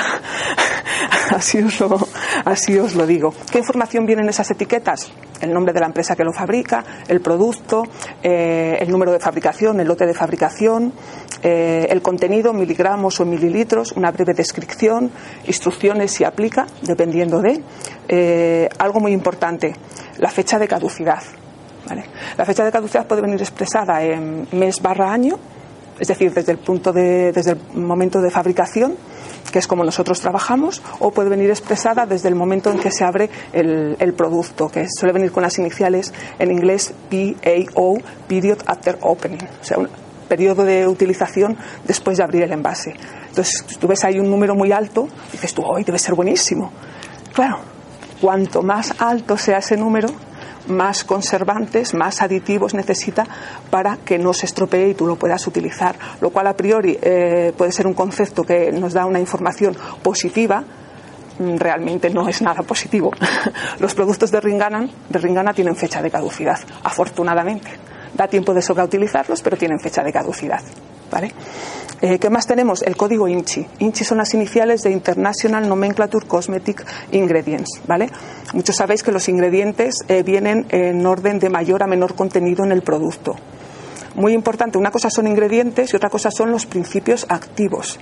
así, 1.36 1.60
os 1.60 1.80
lo, 1.80 1.98
así 2.46 2.78
os 2.78 2.96
lo 2.96 3.06
digo. 3.06 3.34
¿Qué 3.52 3.60
información 3.60 4.06
viene 4.06 4.24
en 4.24 4.30
esas 4.30 4.50
etiquetas? 4.52 5.12
El 5.42 5.54
nombre 5.54 5.74
de 5.74 5.80
la 5.80 5.86
empresa 5.86 6.16
que 6.16 6.24
lo 6.24 6.34
fabrica, 6.34 6.84
el 7.08 7.22
producto, 7.22 7.84
eh, 8.22 8.78
el 8.82 8.90
número 8.90 9.12
de 9.12 9.20
fabricación, 9.20 9.80
el 9.80 9.88
lote 9.88 10.06
de 10.06 10.14
fabricación, 10.14 10.92
eh, 11.42 11.88
el 11.90 12.02
contenido, 12.02 12.52
miligramos 12.52 13.20
o 13.22 13.26
mililitros, 13.26 13.94
una 13.94 14.12
breve 14.12 14.34
descripción, 14.34 15.12
instrucciones 15.46 16.12
si 16.12 16.26
aplica, 16.26 16.68
dependiendo 16.82 17.42
de. 17.42 17.62
Algo 18.80 19.00
muy 19.00 19.14
importante, 19.14 19.74
la 20.20 20.30
fecha 20.30 20.60
de 20.60 20.68
caducidad. 20.68 21.24
La 22.38 22.46
fecha 22.46 22.64
de 22.64 22.72
caducidad 22.72 23.08
puede 23.08 23.22
venir 23.22 23.42
expresada 23.42 24.04
en 24.04 24.48
mes 24.52 24.82
barra 24.82 25.12
año, 25.12 25.40
es 26.00 26.08
decir, 26.08 26.34
desde 26.34 26.52
el, 26.52 26.60
punto 26.60 26.94
de, 26.94 27.32
desde 27.32 27.52
el 27.52 27.60
momento 27.74 28.22
de 28.22 28.30
fabricación, 28.30 28.96
que 29.52 29.60
es 29.60 29.68
como 29.68 29.84
nosotros 29.84 30.22
trabajamos, 30.22 30.82
o 31.00 31.12
puede 31.12 31.30
venir 31.30 31.50
expresada 31.50 32.06
desde 32.06 32.30
el 32.30 32.36
momento 32.36 32.70
en 32.72 32.80
que 32.80 32.92
se 32.92 33.04
abre 33.04 33.30
el, 33.52 33.98
el 34.00 34.14
producto, 34.14 34.70
que 34.70 34.88
suele 34.88 35.14
venir 35.14 35.32
con 35.32 35.44
las 35.44 35.58
iniciales 35.58 36.14
en 36.38 36.52
inglés 36.52 36.94
PAO, 37.10 37.96
Period 38.28 38.60
After 38.66 38.98
Opening, 39.02 39.44
o 39.62 39.64
sea, 39.64 39.78
periodo 40.28 40.64
de 40.64 40.88
utilización 40.88 41.58
después 41.86 42.18
de 42.18 42.24
abrir 42.24 42.44
el 42.44 42.52
envase. 42.52 42.94
Entonces, 43.30 43.66
tú 43.80 43.88
ves 43.88 44.04
ahí 44.04 44.20
un 44.20 44.30
número 44.30 44.54
muy 44.56 44.72
alto, 44.72 45.08
dices 45.32 45.54
tú, 45.54 45.64
hoy 45.64 45.84
debe 45.84 45.98
ser 45.98 46.14
buenísimo. 46.14 46.72
Claro, 47.34 47.60
cuanto 48.20 48.62
más 48.62 48.94
alto 49.00 49.38
sea 49.38 49.60
ese 49.60 49.78
número, 49.78 50.10
más 50.68 51.04
conservantes, 51.04 51.94
más 51.94 52.22
aditivos 52.22 52.74
necesita 52.74 53.26
para 53.70 53.98
que 53.98 54.18
no 54.18 54.34
se 54.34 54.46
estropee 54.46 54.90
y 54.90 54.94
tú 54.94 55.08
lo 55.08 55.16
puedas 55.16 55.46
utilizar. 55.48 55.96
Lo 56.22 56.30
cual 56.30 56.48
a 56.48 56.54
priori 56.54 56.98
eh, 57.02 57.54
puede 57.58 57.72
ser 57.72 57.88
un 57.88 57.94
concepto 57.94 58.44
que 58.44 58.72
nos 58.72 58.94
da 58.94 59.06
una 59.06 59.20
información 59.20 59.76
positiva, 60.04 60.64
mm, 61.40 61.58
realmente 61.58 62.10
no 62.10 62.28
es 62.28 62.42
nada 62.42 62.62
positivo. 62.64 63.12
Los 63.80 63.94
productos 63.94 64.32
de 64.32 64.40
Ringana, 64.40 64.88
de 65.10 65.20
Ringana 65.20 65.54
tienen 65.54 65.76
fecha 65.76 66.02
de 66.02 66.12
caducidad, 66.12 66.60
afortunadamente. 66.84 67.72
Da 68.14 68.28
tiempo 68.28 68.54
de 68.54 68.62
sobra 68.62 68.84
utilizarlos, 68.84 69.42
pero 69.42 69.58
tienen 69.58 69.80
fecha 69.80 70.04
de 70.04 70.12
caducidad. 70.12 70.62
¿Vale? 71.12 71.34
Eh, 72.02 72.18
¿Qué 72.18 72.30
más 72.30 72.48
tenemos? 72.48 72.82
El 72.82 72.96
código 72.96 73.28
INCHI. 73.28 73.68
INCHI 73.80 74.06
son 74.06 74.20
las 74.20 74.34
iniciales 74.34 74.82
de 74.84 74.92
International 74.92 75.68
Nomenclature 75.68 76.26
Cosmetic 76.26 76.86
Ingredients. 77.12 77.82
¿vale? 77.88 78.10
Muchos 78.54 78.78
sabéis 78.78 79.04
que 79.04 79.12
los 79.12 79.28
ingredientes 79.28 79.96
eh, 80.08 80.24
vienen 80.24 80.66
en 80.70 81.06
orden 81.06 81.40
de 81.40 81.50
mayor 81.50 81.84
a 81.84 81.88
menor 81.88 82.16
contenido 82.16 82.64
en 82.64 82.72
el 82.72 82.84
producto. 82.84 83.36
Muy 84.16 84.34
importante, 84.34 84.78
una 84.78 84.92
cosa 84.92 85.10
son 85.10 85.28
ingredientes 85.28 85.94
y 85.94 85.96
otra 85.96 86.10
cosa 86.10 86.32
son 86.32 86.52
los 86.52 86.66
principios 86.66 87.26
activos 87.30 88.00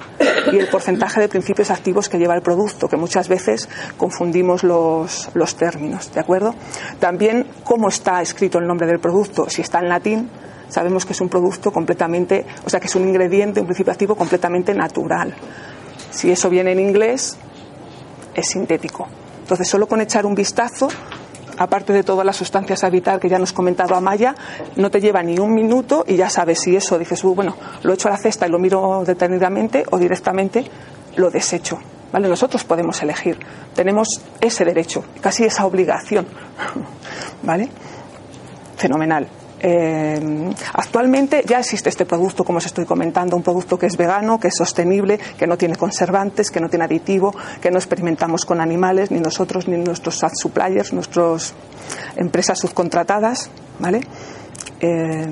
y 0.51 0.57
el 0.57 0.67
porcentaje 0.69 1.19
de 1.19 1.27
principios 1.27 1.69
activos 1.69 2.07
que 2.07 2.17
lleva 2.17 2.33
el 2.33 2.41
producto, 2.41 2.87
que 2.87 2.97
muchas 2.97 3.27
veces 3.27 3.67
confundimos 3.97 4.63
los, 4.63 5.29
los 5.33 5.55
términos, 5.55 6.11
¿de 6.13 6.21
acuerdo? 6.21 6.55
También 6.99 7.45
cómo 7.63 7.89
está 7.89 8.21
escrito 8.21 8.57
el 8.57 8.67
nombre 8.67 8.87
del 8.87 8.99
producto, 8.99 9.49
si 9.49 9.61
está 9.61 9.79
en 9.79 9.89
latín, 9.89 10.29
sabemos 10.69 11.06
que 11.06 11.13
es 11.13 11.21
un 11.21 11.30
producto 11.30 11.71
completamente, 11.71 12.45
o 12.65 12.69
sea, 12.69 12.80
que 12.80 12.88
es 12.88 12.95
un 12.95 13.08
ingrediente, 13.08 13.60
un 13.60 13.67
principio 13.67 13.91
activo 13.91 14.15
completamente 14.15 14.73
natural. 14.73 15.34
Si 16.12 16.32
eso 16.32 16.49
viene 16.49 16.71
en 16.71 16.80
inglés, 16.80 17.38
es 18.34 18.47
sintético. 18.47 19.08
Entonces, 19.41 19.67
solo 19.67 19.88
con 19.88 20.01
echar 20.01 20.25
un 20.25 20.36
vistazo, 20.36 20.89
aparte 21.58 21.93
de 21.93 22.03
todas 22.03 22.25
las 22.25 22.36
sustancias 22.36 22.84
a 22.84 22.91
que 22.91 23.30
ya 23.30 23.39
nos 23.39 23.53
comentado 23.53 23.95
Amaya, 23.95 24.36
no 24.75 24.91
te 24.91 25.01
lleva 25.01 25.23
ni 25.23 25.39
un 25.39 25.53
minuto 25.53 26.03
y 26.08 26.15
ya 26.15 26.30
sabes 26.30 26.60
si 26.60 26.75
eso 26.75 26.97
dices, 26.97 27.21
bueno, 27.23 27.56
lo 27.84 27.93
echo 27.93 28.08
a 28.08 28.12
la 28.12 28.17
cesta 28.17 28.47
y 28.47 28.51
lo 28.51 28.60
miro 28.60 29.03
detenidamente 29.06 29.84
o 29.91 29.97
directamente 29.97 30.65
lo 31.15 31.30
desecho. 31.30 31.80
¿Vale? 32.12 32.30
Nosotros 32.30 32.63
podemos 32.63 33.01
elegir, 33.03 33.38
tenemos 33.75 34.08
ese 34.39 34.63
derecho, 34.63 35.03
casi 35.19 35.43
esa 35.43 35.65
obligación. 35.65 36.25
¿Vale? 37.43 37.69
Fenomenal. 38.77 39.27
Eh, 39.59 40.53
actualmente 40.73 41.43
ya 41.45 41.59
existe 41.59 41.89
este 41.89 42.05
producto, 42.05 42.43
como 42.43 42.59
os 42.59 42.65
estoy 42.65 42.85
comentando, 42.85 43.35
un 43.35 43.43
producto 43.43 43.77
que 43.77 43.87
es 43.87 43.97
vegano, 43.97 44.39
que 44.39 44.49
es 44.49 44.55
sostenible, 44.55 45.19
que 45.37 45.47
no 45.47 45.57
tiene 45.57 45.75
conservantes, 45.75 46.51
que 46.51 46.59
no 46.59 46.69
tiene 46.69 46.85
aditivo, 46.85 47.33
que 47.61 47.71
no 47.71 47.77
experimentamos 47.77 48.45
con 48.45 48.61
animales, 48.61 49.11
ni 49.11 49.19
nosotros 49.19 49.67
ni 49.67 49.77
nuestros 49.77 50.21
suppliers, 50.33 50.93
nuestras 50.93 51.53
empresas 52.15 52.59
subcontratadas, 52.59 53.49
¿vale? 53.79 54.01
Eh, 54.79 55.27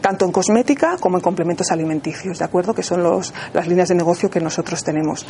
tanto 0.00 0.24
en 0.24 0.32
cosmética 0.32 0.96
como 0.98 1.16
en 1.16 1.22
complementos 1.22 1.70
alimenticios, 1.70 2.38
¿de 2.38 2.44
acuerdo? 2.44 2.74
Que 2.74 2.82
son 2.82 3.02
los, 3.02 3.32
las 3.52 3.66
líneas 3.66 3.88
de 3.88 3.94
negocio 3.94 4.30
que 4.30 4.40
nosotros 4.40 4.82
tenemos. 4.82 5.26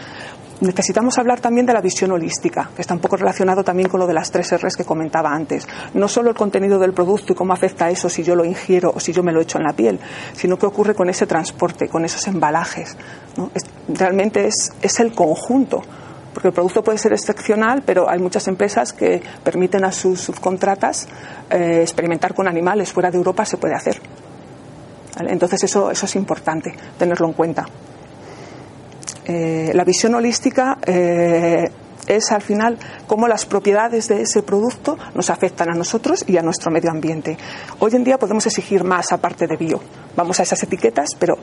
Necesitamos 0.60 1.18
hablar 1.18 1.40
también 1.40 1.66
de 1.66 1.72
la 1.72 1.80
visión 1.80 2.12
holística, 2.12 2.70
que 2.74 2.82
está 2.82 2.94
un 2.94 3.00
poco 3.00 3.16
relacionado 3.16 3.62
también 3.62 3.88
con 3.88 4.00
lo 4.00 4.06
de 4.06 4.14
las 4.14 4.30
tres 4.30 4.52
R's 4.56 4.76
que 4.76 4.84
comentaba 4.84 5.30
antes. 5.30 5.66
No 5.94 6.08
solo 6.08 6.30
el 6.30 6.36
contenido 6.36 6.78
del 6.78 6.92
producto 6.92 7.32
y 7.32 7.36
cómo 7.36 7.52
afecta 7.52 7.90
eso 7.90 8.08
si 8.08 8.22
yo 8.22 8.34
lo 8.34 8.44
ingiero 8.44 8.92
o 8.94 9.00
si 9.00 9.12
yo 9.12 9.22
me 9.22 9.32
lo 9.32 9.40
echo 9.40 9.58
en 9.58 9.64
la 9.64 9.74
piel, 9.74 10.00
sino 10.34 10.58
qué 10.58 10.66
ocurre 10.66 10.94
con 10.94 11.08
ese 11.10 11.26
transporte, 11.26 11.88
con 11.88 12.04
esos 12.04 12.26
embalajes. 12.26 12.96
realmente 13.88 14.46
es, 14.46 14.72
es 14.80 15.00
el 15.00 15.12
conjunto 15.12 15.82
porque 16.36 16.48
el 16.48 16.54
producto 16.54 16.84
puede 16.84 16.98
ser 16.98 17.14
excepcional, 17.14 17.82
pero 17.86 18.10
hay 18.10 18.18
muchas 18.18 18.46
empresas 18.46 18.92
que 18.92 19.22
permiten 19.42 19.86
a 19.86 19.90
sus 19.90 20.20
subcontratas 20.20 21.08
eh, 21.48 21.78
experimentar 21.80 22.34
con 22.34 22.46
animales. 22.46 22.92
Fuera 22.92 23.10
de 23.10 23.16
Europa 23.16 23.46
se 23.46 23.56
puede 23.56 23.74
hacer. 23.74 23.98
Entonces 25.16 25.64
eso, 25.64 25.90
eso 25.90 26.06
es 26.06 26.16
importante 26.16 26.74
tenerlo 26.98 27.26
en 27.26 27.32
cuenta. 27.32 27.66
Eh, 29.24 29.72
la 29.74 29.84
visión 29.84 30.14
holística 30.14 30.78
eh, 30.86 31.68
es 32.06 32.30
al 32.30 32.42
final 32.42 32.78
cómo 33.06 33.26
las 33.26 33.44
propiedades 33.44 34.08
de 34.08 34.22
ese 34.22 34.42
producto 34.42 34.96
nos 35.14 35.30
afectan 35.30 35.70
a 35.70 35.74
nosotros 35.74 36.24
y 36.26 36.36
a 36.36 36.42
nuestro 36.42 36.70
medio 36.70 36.90
ambiente. 36.90 37.36
Hoy 37.80 37.94
en 37.94 38.04
día 38.04 38.18
podemos 38.18 38.46
exigir 38.46 38.84
más 38.84 39.12
aparte 39.12 39.46
de 39.46 39.56
bio. 39.56 39.80
Vamos 40.14 40.38
a 40.38 40.44
esas 40.44 40.62
etiquetas, 40.62 41.10
pero 41.18 41.36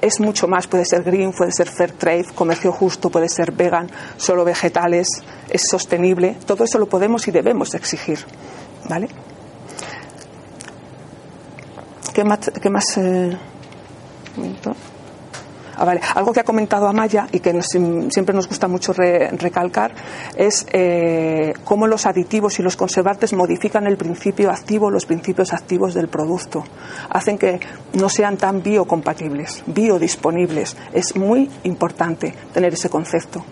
es 0.00 0.20
mucho 0.20 0.46
más. 0.46 0.66
Puede 0.66 0.84
ser 0.84 1.02
green, 1.02 1.32
puede 1.32 1.52
ser 1.52 1.68
fair 1.68 1.92
trade, 1.92 2.26
comercio 2.34 2.72
justo, 2.72 3.10
puede 3.10 3.28
ser 3.28 3.52
vegan, 3.52 3.90
solo 4.16 4.44
vegetales, 4.44 5.08
es 5.50 5.62
sostenible. 5.68 6.36
Todo 6.46 6.64
eso 6.64 6.78
lo 6.78 6.86
podemos 6.86 7.28
y 7.28 7.32
debemos 7.32 7.74
exigir. 7.74 8.18
¿Vale? 8.88 9.08
¿Qué 12.14 12.22
más? 12.22 12.96
Eh, 12.96 13.36
ah, 15.76 15.84
vale. 15.84 16.00
Algo 16.14 16.32
que 16.32 16.38
ha 16.38 16.44
comentado 16.44 16.86
Amaya 16.86 17.26
y 17.32 17.40
que 17.40 17.60
siempre 17.60 18.32
nos 18.32 18.46
gusta 18.46 18.68
mucho 18.68 18.92
recalcar 18.92 19.92
es 20.36 20.64
eh, 20.72 21.54
cómo 21.64 21.88
los 21.88 22.06
aditivos 22.06 22.60
y 22.60 22.62
los 22.62 22.76
conservantes 22.76 23.32
modifican 23.32 23.88
el 23.88 23.96
principio 23.96 24.52
activo, 24.52 24.92
los 24.92 25.06
principios 25.06 25.52
activos 25.52 25.92
del 25.92 26.06
producto. 26.06 26.62
Hacen 27.10 27.36
que 27.36 27.58
no 27.94 28.08
sean 28.08 28.36
tan 28.36 28.62
biocompatibles, 28.62 29.64
biodisponibles. 29.66 30.76
Es 30.92 31.16
muy 31.16 31.50
importante 31.64 32.32
tener 32.52 32.74
ese 32.74 32.88
concepto, 32.88 33.44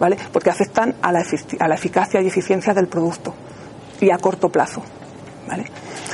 ¿vale? 0.00 0.16
Porque 0.32 0.50
afectan 0.50 0.96
a 1.02 1.12
la, 1.12 1.22
a 1.60 1.68
la 1.68 1.74
eficacia 1.76 2.20
y 2.20 2.26
eficiencia 2.26 2.74
del 2.74 2.88
producto 2.88 3.32
y 4.00 4.10
a 4.10 4.18
corto 4.18 4.48
plazo, 4.48 4.82
¿vale? 5.46 5.66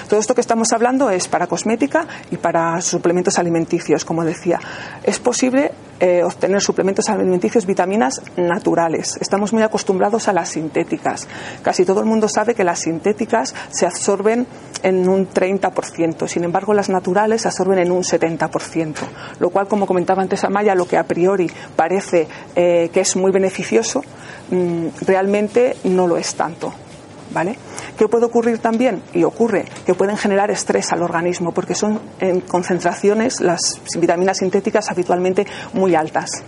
Todo 0.08 0.20
esto 0.20 0.34
que 0.34 0.40
estamos 0.40 0.72
hablando 0.72 1.10
es 1.10 1.28
para 1.28 1.46
cosmética 1.46 2.06
y 2.30 2.36
para 2.36 2.80
suplementos 2.80 3.38
alimenticios, 3.38 4.04
como 4.04 4.24
decía. 4.24 4.60
Es 5.02 5.18
posible 5.18 5.72
eh, 6.00 6.22
obtener 6.24 6.60
suplementos 6.60 7.08
alimenticios, 7.08 7.66
vitaminas 7.66 8.20
naturales. 8.36 9.16
Estamos 9.20 9.52
muy 9.52 9.62
acostumbrados 9.62 10.28
a 10.28 10.32
las 10.32 10.50
sintéticas. 10.50 11.28
Casi 11.62 11.84
todo 11.84 12.00
el 12.00 12.06
mundo 12.06 12.28
sabe 12.28 12.54
que 12.54 12.64
las 12.64 12.80
sintéticas 12.80 13.54
se 13.70 13.86
absorben 13.86 14.46
en 14.82 15.08
un 15.08 15.28
30%, 15.28 16.28
sin 16.28 16.44
embargo 16.44 16.74
las 16.74 16.90
naturales 16.90 17.42
se 17.42 17.48
absorben 17.48 17.78
en 17.78 17.90
un 17.90 18.02
70%, 18.02 18.94
lo 19.38 19.50
cual, 19.50 19.66
como 19.66 19.86
comentaba 19.86 20.20
antes 20.20 20.44
Amaya, 20.44 20.74
lo 20.74 20.86
que 20.86 20.98
a 20.98 21.04
priori 21.04 21.50
parece 21.74 22.28
eh, 22.54 22.90
que 22.92 23.00
es 23.00 23.16
muy 23.16 23.32
beneficioso, 23.32 24.02
mm, 24.50 24.88
realmente 25.06 25.76
no 25.84 26.06
lo 26.06 26.18
es 26.18 26.34
tanto. 26.34 26.83
¿Vale? 27.30 27.58
¿Qué 27.98 28.06
puede 28.06 28.26
ocurrir 28.26 28.58
también? 28.58 29.02
Y 29.12 29.24
ocurre 29.24 29.64
que 29.86 29.94
pueden 29.94 30.16
generar 30.16 30.50
estrés 30.50 30.92
al 30.92 31.02
organismo 31.02 31.52
porque 31.52 31.74
son 31.74 32.00
en 32.20 32.40
concentraciones 32.42 33.40
las 33.40 33.80
vitaminas 33.98 34.38
sintéticas 34.38 34.90
habitualmente 34.90 35.46
muy 35.72 35.94
altas. 35.94 36.42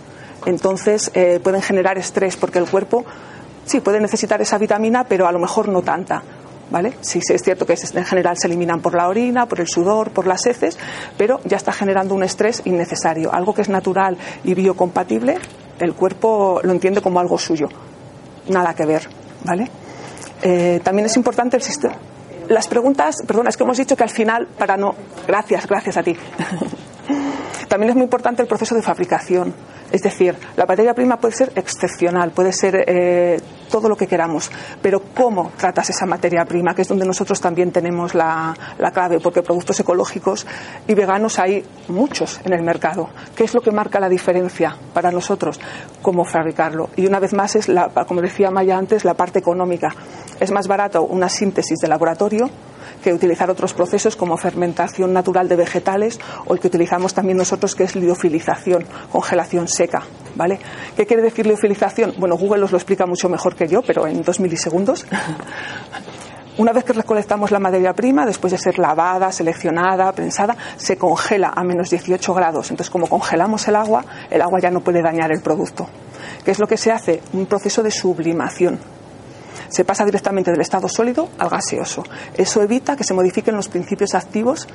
Entonces 0.45 1.11
eh, 1.13 1.39
pueden 1.43 1.61
generar 1.61 1.97
estrés 1.97 2.37
porque 2.37 2.59
el 2.59 2.69
cuerpo 2.69 3.05
sí 3.65 3.81
puede 3.81 3.99
necesitar 3.99 4.41
esa 4.41 4.57
vitamina, 4.57 5.03
pero 5.03 5.27
a 5.27 5.31
lo 5.31 5.39
mejor 5.39 5.67
no 5.67 5.81
tanta. 5.81 6.23
¿Vale? 6.69 6.95
Sí, 6.99 7.21
es 7.29 7.41
cierto 7.43 7.65
que 7.65 7.75
en 7.93 8.03
general 8.03 8.37
se 8.37 8.47
eliminan 8.47 8.81
por 8.81 8.93
la 8.93 9.07
orina, 9.07 9.45
por 9.45 9.61
el 9.61 9.69
sudor, 9.69 10.11
por 10.11 10.27
las 10.27 10.45
heces, 10.45 10.77
pero 11.17 11.39
ya 11.45 11.55
está 11.55 11.71
generando 11.71 12.13
un 12.13 12.23
estrés 12.23 12.61
innecesario. 12.65 13.33
Algo 13.33 13.53
que 13.53 13.61
es 13.61 13.69
natural 13.69 14.17
y 14.43 14.53
biocompatible, 14.53 15.37
el 15.79 15.93
cuerpo 15.93 16.59
lo 16.63 16.73
entiende 16.73 17.01
como 17.01 17.21
algo 17.21 17.37
suyo. 17.37 17.69
Nada 18.49 18.73
que 18.73 18.85
ver, 18.85 19.07
¿vale? 19.45 19.71
Eh, 20.41 20.79
también 20.83 21.05
es 21.05 21.15
importante 21.15 21.57
el 21.57 21.63
sistema. 21.63 21.95
Las 22.49 22.67
preguntas, 22.67 23.17
perdona, 23.27 23.49
es 23.49 23.57
que 23.57 23.63
hemos 23.63 23.77
dicho 23.77 23.95
que 23.95 24.03
al 24.03 24.09
final, 24.09 24.47
para 24.57 24.77
no. 24.77 24.95
Gracias, 25.27 25.67
gracias 25.67 25.97
a 25.97 26.03
ti. 26.03 26.15
también 27.67 27.89
es 27.89 27.95
muy 27.95 28.03
importante 28.03 28.41
el 28.41 28.47
proceso 28.47 28.75
de 28.75 28.81
fabricación. 28.81 29.53
Es 29.91 30.01
decir, 30.01 30.35
la 30.55 30.65
materia 30.65 30.93
prima 30.93 31.17
puede 31.17 31.35
ser 31.35 31.51
excepcional, 31.55 32.31
puede 32.31 32.51
ser 32.51 32.83
eh, 32.87 33.39
todo 33.69 33.87
lo 33.87 33.95
que 33.95 34.07
queramos, 34.07 34.51
pero 34.81 35.01
cómo 35.15 35.51
tratas 35.57 35.89
esa 35.89 36.05
materia 36.05 36.43
prima, 36.45 36.73
que 36.73 36.81
es 36.81 36.87
donde 36.87 37.05
nosotros 37.05 37.39
también 37.39 37.71
tenemos 37.71 38.13
la, 38.13 38.53
clave, 38.93 39.19
porque 39.19 39.41
productos 39.41 39.79
ecológicos 39.79 40.45
y 40.87 40.93
veganos 40.93 41.39
hay 41.39 41.63
muchos 41.87 42.39
en 42.43 42.53
el 42.53 42.63
mercado. 42.63 43.09
¿Qué 43.35 43.43
es 43.45 43.53
lo 43.53 43.61
que 43.61 43.71
marca 43.71 43.99
la 43.99 44.09
diferencia 44.09 44.75
para 44.93 45.11
nosotros? 45.11 45.59
Cómo 46.01 46.25
fabricarlo. 46.25 46.89
Y 46.95 47.05
una 47.05 47.19
vez 47.19 47.33
más 47.33 47.55
es, 47.55 47.69
la, 47.69 47.89
como 48.07 48.21
decía 48.21 48.51
Maya 48.51 48.77
antes, 48.77 49.05
la 49.05 49.13
parte 49.13 49.39
económica. 49.39 49.93
Es 50.39 50.51
más 50.51 50.67
barato 50.67 51.03
una 51.03 51.29
síntesis 51.29 51.79
de 51.79 51.87
laboratorio 51.87 52.49
que 53.03 53.13
utilizar 53.13 53.49
otros 53.49 53.73
procesos 53.73 54.15
como 54.15 54.37
fermentación 54.37 55.13
natural 55.13 55.47
de 55.47 55.55
vegetales 55.55 56.19
o 56.45 56.53
el 56.53 56.59
que 56.59 56.67
utilizamos 56.67 57.13
también 57.13 57.37
nosotros 57.37 57.75
que 57.75 57.83
es 57.83 57.95
liofilización, 57.95 58.85
congelación 59.11 59.67
seca, 59.67 60.03
¿vale? 60.35 60.59
¿Qué 60.95 61.05
quiere 61.05 61.23
decir 61.23 61.45
liofilización? 61.45 62.15
Bueno, 62.17 62.37
Google 62.37 62.63
os 62.63 62.71
lo 62.71 62.77
explica 62.77 63.05
mucho 63.05 63.29
mejor 63.29 63.55
que 63.55 63.67
yo, 63.67 63.81
pero 63.81 64.07
en 64.07 64.21
dos 64.21 64.39
milisegundos. 64.39 65.05
Una 66.57 66.73
vez 66.73 66.83
que 66.83 66.93
recolectamos 66.93 67.51
la 67.51 67.59
materia 67.59 67.93
prima, 67.93 68.25
después 68.25 68.51
de 68.51 68.57
ser 68.57 68.79
lavada, 68.79 69.31
seleccionada, 69.31 70.11
prensada, 70.11 70.57
se 70.75 70.97
congela 70.97 71.53
a 71.55 71.63
menos 71.63 71.91
18 71.91 72.33
grados. 72.33 72.71
Entonces, 72.71 72.89
como 72.89 73.07
congelamos 73.07 73.67
el 73.67 73.75
agua, 73.75 74.03
el 74.31 74.41
agua 74.41 74.59
ya 74.59 74.71
no 74.71 74.79
puede 74.79 75.03
dañar 75.03 75.31
el 75.31 75.41
producto. 75.41 75.87
¿Qué 76.43 76.49
es 76.49 76.59
lo 76.59 76.65
que 76.65 76.77
se 76.77 76.91
hace? 76.91 77.21
Un 77.33 77.45
proceso 77.45 77.83
de 77.83 77.91
sublimación 77.91 78.79
se 79.69 79.85
pasa 79.85 80.05
directamente 80.05 80.51
del 80.51 80.61
estado 80.61 80.87
sólido 80.87 81.29
al 81.37 81.49
gaseoso. 81.49 82.03
Eso 82.35 82.61
evita 82.61 82.95
que 82.95 83.03
se 83.03 83.13
modifiquen 83.13 83.55
los 83.55 83.67
principios 83.67 84.15
activos 84.15 84.67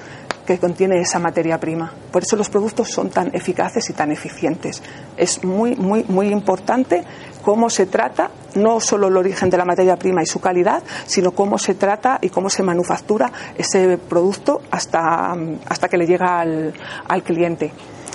que 0.47 0.59
contiene 0.59 1.01
esa 1.01 1.19
materia 1.19 1.59
prima. 1.59 1.93
Por 2.11 2.23
eso 2.23 2.37
los 2.37 2.51
productos 2.51 2.89
son 2.91 3.11
tan 3.11 3.35
eficaces 3.35 3.89
y 3.91 3.93
tan 3.93 4.11
eficientes. 4.11 4.83
Es 5.17 5.45
muy, 5.45 5.77
muy, 5.77 6.05
muy 6.05 6.29
importante 6.29 7.05
cómo 7.43 7.71
se 7.71 7.87
trata 7.87 8.31
no 8.55 8.81
solo 8.81 9.09
el 9.09 9.17
origen 9.17 9.51
de 9.51 9.57
la 9.57 9.65
materia 9.65 9.97
prima 9.97 10.23
y 10.23 10.27
su 10.27 10.41
calidad, 10.41 10.83
sino 11.07 11.33
cómo 11.33 11.59
se 11.59 11.75
trata 11.75 12.19
y 12.21 12.29
cómo 12.29 12.51
se 12.51 12.63
manufactura 12.63 13.33
ese 13.57 13.99
producto 13.99 14.63
hasta, 14.71 15.35
hasta 15.69 15.89
que 15.89 15.97
le 15.97 16.07
llega 16.07 16.41
al, 16.41 16.73
al 17.09 17.23
cliente. 17.23 17.73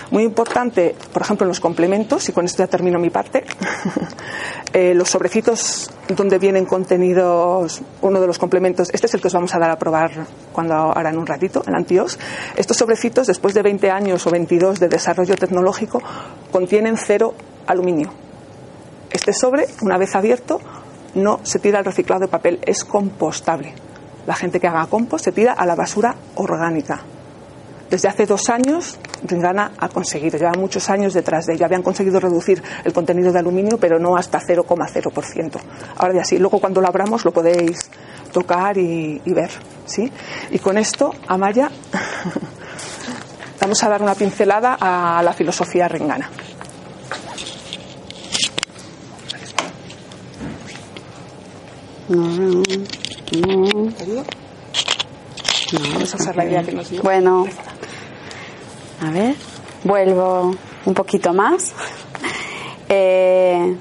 Muy 0.09 0.23
importante, 0.23 0.95
por 1.11 1.21
ejemplo, 1.21 1.43
en 1.43 1.49
los 1.49 1.59
complementos, 1.59 2.29
y 2.29 2.31
con 2.31 2.45
esto 2.45 2.63
ya 2.63 2.67
termino 2.67 2.97
mi 2.97 3.09
parte, 3.09 3.43
eh, 4.73 4.93
los 4.93 5.09
sobrecitos 5.09 5.91
donde 6.15 6.39
vienen 6.39 6.65
contenidos, 6.65 7.81
uno 8.01 8.21
de 8.21 8.27
los 8.27 8.39
complementos, 8.39 8.89
este 8.93 9.07
es 9.07 9.13
el 9.15 9.21
que 9.21 9.27
os 9.27 9.33
vamos 9.33 9.53
a 9.53 9.59
dar 9.59 9.69
a 9.69 9.77
probar 9.77 10.11
cuando 10.53 10.75
ahora 10.75 11.09
en 11.09 11.17
un 11.17 11.27
ratito, 11.27 11.61
el 11.67 11.75
antios. 11.75 12.17
Estos 12.55 12.77
sobrecitos, 12.77 13.27
después 13.27 13.53
de 13.53 13.63
20 13.63 13.91
años 13.91 14.25
o 14.25 14.31
22 14.31 14.79
de 14.79 14.87
desarrollo 14.87 15.35
tecnológico, 15.35 16.01
contienen 16.51 16.95
cero 16.95 17.33
aluminio. 17.65 18.13
Este 19.11 19.33
sobre, 19.33 19.65
una 19.81 19.97
vez 19.97 20.15
abierto, 20.15 20.61
no 21.15 21.41
se 21.43 21.59
tira 21.59 21.79
al 21.79 21.85
reciclado 21.85 22.21
de 22.21 22.27
papel, 22.29 22.59
es 22.65 22.85
compostable. 22.85 23.73
La 24.25 24.35
gente 24.35 24.59
que 24.59 24.67
haga 24.67 24.85
compost 24.87 25.25
se 25.25 25.31
tira 25.33 25.53
a 25.53 25.65
la 25.65 25.75
basura 25.75 26.15
orgánica. 26.35 27.01
Desde 27.89 28.09
hace 28.09 28.25
dos 28.25 28.49
años, 28.49 28.97
Ringana 29.23 29.71
ha 29.77 29.87
conseguido, 29.87 30.37
lleva 30.37 30.51
muchos 30.57 30.89
años 30.89 31.13
detrás 31.13 31.45
de 31.45 31.53
ella. 31.53 31.67
Habían 31.67 31.83
conseguido 31.83 32.19
reducir 32.19 32.61
el 32.83 32.91
contenido 32.91 33.31
de 33.31 33.39
aluminio, 33.39 33.77
pero 33.79 33.97
no 33.97 34.17
hasta 34.17 34.39
0,0%. 34.41 35.59
Ahora 35.97 36.13
ya 36.15 36.23
sí, 36.25 36.37
luego 36.37 36.59
cuando 36.59 36.81
lo 36.81 36.87
abramos 36.87 37.23
lo 37.23 37.31
podéis 37.31 37.89
tocar 38.33 38.77
y, 38.77 39.21
ver. 39.25 39.51
¿sí? 39.85 40.11
Y 40.51 40.59
con 40.59 40.77
esto, 40.77 41.13
Amaya, 41.27 41.71
vamos 43.61 43.83
a 43.83 43.89
dar 43.89 44.01
una 44.01 44.15
pincelada 44.15 44.77
a 44.79 45.23
la 45.23 45.31
filosofía 45.31 45.87
ringana. 45.87 46.29
Bueno, 57.03 57.45
a 59.01 59.11
ver, 59.11 59.35
vuelvo 59.83 60.55
un 60.85 60.93
poquito 60.93 61.33
más. 61.33 61.73
Eh, 62.89 63.75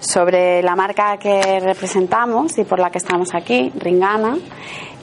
sobre 0.00 0.62
la 0.62 0.74
marca 0.74 1.18
que 1.18 1.60
representamos 1.60 2.56
y 2.56 2.64
por 2.64 2.78
la 2.78 2.88
que 2.88 2.96
estamos 2.96 3.34
aquí, 3.34 3.70
Ringana, 3.76 4.38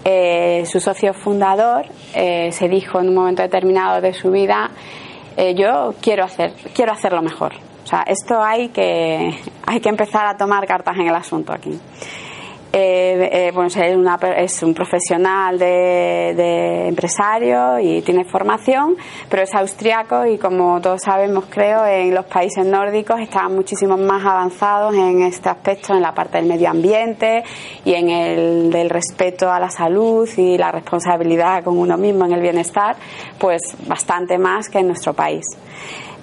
eh, 0.04 0.64
su 0.66 0.80
socio 0.80 1.14
fundador 1.14 1.86
eh, 2.16 2.52
se 2.52 2.68
dijo 2.68 3.00
en 3.00 3.10
un 3.10 3.14
momento 3.14 3.44
determinado 3.44 4.02
de 4.02 4.16
su 4.16 4.32
vida, 4.32 4.72
yo 5.56 5.94
quiero 6.02 6.24
hacer, 6.24 6.54
quiero 6.74 6.94
hacerlo 6.94 7.22
mejor. 7.22 7.54
O 7.84 7.88
sea, 7.88 8.04
esto 8.08 8.42
hay 8.42 8.70
que, 8.70 9.38
hay 9.68 9.80
que 9.80 9.90
empezar 9.90 10.26
a 10.26 10.36
tomar 10.36 10.66
cartas 10.66 10.96
en 10.98 11.08
el 11.08 11.14
asunto 11.14 11.54
aquí. 11.54 11.80
Eh, 12.78 13.30
eh, 13.32 13.52
bueno, 13.54 13.70
es, 14.36 14.62
un 14.62 14.74
profesional 14.74 15.58
de, 15.58 16.90
empresario 16.90 17.80
y 17.80 18.02
tiene 18.02 18.26
formación, 18.26 18.98
pero 19.30 19.44
es 19.44 19.56
austriaco 19.56 20.26
y 20.26 20.38
como 20.38 20.82
todos 20.82 21.02
sabemos, 21.02 21.46
creo, 21.50 21.86
en 21.86 22.14
los 22.14 22.26
países 22.26 22.66
nórdicos 22.66 23.22
están 23.22 23.56
muchísimo 23.56 23.96
más 23.96 24.26
avanzados 24.26 24.94
en 24.94 25.22
este 25.22 25.48
aspecto, 25.48 25.94
en 25.94 26.02
la 26.02 26.14
parte 26.14 26.38
del 26.38 26.48
medio 26.48 26.70
ambiente 26.70 27.46
y 27.86 27.94
en 27.94 28.10
el 28.10 28.70
del 28.72 28.90
respeto 28.90 29.50
a 29.50 29.58
la 29.58 29.70
salud 29.70 30.28
y 30.36 30.58
la 30.58 30.70
responsabilidad 30.70 31.64
con 31.64 31.78
uno 31.78 31.96
mismo 31.96 32.26
en 32.26 32.34
el 32.34 32.42
bienestar, 32.42 32.98
pues 33.40 33.62
bastante 33.88 34.38
más 34.38 34.68
que 34.68 34.80
en 34.80 34.88
nuestro 34.88 35.14
país. 35.14 35.46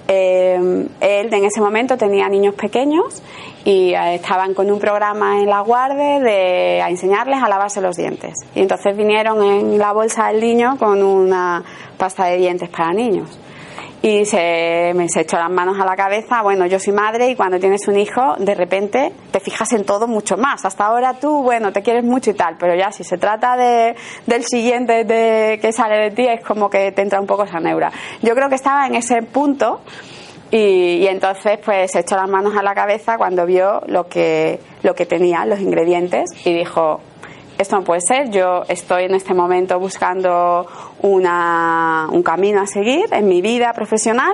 Eh, 0.07 0.87
él 0.99 1.33
en 1.33 1.45
ese 1.45 1.61
momento 1.61 1.97
tenía 1.97 2.27
niños 2.29 2.53
pequeños 2.55 3.23
y 3.65 3.93
eh, 3.93 4.15
estaban 4.15 4.53
con 4.53 4.69
un 4.69 4.79
programa 4.79 5.39
en 5.39 5.49
la 5.49 5.61
guardia 5.61 6.19
de 6.19 6.81
a 6.81 6.89
enseñarles 6.89 7.41
a 7.41 7.47
lavarse 7.47 7.81
los 7.81 7.95
dientes. 7.95 8.33
Y 8.55 8.61
entonces 8.61 8.95
vinieron 8.95 9.41
en 9.41 9.77
la 9.77 9.93
bolsa 9.93 10.27
del 10.27 10.41
niño 10.41 10.77
con 10.77 11.01
una 11.01 11.63
pasta 11.97 12.25
de 12.25 12.37
dientes 12.37 12.69
para 12.69 12.93
niños. 12.93 13.39
Y 14.01 14.25
se, 14.25 14.91
me 14.95 15.07
se 15.07 15.21
echó 15.21 15.37
las 15.37 15.49
manos 15.49 15.79
a 15.79 15.85
la 15.85 15.95
cabeza, 15.95 16.41
bueno, 16.41 16.65
yo 16.65 16.77
soy 16.77 16.91
madre 16.91 17.29
y 17.29 17.37
cuando 17.37 17.57
tienes 17.57 17.87
un 17.87 17.97
hijo, 17.97 18.35
de 18.37 18.53
repente 18.53 19.13
te 19.31 19.39
fijas 19.39 19.71
en 19.71 19.85
todo 19.85 20.09
mucho 20.09 20.35
más. 20.35 20.65
Hasta 20.65 20.85
ahora 20.85 21.13
tú, 21.13 21.41
bueno, 21.41 21.71
te 21.71 21.81
quieres 21.81 22.03
mucho 22.03 22.31
y 22.31 22.33
tal, 22.33 22.57
pero 22.59 22.75
ya 22.75 22.91
si 22.91 23.05
se 23.05 23.17
trata 23.17 23.55
de, 23.55 23.95
del 24.27 24.43
siguiente 24.43 25.05
de, 25.05 25.57
que 25.61 25.71
sale 25.71 25.95
de 25.95 26.11
ti, 26.11 26.27
es 26.27 26.43
como 26.43 26.69
que 26.69 26.91
te 26.91 27.01
entra 27.01 27.21
un 27.21 27.27
poco 27.27 27.45
esa 27.45 27.61
neura. 27.61 27.93
Yo 28.21 28.35
creo 28.35 28.49
que 28.49 28.55
estaba 28.55 28.87
en 28.87 28.95
ese 28.95 29.21
punto 29.21 29.79
y, 30.55 31.07
entonces 31.07 31.57
pues 31.65 31.91
se 31.91 32.01
echó 32.01 32.15
las 32.15 32.29
manos 32.29 32.55
a 32.55 32.61
la 32.61 32.75
cabeza 32.75 33.17
cuando 33.17 33.43
vio 33.47 33.81
lo 33.87 34.07
que, 34.07 34.59
lo 34.83 34.93
que 34.93 35.07
tenía, 35.07 35.45
los 35.47 35.59
ingredientes, 35.59 36.29
y 36.45 36.53
dijo, 36.53 36.99
esto 37.57 37.77
no 37.77 37.83
puede 37.83 38.01
ser, 38.01 38.29
yo 38.29 38.61
estoy 38.67 39.05
en 39.05 39.15
este 39.15 39.33
momento 39.33 39.79
buscando 39.79 40.67
una, 41.01 42.07
un 42.11 42.21
camino 42.21 42.61
a 42.61 42.67
seguir 42.67 43.05
en 43.11 43.27
mi 43.27 43.41
vida 43.41 43.73
profesional 43.73 44.33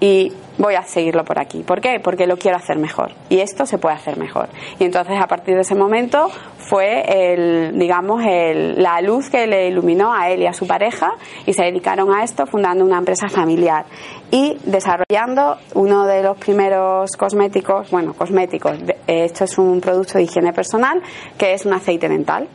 y 0.00 0.32
voy 0.56 0.74
a 0.74 0.84
seguirlo 0.84 1.22
por 1.24 1.38
aquí. 1.38 1.62
¿Por 1.64 1.82
qué? 1.82 2.00
Porque 2.02 2.26
lo 2.26 2.38
quiero 2.38 2.56
hacer 2.56 2.78
mejor 2.78 3.12
y 3.28 3.40
esto 3.40 3.66
se 3.66 3.76
puede 3.76 3.96
hacer 3.96 4.16
mejor. 4.16 4.48
Y 4.78 4.84
entonces 4.84 5.20
a 5.20 5.26
partir 5.26 5.54
de 5.54 5.62
ese 5.62 5.74
momento 5.74 6.30
fue 6.68 7.02
el, 7.06 7.78
digamos, 7.78 8.22
el, 8.26 8.82
la 8.82 9.00
luz 9.00 9.30
que 9.30 9.46
le 9.46 9.68
iluminó 9.68 10.12
a 10.12 10.28
él 10.28 10.42
y 10.42 10.46
a 10.46 10.52
su 10.52 10.66
pareja 10.66 11.12
y 11.46 11.54
se 11.54 11.62
dedicaron 11.62 12.12
a 12.12 12.22
esto 12.22 12.46
fundando 12.46 12.84
una 12.84 12.98
empresa 12.98 13.28
familiar 13.28 13.86
y 14.30 14.58
desarrollando 14.64 15.56
uno 15.74 16.04
de 16.04 16.22
los 16.22 16.36
primeros 16.36 17.12
cosméticos, 17.16 17.90
bueno, 17.90 18.12
cosméticos, 18.12 18.78
esto 19.06 19.44
es 19.44 19.58
un 19.58 19.80
producto 19.80 20.18
de 20.18 20.24
higiene 20.24 20.52
personal 20.52 21.00
que 21.38 21.54
es 21.54 21.64
un 21.64 21.72
aceite 21.72 22.08
dental 22.08 22.48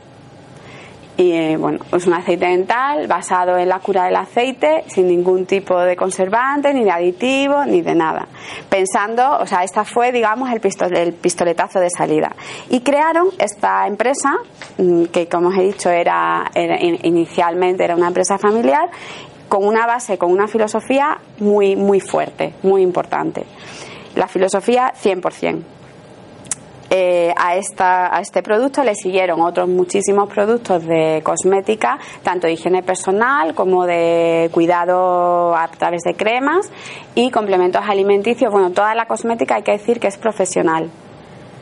y 1.16 1.32
eh, 1.32 1.58
bueno, 1.58 1.80
es 1.92 2.08
un 2.08 2.14
aceite 2.14 2.48
dental 2.48 3.08
basado 3.08 3.58
en 3.58 3.70
la 3.70 3.80
cura 3.80 4.06
del 4.06 4.16
aceite, 4.16 4.84
sin 4.88 5.08
ningún 5.08 5.46
tipo 5.46 5.80
de 5.80 5.96
conservante, 5.96 6.74
ni 6.74 6.84
de 6.84 6.92
aditivo, 6.92 7.66
ni 7.66 7.82
de 7.82 7.94
nada. 7.94 8.28
Pensando, 8.70 9.38
o 9.40 9.46
sea, 9.46 9.64
esta 9.64 9.84
fue, 9.84 10.12
digamos, 10.12 10.50
el, 10.52 10.62
el 10.98 11.14
pistoletazo 11.14 11.80
de 11.80 11.90
salida. 11.90 12.36
Y 12.70 12.82
crearon 12.82 13.28
esta 13.38 13.86
empresa, 13.86 14.32
mm, 14.78 15.06
que 15.06 15.28
como 15.28 15.50
os 15.50 15.58
he 15.58 15.64
dicho, 15.64 15.90
era, 15.90 16.50
inicialmente 16.56 17.84
era 17.84 17.96
una 17.96 18.08
empresa 18.08 18.38
familiar, 18.38 18.90
con 19.48 19.66
una 19.66 19.86
base, 19.86 20.18
con 20.18 20.32
una 20.32 20.48
filosofía 20.48 21.20
muy, 21.38 21.76
muy 21.76 22.00
fuerte, 22.00 22.56
muy 22.64 22.82
importante. 22.82 23.46
La 24.16 24.28
filosofía 24.28 24.92
100%. 24.96 25.73
Eh, 26.96 27.34
a, 27.36 27.56
esta, 27.56 28.16
a 28.16 28.22
este 28.22 28.44
producto 28.44 28.84
le 28.84 28.94
siguieron 28.94 29.42
otros 29.42 29.68
muchísimos 29.68 30.30
productos 30.30 30.86
de 30.86 31.22
cosmética, 31.24 31.98
tanto 32.22 32.46
de 32.46 32.54
higiene 32.54 32.84
personal 32.84 33.56
como 33.56 33.88
de 33.88 34.52
cuidado 34.52 35.56
a 35.56 35.68
través 35.70 36.04
de 36.04 36.14
cremas 36.14 36.70
y 37.16 37.32
complementos 37.32 37.82
alimenticios. 37.84 38.52
Bueno, 38.52 38.70
toda 38.70 38.94
la 38.94 39.08
cosmética 39.08 39.56
hay 39.56 39.64
que 39.64 39.72
decir 39.72 40.00
que 40.00 40.06
es 40.06 40.20
profesional 40.20 40.92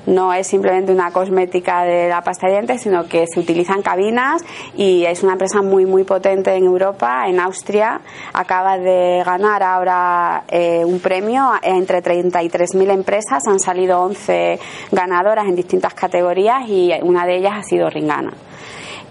no 0.05 0.33
es 0.33 0.47
simplemente 0.47 0.91
una 0.91 1.11
cosmética 1.11 1.83
de 1.83 2.09
la 2.09 2.21
pasta 2.21 2.47
de 2.47 2.53
dientes, 2.53 2.81
sino 2.81 3.07
que 3.07 3.25
se 3.27 3.39
utilizan 3.39 3.81
cabinas 3.81 4.43
y 4.75 5.05
es 5.05 5.23
una 5.23 5.33
empresa 5.33 5.61
muy, 5.61 5.85
muy 5.85 6.03
potente 6.03 6.53
en 6.55 6.63
Europa, 6.63 7.27
en 7.27 7.39
Austria. 7.39 8.01
Acaba 8.33 8.77
de 8.77 9.23
ganar 9.25 9.63
ahora 9.63 10.43
eh, 10.47 10.83
un 10.85 10.99
premio 10.99 11.51
entre 11.61 12.01
33.000 12.01 12.91
empresas, 12.91 13.47
han 13.47 13.59
salido 13.59 14.01
11 14.01 14.59
ganadoras 14.91 15.47
en 15.47 15.55
distintas 15.55 15.93
categorías 15.93 16.67
y 16.67 16.91
una 17.01 17.25
de 17.25 17.37
ellas 17.37 17.53
ha 17.57 17.63
sido 17.63 17.89
Ringana. 17.89 18.33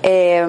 Eh, 0.03 0.47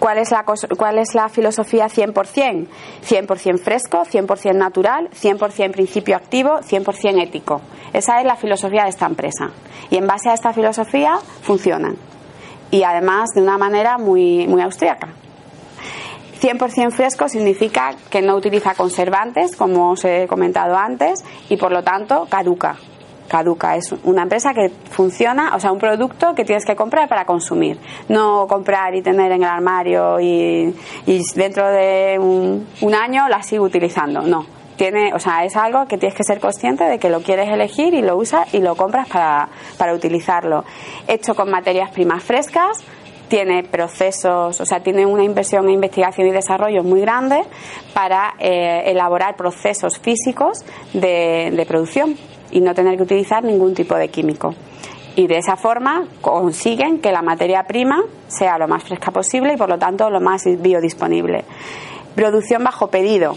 ¿Cuál 0.00 0.16
es 0.16 0.30
la, 0.30 0.46
cuál 0.78 0.98
es 0.98 1.14
la 1.14 1.28
filosofía 1.28 1.86
100%? 1.86 2.66
100% 3.06 3.58
fresco, 3.58 3.98
100% 3.98 4.54
natural, 4.54 5.10
100% 5.10 5.72
principio 5.72 6.16
activo, 6.16 6.60
100% 6.60 7.22
ético. 7.22 7.60
Esa 7.92 8.18
es 8.18 8.26
la 8.26 8.36
filosofía 8.36 8.84
de 8.84 8.88
esta 8.88 9.04
empresa. 9.04 9.50
Y 9.90 9.98
en 9.98 10.06
base 10.06 10.30
a 10.30 10.34
esta 10.34 10.54
filosofía 10.54 11.18
funcionan. 11.42 11.96
Y 12.70 12.82
además 12.82 13.28
de 13.34 13.42
una 13.42 13.58
manera 13.58 13.98
muy, 13.98 14.48
muy 14.48 14.62
austríaca. 14.62 15.08
100% 16.40 16.92
fresco 16.92 17.28
significa 17.28 17.94
que 18.08 18.22
no 18.22 18.36
utiliza 18.36 18.74
conservantes, 18.74 19.54
como 19.54 19.90
os 19.90 20.04
he 20.06 20.26
comentado 20.26 20.78
antes, 20.78 21.22
y 21.50 21.58
por 21.58 21.72
lo 21.72 21.84
tanto 21.84 22.26
caduca 22.30 22.78
caduca. 23.30 23.76
Es 23.76 23.94
una 24.02 24.22
empresa 24.22 24.52
que 24.52 24.70
funciona, 24.90 25.54
o 25.54 25.60
sea, 25.60 25.70
un 25.70 25.78
producto 25.78 26.34
que 26.34 26.44
tienes 26.44 26.64
que 26.66 26.74
comprar 26.74 27.08
para 27.08 27.24
consumir. 27.24 27.78
No 28.08 28.46
comprar 28.48 28.94
y 28.96 29.02
tener 29.02 29.30
en 29.30 29.44
el 29.44 29.48
armario 29.48 30.18
y, 30.20 30.74
dentro 31.34 31.68
de 31.70 32.18
un, 32.18 32.94
año 32.94 33.28
la 33.28 33.42
sigo 33.42 33.64
utilizando. 33.64 34.22
No. 34.22 34.44
Tiene, 34.76 35.12
o 35.14 35.18
sea, 35.18 35.44
es 35.44 35.56
algo 35.56 35.86
que 35.86 35.98
tienes 35.98 36.16
que 36.16 36.24
ser 36.24 36.40
consciente 36.40 36.84
de 36.84 36.98
que 36.98 37.10
lo 37.10 37.20
quieres 37.22 37.48
elegir 37.50 37.94
y 37.94 38.02
lo 38.02 38.16
usas 38.16 38.52
y 38.52 38.58
lo 38.58 38.74
compras 38.74 39.08
para, 39.08 39.48
para 39.76 39.94
utilizarlo. 39.94 40.64
Hecho 41.06 41.34
con 41.34 41.50
materias 41.50 41.90
primas 41.90 42.24
frescas, 42.24 42.82
tiene 43.28 43.62
procesos, 43.62 44.60
o 44.60 44.66
sea, 44.66 44.80
tiene 44.80 45.06
una 45.06 45.22
inversión 45.22 45.66
en 45.66 45.74
investigación 45.74 46.26
y 46.26 46.30
desarrollo 46.32 46.82
muy 46.82 47.00
grande 47.00 47.44
para 47.94 48.34
eh, 48.38 48.82
elaborar 48.86 49.36
procesos 49.36 49.98
físicos 49.98 50.64
de, 50.94 51.52
de 51.54 51.66
producción 51.66 52.16
y 52.50 52.60
no 52.60 52.74
tener 52.74 52.96
que 52.96 53.02
utilizar 53.04 53.44
ningún 53.44 53.74
tipo 53.74 53.94
de 53.94 54.08
químico. 54.08 54.54
Y 55.16 55.26
de 55.26 55.38
esa 55.38 55.56
forma 55.56 56.04
consiguen 56.20 57.00
que 57.00 57.12
la 57.12 57.22
materia 57.22 57.64
prima 57.64 58.02
sea 58.28 58.58
lo 58.58 58.68
más 58.68 58.84
fresca 58.84 59.10
posible 59.10 59.54
y 59.54 59.56
por 59.56 59.68
lo 59.68 59.78
tanto 59.78 60.08
lo 60.08 60.20
más 60.20 60.44
biodisponible. 60.44 61.44
Producción 62.14 62.64
bajo 62.64 62.88
pedido. 62.88 63.36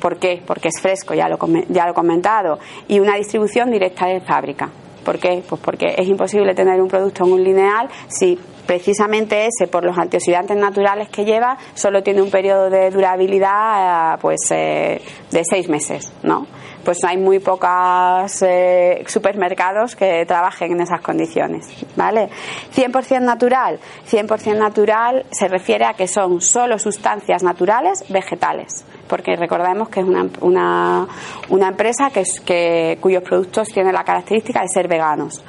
¿Por 0.00 0.18
qué? 0.18 0.42
Porque 0.44 0.68
es 0.68 0.80
fresco, 0.80 1.14
ya 1.14 1.28
lo, 1.28 1.38
ya 1.68 1.84
lo 1.84 1.92
he 1.92 1.94
comentado, 1.94 2.58
y 2.88 2.98
una 2.98 3.14
distribución 3.16 3.70
directa 3.70 4.06
de 4.06 4.20
fábrica. 4.20 4.68
¿Por 5.04 5.18
qué? 5.18 5.42
Pues 5.48 5.60
porque 5.60 5.94
es 5.96 6.08
imposible 6.08 6.54
tener 6.54 6.80
un 6.80 6.88
producto 6.88 7.24
en 7.24 7.32
un 7.32 7.44
lineal 7.44 7.88
si 8.08 8.38
precisamente 8.66 9.46
ese, 9.46 9.66
por 9.66 9.84
los 9.84 9.96
antioxidantes 9.98 10.56
naturales 10.56 11.08
que 11.08 11.24
lleva, 11.24 11.56
solo 11.74 12.02
tiene 12.02 12.22
un 12.22 12.30
periodo 12.30 12.70
de 12.70 12.90
durabilidad 12.90 14.14
eh, 14.14 14.18
pues 14.20 14.40
eh, 14.50 15.00
de 15.30 15.42
seis 15.44 15.68
meses, 15.68 16.12
¿no? 16.22 16.46
Pues 16.84 16.98
hay 17.04 17.16
muy 17.16 17.38
pocos 17.38 18.42
eh, 18.42 19.04
supermercados 19.06 19.94
que 19.94 20.24
trabajen 20.26 20.72
en 20.72 20.80
esas 20.80 21.00
condiciones, 21.00 21.68
¿vale? 21.96 22.28
100% 22.74 23.20
natural. 23.20 23.78
100% 24.10 24.56
natural 24.56 25.24
se 25.30 25.48
refiere 25.48 25.84
a 25.84 25.94
que 25.94 26.08
son 26.08 26.40
solo 26.40 26.78
sustancias 26.78 27.42
naturales 27.42 28.04
vegetales 28.08 28.84
porque 29.08 29.36
recordemos 29.36 29.90
que 29.90 30.00
es 30.00 30.06
una, 30.06 30.26
una, 30.40 31.06
una 31.50 31.68
empresa 31.68 32.08
que, 32.08 32.24
que, 32.46 32.96
cuyos 32.98 33.22
productos 33.22 33.68
tienen 33.68 33.92
la 33.92 34.04
característica 34.04 34.62
de 34.62 34.68
ser 34.68 34.88
veganos 34.88 35.44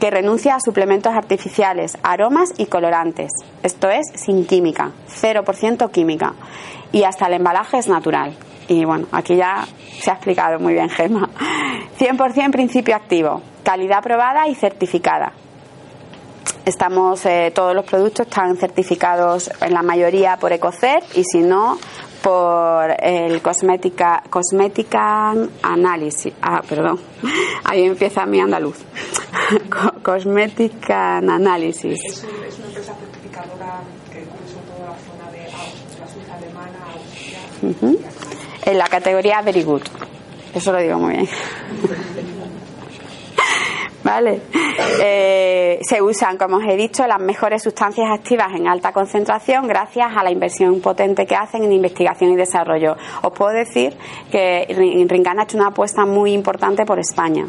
que 0.00 0.10
renuncia 0.10 0.56
a 0.56 0.60
suplementos 0.60 1.14
artificiales, 1.14 1.96
aromas 2.02 2.52
y 2.58 2.66
colorantes. 2.66 3.30
Esto 3.62 3.88
es 3.88 4.06
sin 4.14 4.46
química, 4.46 4.90
0% 5.08 5.90
química. 5.90 6.34
Y 6.92 7.04
hasta 7.04 7.26
el 7.26 7.34
embalaje 7.34 7.78
es 7.78 7.88
natural. 7.88 8.34
Y 8.68 8.84
bueno, 8.84 9.06
aquí 9.12 9.36
ya 9.36 9.66
se 10.00 10.10
ha 10.10 10.14
explicado 10.14 10.58
muy 10.58 10.72
bien, 10.74 10.88
Gemma. 10.88 11.28
100% 11.98 12.50
principio 12.50 12.96
activo, 12.96 13.42
calidad 13.62 14.02
probada 14.02 14.48
y 14.48 14.54
certificada. 14.54 15.32
Estamos, 16.64 17.26
eh, 17.26 17.52
todos 17.54 17.74
los 17.74 17.84
productos 17.84 18.26
están 18.26 18.56
certificados 18.56 19.50
en 19.60 19.74
la 19.74 19.82
mayoría 19.82 20.38
por 20.38 20.50
Ecocer 20.52 21.02
y 21.14 21.22
si 21.24 21.40
no, 21.40 21.78
por 22.22 22.90
el 23.00 23.42
Cosmética, 23.42 24.22
Análisis. 25.62 26.32
Ah, 26.40 26.62
perdón, 26.66 26.98
ahí 27.64 27.84
empieza 27.84 28.24
mi 28.24 28.40
andaluz. 28.40 28.78
Cosmética 30.02 31.18
Análisis. 31.18 32.00
Es, 32.02 32.26
En 38.66 38.78
la 38.78 38.86
categoría 38.88 39.42
Very 39.42 39.62
Good. 39.62 39.82
Eso 40.54 40.72
lo 40.72 40.78
digo 40.78 40.98
muy 40.98 41.14
bien. 41.14 41.28
¿vale? 44.04 44.42
Eh, 45.02 45.78
se 45.82 46.00
usan, 46.00 46.36
como 46.36 46.58
os 46.58 46.64
he 46.64 46.76
dicho, 46.76 47.06
las 47.06 47.18
mejores 47.18 47.62
sustancias 47.62 48.06
activas 48.12 48.48
en 48.54 48.68
alta 48.68 48.92
concentración 48.92 49.66
gracias 49.66 50.08
a 50.14 50.22
la 50.22 50.30
inversión 50.30 50.80
potente 50.80 51.26
que 51.26 51.34
hacen 51.34 51.64
en 51.64 51.72
investigación 51.72 52.30
y 52.32 52.36
desarrollo. 52.36 52.96
Os 53.22 53.32
puedo 53.32 53.52
decir 53.52 53.96
que 54.30 54.66
Ringana 55.08 55.42
ha 55.42 55.44
hecho 55.44 55.56
una 55.56 55.68
apuesta 55.68 56.04
muy 56.04 56.32
importante 56.32 56.84
por 56.84 56.98
España. 56.98 57.46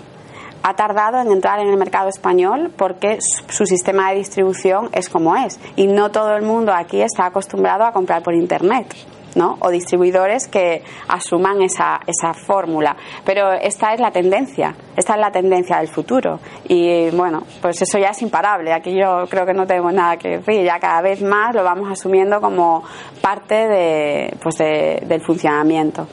Ha 0.67 0.73
tardado 0.73 1.21
en 1.21 1.31
entrar 1.31 1.59
en 1.59 1.67
el 1.67 1.77
mercado 1.77 2.09
español 2.09 2.71
porque 2.75 3.19
su 3.49 3.67
sistema 3.67 4.09
de 4.09 4.17
distribución 4.17 4.89
es 4.93 5.09
como 5.09 5.35
es 5.35 5.59
y 5.75 5.85
no 5.85 6.09
todo 6.09 6.35
el 6.35 6.41
mundo 6.41 6.73
aquí 6.73 7.03
está 7.03 7.27
acostumbrado 7.27 7.83
a 7.83 7.91
comprar 7.91 8.23
por 8.23 8.33
Internet. 8.33 8.87
¿No? 9.35 9.57
o 9.59 9.69
distribuidores 9.69 10.47
que 10.47 10.83
asuman 11.07 11.61
esa, 11.61 11.99
esa 12.07 12.33
fórmula. 12.33 12.95
Pero 13.23 13.53
esta 13.53 13.93
es 13.93 13.99
la 13.99 14.11
tendencia, 14.11 14.75
esta 14.95 15.13
es 15.13 15.19
la 15.19 15.31
tendencia 15.31 15.77
del 15.77 15.87
futuro. 15.87 16.39
Y 16.67 17.09
bueno, 17.11 17.43
pues 17.61 17.81
eso 17.81 17.97
ya 17.97 18.09
es 18.09 18.21
imparable. 18.21 18.73
Aquí 18.73 18.97
yo 18.97 19.25
creo 19.29 19.45
que 19.45 19.53
no 19.53 19.67
tenemos 19.67 19.93
nada 19.93 20.17
que 20.17 20.37
decir. 20.37 20.63
Ya 20.63 20.79
cada 20.79 21.01
vez 21.01 21.21
más 21.21 21.53
lo 21.53 21.63
vamos 21.63 21.91
asumiendo 21.91 22.41
como 22.41 22.83
parte 23.21 23.55
de, 23.67 24.37
pues 24.41 24.57
del 24.57 25.21
funcionamiento. 25.21 26.07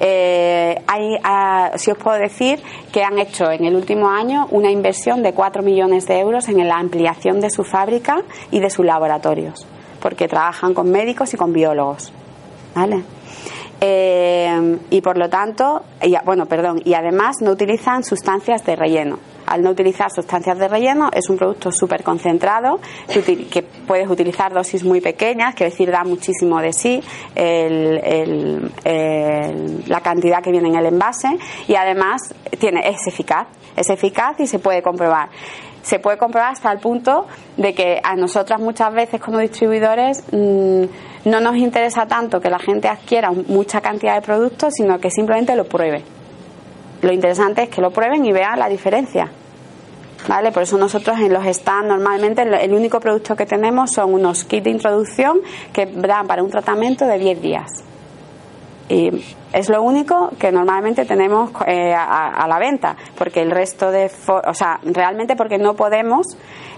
Eh, 0.00 0.76
hay, 0.86 1.16
ah, 1.24 1.72
si 1.76 1.90
os 1.90 1.98
puedo 1.98 2.18
decir 2.18 2.62
que 2.92 3.02
han 3.02 3.18
hecho 3.18 3.50
en 3.50 3.64
el 3.64 3.74
último 3.74 4.08
año 4.08 4.46
una 4.50 4.70
inversión 4.70 5.22
de 5.22 5.32
4 5.32 5.62
millones 5.62 6.06
de 6.06 6.20
euros 6.20 6.48
en 6.48 6.66
la 6.68 6.76
ampliación 6.76 7.40
de 7.40 7.50
su 7.50 7.64
fábrica 7.64 8.22
y 8.50 8.60
de 8.60 8.70
sus 8.70 8.86
laboratorios, 8.86 9.66
porque 10.00 10.28
trabajan 10.28 10.74
con 10.74 10.90
médicos 10.90 11.34
y 11.34 11.36
con 11.36 11.52
biólogos. 11.52 12.12
¿Vale? 12.78 13.02
Eh, 13.80 14.78
y 14.90 15.00
por 15.00 15.16
lo 15.18 15.28
tanto, 15.28 15.82
y, 16.02 16.14
bueno, 16.24 16.46
perdón, 16.46 16.80
y 16.84 16.94
además 16.94 17.36
no 17.40 17.52
utilizan 17.52 18.02
sustancias 18.02 18.64
de 18.64 18.74
relleno. 18.76 19.18
Al 19.46 19.62
no 19.62 19.70
utilizar 19.70 20.10
sustancias 20.10 20.58
de 20.58 20.68
relleno, 20.68 21.10
es 21.12 21.30
un 21.30 21.38
producto 21.38 21.72
súper 21.72 22.02
concentrado 22.02 22.80
que, 23.08 23.64
puedes 23.86 24.08
utilizar 24.10 24.52
dosis 24.52 24.84
muy 24.84 25.00
pequeñas, 25.00 25.54
que 25.54 25.64
decir, 25.64 25.90
da 25.90 26.04
muchísimo 26.04 26.60
de 26.60 26.72
sí 26.72 27.00
la 29.86 30.00
cantidad 30.00 30.42
que 30.42 30.50
viene 30.50 30.68
en 30.68 30.76
el 30.76 30.86
envase 30.86 31.38
y 31.66 31.74
además 31.76 32.34
tiene, 32.58 32.86
es 32.88 33.06
eficaz, 33.06 33.46
es 33.74 33.88
eficaz 33.88 34.38
y 34.40 34.46
se 34.46 34.58
puede 34.58 34.82
comprobar 34.82 35.30
se 35.88 35.98
puede 35.98 36.18
comprobar 36.18 36.52
hasta 36.52 36.70
el 36.70 36.80
punto 36.80 37.26
de 37.56 37.72
que 37.72 37.98
a 38.04 38.14
nosotras 38.14 38.60
muchas 38.60 38.92
veces 38.92 39.22
como 39.22 39.38
distribuidores 39.38 40.22
mm, 40.30 40.84
no 41.24 41.40
nos 41.40 41.56
interesa 41.56 42.04
tanto 42.06 42.42
que 42.42 42.50
la 42.50 42.58
gente 42.58 42.88
adquiera 42.88 43.32
mucha 43.32 43.80
cantidad 43.80 44.14
de 44.14 44.20
productos, 44.20 44.74
sino 44.74 44.98
que 45.00 45.10
simplemente 45.10 45.56
lo 45.56 45.64
pruebe. 45.64 46.04
Lo 47.00 47.10
interesante 47.10 47.62
es 47.62 47.68
que 47.70 47.80
lo 47.80 47.90
prueben 47.90 48.26
y 48.26 48.32
vean 48.32 48.58
la 48.58 48.68
diferencia. 48.68 49.30
¿Vale? 50.28 50.52
Por 50.52 50.64
eso 50.64 50.76
nosotros 50.76 51.18
en 51.20 51.32
los 51.32 51.44
stands 51.46 51.88
normalmente 51.88 52.42
el 52.42 52.74
único 52.74 53.00
producto 53.00 53.34
que 53.34 53.46
tenemos 53.46 53.92
son 53.92 54.12
unos 54.12 54.44
kits 54.44 54.64
de 54.64 54.70
introducción 54.70 55.38
que 55.72 55.86
dan 55.86 56.26
para 56.26 56.42
un 56.42 56.50
tratamiento 56.50 57.06
de 57.06 57.18
10 57.18 57.40
días. 57.40 57.87
Y 58.88 59.10
es 59.52 59.68
lo 59.68 59.82
único 59.82 60.30
que 60.38 60.50
normalmente 60.50 61.04
tenemos 61.04 61.50
eh, 61.66 61.94
a, 61.94 62.46
la 62.48 62.58
venta, 62.58 62.96
porque 63.16 63.42
el 63.42 63.50
resto 63.50 63.90
de. 63.90 64.10
O 64.46 64.54
sea, 64.54 64.80
realmente 64.82 65.36
porque 65.36 65.58
no 65.58 65.74
podemos, 65.74 66.26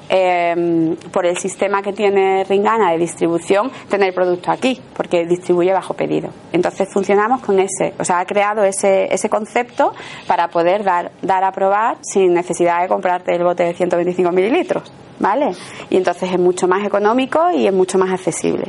eh, 0.09 0.96
por 1.12 1.27
el 1.27 1.37
sistema 1.37 1.83
que 1.83 1.92
tiene 1.92 2.44
Ringana 2.44 2.90
de 2.92 2.99
distribución, 2.99 3.70
tener 3.88 4.12
producto 4.12 4.51
aquí, 4.51 4.81
porque 4.96 5.25
distribuye 5.25 5.73
bajo 5.73 5.94
pedido. 5.94 6.31
Entonces 6.53 6.88
funcionamos 6.92 7.42
con 7.42 7.61
ese. 7.61 7.94
O 7.99 8.05
sea, 8.05 8.18
ha 8.20 8.25
creado 8.25 8.64
ese, 8.64 9.12
ese 9.12 9.29
concepto 9.29 9.92
para 10.27 10.49
poder 10.49 10.83
dar, 10.83 11.12
dar 11.23 11.44
a 11.44 11.53
probar 11.53 11.99
sin 12.01 12.35
necesidad 12.35 12.83
de 12.83 12.88
comprarte 12.88 13.35
el 13.35 13.44
bote 13.44 13.64
de 13.64 13.75
125 13.75 14.33
mililitros. 14.33 14.92
¿Vale? 15.20 15.53
Y 15.90 15.99
entonces 15.99 16.33
es 16.33 16.38
mucho 16.38 16.66
más 16.66 16.83
económico 16.85 17.51
y 17.55 17.66
es 17.66 17.75
mucho 17.75 17.99
más 17.99 18.11
accesible. 18.11 18.64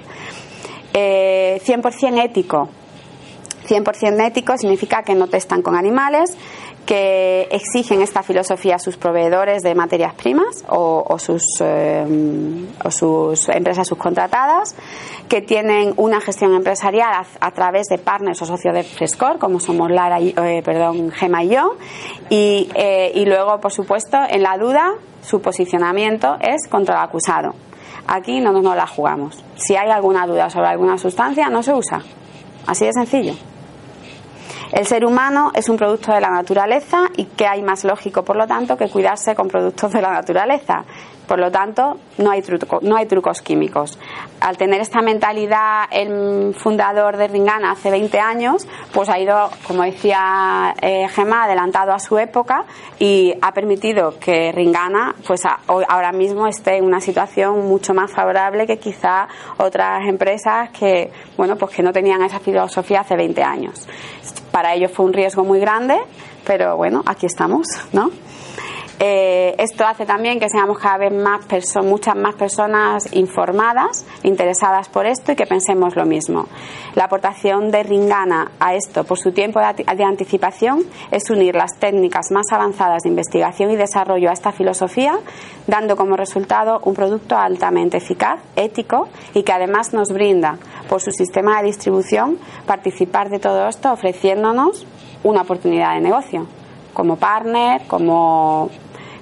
Eh, 0.93 1.61
100% 1.63 2.25
ético 2.25 2.67
100% 3.71 4.27
ético 4.27 4.57
significa 4.57 5.03
que 5.03 5.15
no 5.15 5.27
testan 5.27 5.61
con 5.61 5.75
animales, 5.75 6.35
que 6.85 7.47
exigen 7.51 8.01
esta 8.01 8.21
filosofía 8.21 8.75
a 8.75 8.79
sus 8.79 8.97
proveedores 8.97 9.63
de 9.63 9.75
materias 9.75 10.13
primas 10.13 10.65
o, 10.67 11.17
sus, 11.19 11.43
eh, 11.61 12.05
o 12.83 12.91
sus 12.91 13.47
empresas 13.49 13.87
subcontratadas, 13.87 14.75
que 15.29 15.41
tienen 15.41 15.93
una 15.95 16.19
gestión 16.19 16.53
empresarial 16.53 17.25
a, 17.39 17.51
través 17.51 17.87
de 17.87 17.97
partners 17.97 18.41
o 18.41 18.45
socios 18.45 18.73
de 18.73 18.83
Frescor, 18.83 19.39
como 19.39 19.59
somos 19.59 19.89
Lara 19.89 20.19
y, 20.19 20.33
eh, 20.35 20.61
perdón, 20.65 21.11
Gema 21.11 21.43
y 21.43 21.49
yo, 21.49 21.77
y, 22.29 22.69
eh, 22.75 23.11
y 23.15 23.25
luego, 23.25 23.61
por 23.61 23.71
supuesto, 23.71 24.17
en 24.29 24.43
la 24.43 24.57
duda, 24.57 24.95
su 25.21 25.41
posicionamiento 25.41 26.37
es 26.41 26.67
contra 26.67 26.95
el 26.95 27.03
acusado. 27.03 27.53
Aquí 28.07 28.41
no 28.41 28.51
nos 28.51 28.75
la 28.75 28.87
jugamos. 28.87 29.41
Si 29.55 29.75
hay 29.75 29.89
alguna 29.89 30.25
duda 30.27 30.49
sobre 30.49 30.67
alguna 30.67 30.97
sustancia, 30.97 31.47
no 31.49 31.63
se 31.63 31.73
usa. 31.73 32.01
Así 32.67 32.85
de 32.85 32.93
sencillo. 32.93 33.50
El 34.71 34.87
ser 34.87 35.03
humano 35.05 35.51
es 35.53 35.67
un 35.67 35.75
producto 35.75 36.13
de 36.13 36.21
la 36.21 36.29
naturaleza 36.29 37.09
y 37.17 37.25
que 37.25 37.45
hay 37.45 37.61
más 37.61 37.83
lógico, 37.83 38.23
por 38.23 38.37
lo 38.37 38.47
tanto, 38.47 38.77
que 38.77 38.89
cuidarse 38.89 39.35
con 39.35 39.49
productos 39.49 39.91
de 39.91 40.01
la 40.01 40.11
naturaleza. 40.11 40.85
Por 41.27 41.39
lo 41.39 41.49
tanto, 41.49 41.97
no 42.17 42.31
hay, 42.31 42.43
no 42.81 42.97
hay 42.97 43.05
trucos 43.05 43.41
químicos. 43.41 43.97
Al 44.41 44.57
tener 44.57 44.81
esta 44.81 45.01
mentalidad 45.01 45.85
el 45.89 46.53
fundador 46.55 47.15
de 47.15 47.29
Ringana 47.29 47.71
hace 47.71 47.89
20 47.89 48.19
años, 48.19 48.67
pues 48.93 49.07
ha 49.07 49.17
ido, 49.17 49.49
como 49.65 49.83
decía 49.83 50.75
eh, 50.81 51.07
Gemma, 51.09 51.45
adelantado 51.45 51.93
a 51.93 51.99
su 51.99 52.17
época 52.17 52.65
y 52.99 53.33
ha 53.41 53.53
permitido 53.53 54.19
que 54.19 54.51
Ringana, 54.51 55.15
pues 55.25 55.43
ahora 55.67 56.11
mismo 56.11 56.47
esté 56.47 56.77
en 56.77 56.85
una 56.85 56.99
situación 56.99 57.65
mucho 57.65 57.93
más 57.93 58.11
favorable 58.11 58.67
que 58.67 58.77
quizá 58.77 59.27
otras 59.57 60.05
empresas 60.07 60.69
que, 60.71 61.11
bueno, 61.37 61.55
pues 61.55 61.73
que 61.73 61.81
no 61.83 61.93
tenían 61.93 62.21
esa 62.23 62.39
filosofía 62.39 63.01
hace 63.01 63.15
20 63.15 63.41
años. 63.41 63.87
Para 64.51 64.73
ellos 64.73 64.91
fue 64.93 65.05
un 65.05 65.13
riesgo 65.13 65.43
muy 65.43 65.59
grande, 65.59 65.97
pero 66.45 66.75
bueno, 66.77 67.03
aquí 67.05 67.25
estamos, 67.25 67.67
¿no? 67.93 68.11
Eh, 69.03 69.55
esto 69.57 69.83
hace 69.83 70.05
también 70.05 70.39
que 70.39 70.47
seamos 70.47 70.77
cada 70.77 70.99
vez 70.99 71.11
más 71.11 71.39
muchas 71.83 72.15
más 72.15 72.35
personas 72.35 73.11
informadas, 73.13 74.05
interesadas 74.21 74.89
por 74.89 75.07
esto 75.07 75.31
y 75.31 75.35
que 75.35 75.47
pensemos 75.47 75.95
lo 75.95 76.05
mismo. 76.05 76.45
La 76.93 77.05
aportación 77.05 77.71
de 77.71 77.81
Ringana 77.81 78.51
a 78.59 78.75
esto 78.75 79.03
por 79.03 79.17
su 79.17 79.31
tiempo 79.31 79.59
de 79.59 80.03
anticipación 80.03 80.83
es 81.09 81.27
unir 81.31 81.55
las 81.55 81.79
técnicas 81.79 82.27
más 82.29 82.45
avanzadas 82.51 83.01
de 83.01 83.09
investigación 83.09 83.71
y 83.71 83.75
desarrollo 83.75 84.29
a 84.29 84.33
esta 84.33 84.51
filosofía, 84.51 85.17
dando 85.65 85.95
como 85.95 86.15
resultado 86.15 86.79
un 86.83 86.93
producto 86.93 87.35
altamente 87.35 87.97
eficaz, 87.97 88.39
ético 88.55 89.09
y 89.33 89.41
que 89.41 89.51
además 89.51 89.93
nos 89.93 90.09
brinda, 90.09 90.59
por 90.87 91.01
su 91.01 91.09
sistema 91.09 91.59
de 91.59 91.69
distribución, 91.69 92.37
participar 92.67 93.31
de 93.31 93.39
todo 93.39 93.67
esto 93.67 93.91
ofreciéndonos 93.91 94.85
una 95.23 95.41
oportunidad 95.41 95.95
de 95.95 96.01
negocio 96.01 96.45
como 96.93 97.15
partner, 97.15 97.81
como 97.87 98.69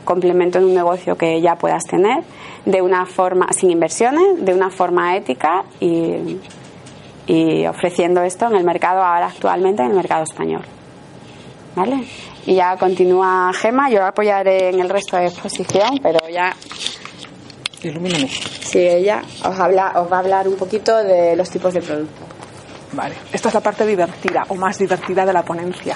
complemento 0.10 0.57
en 0.57 0.66
un 0.66 0.74
negocio 0.74 1.16
que 1.16 1.39
ya 1.39 1.55
puedas 1.55 1.84
tener 1.84 2.24
de 2.66 2.82
una 2.82 3.05
forma 3.05 3.47
sin 3.53 3.70
inversiones, 3.70 4.43
de 4.43 4.55
una 4.55 4.72
forma 4.72 5.16
ética 5.16 5.64
y, 5.80 6.39
y 7.28 7.68
ofreciendo 7.68 8.24
esto 8.24 8.47
en 8.47 8.55
el 8.55 8.64
mercado 8.64 9.03
ahora 9.03 9.28
actualmente 9.28 9.84
en 9.84 9.89
el 9.91 9.95
mercado 9.95 10.24
español. 10.24 10.64
¿Vale? 11.76 12.03
Y 12.47 12.55
ya 12.55 12.76
continúa 12.78 13.51
Gema, 13.53 13.91
yo 13.91 14.03
apoyaré 14.03 14.70
en 14.70 14.80
el 14.80 14.89
resto 14.89 15.16
de 15.18 15.28
exposición, 15.28 15.99
pero 16.01 16.28
ya 16.28 16.55
Ilumíname. 17.84 18.28
Sí, 18.28 18.80
ella 18.80 19.22
os, 19.45 19.60
habla, 19.60 19.93
os 20.01 20.12
va 20.12 20.18
a 20.18 20.20
hablar 20.20 20.47
un 20.47 20.55
poquito 20.55 20.97
de 20.97 21.36
los 21.36 21.49
tipos 21.49 21.74
de 21.74 21.82
productos. 21.82 22.28
Vale, 22.91 23.16
esta 23.32 23.49
es 23.49 23.53
la 23.53 23.62
parte 23.62 23.86
divertida 23.86 24.43
o 24.49 24.55
más 24.55 24.80
divertida 24.80 25.24
de 25.24 25.32
la 25.32 25.43
ponencia. 25.43 25.95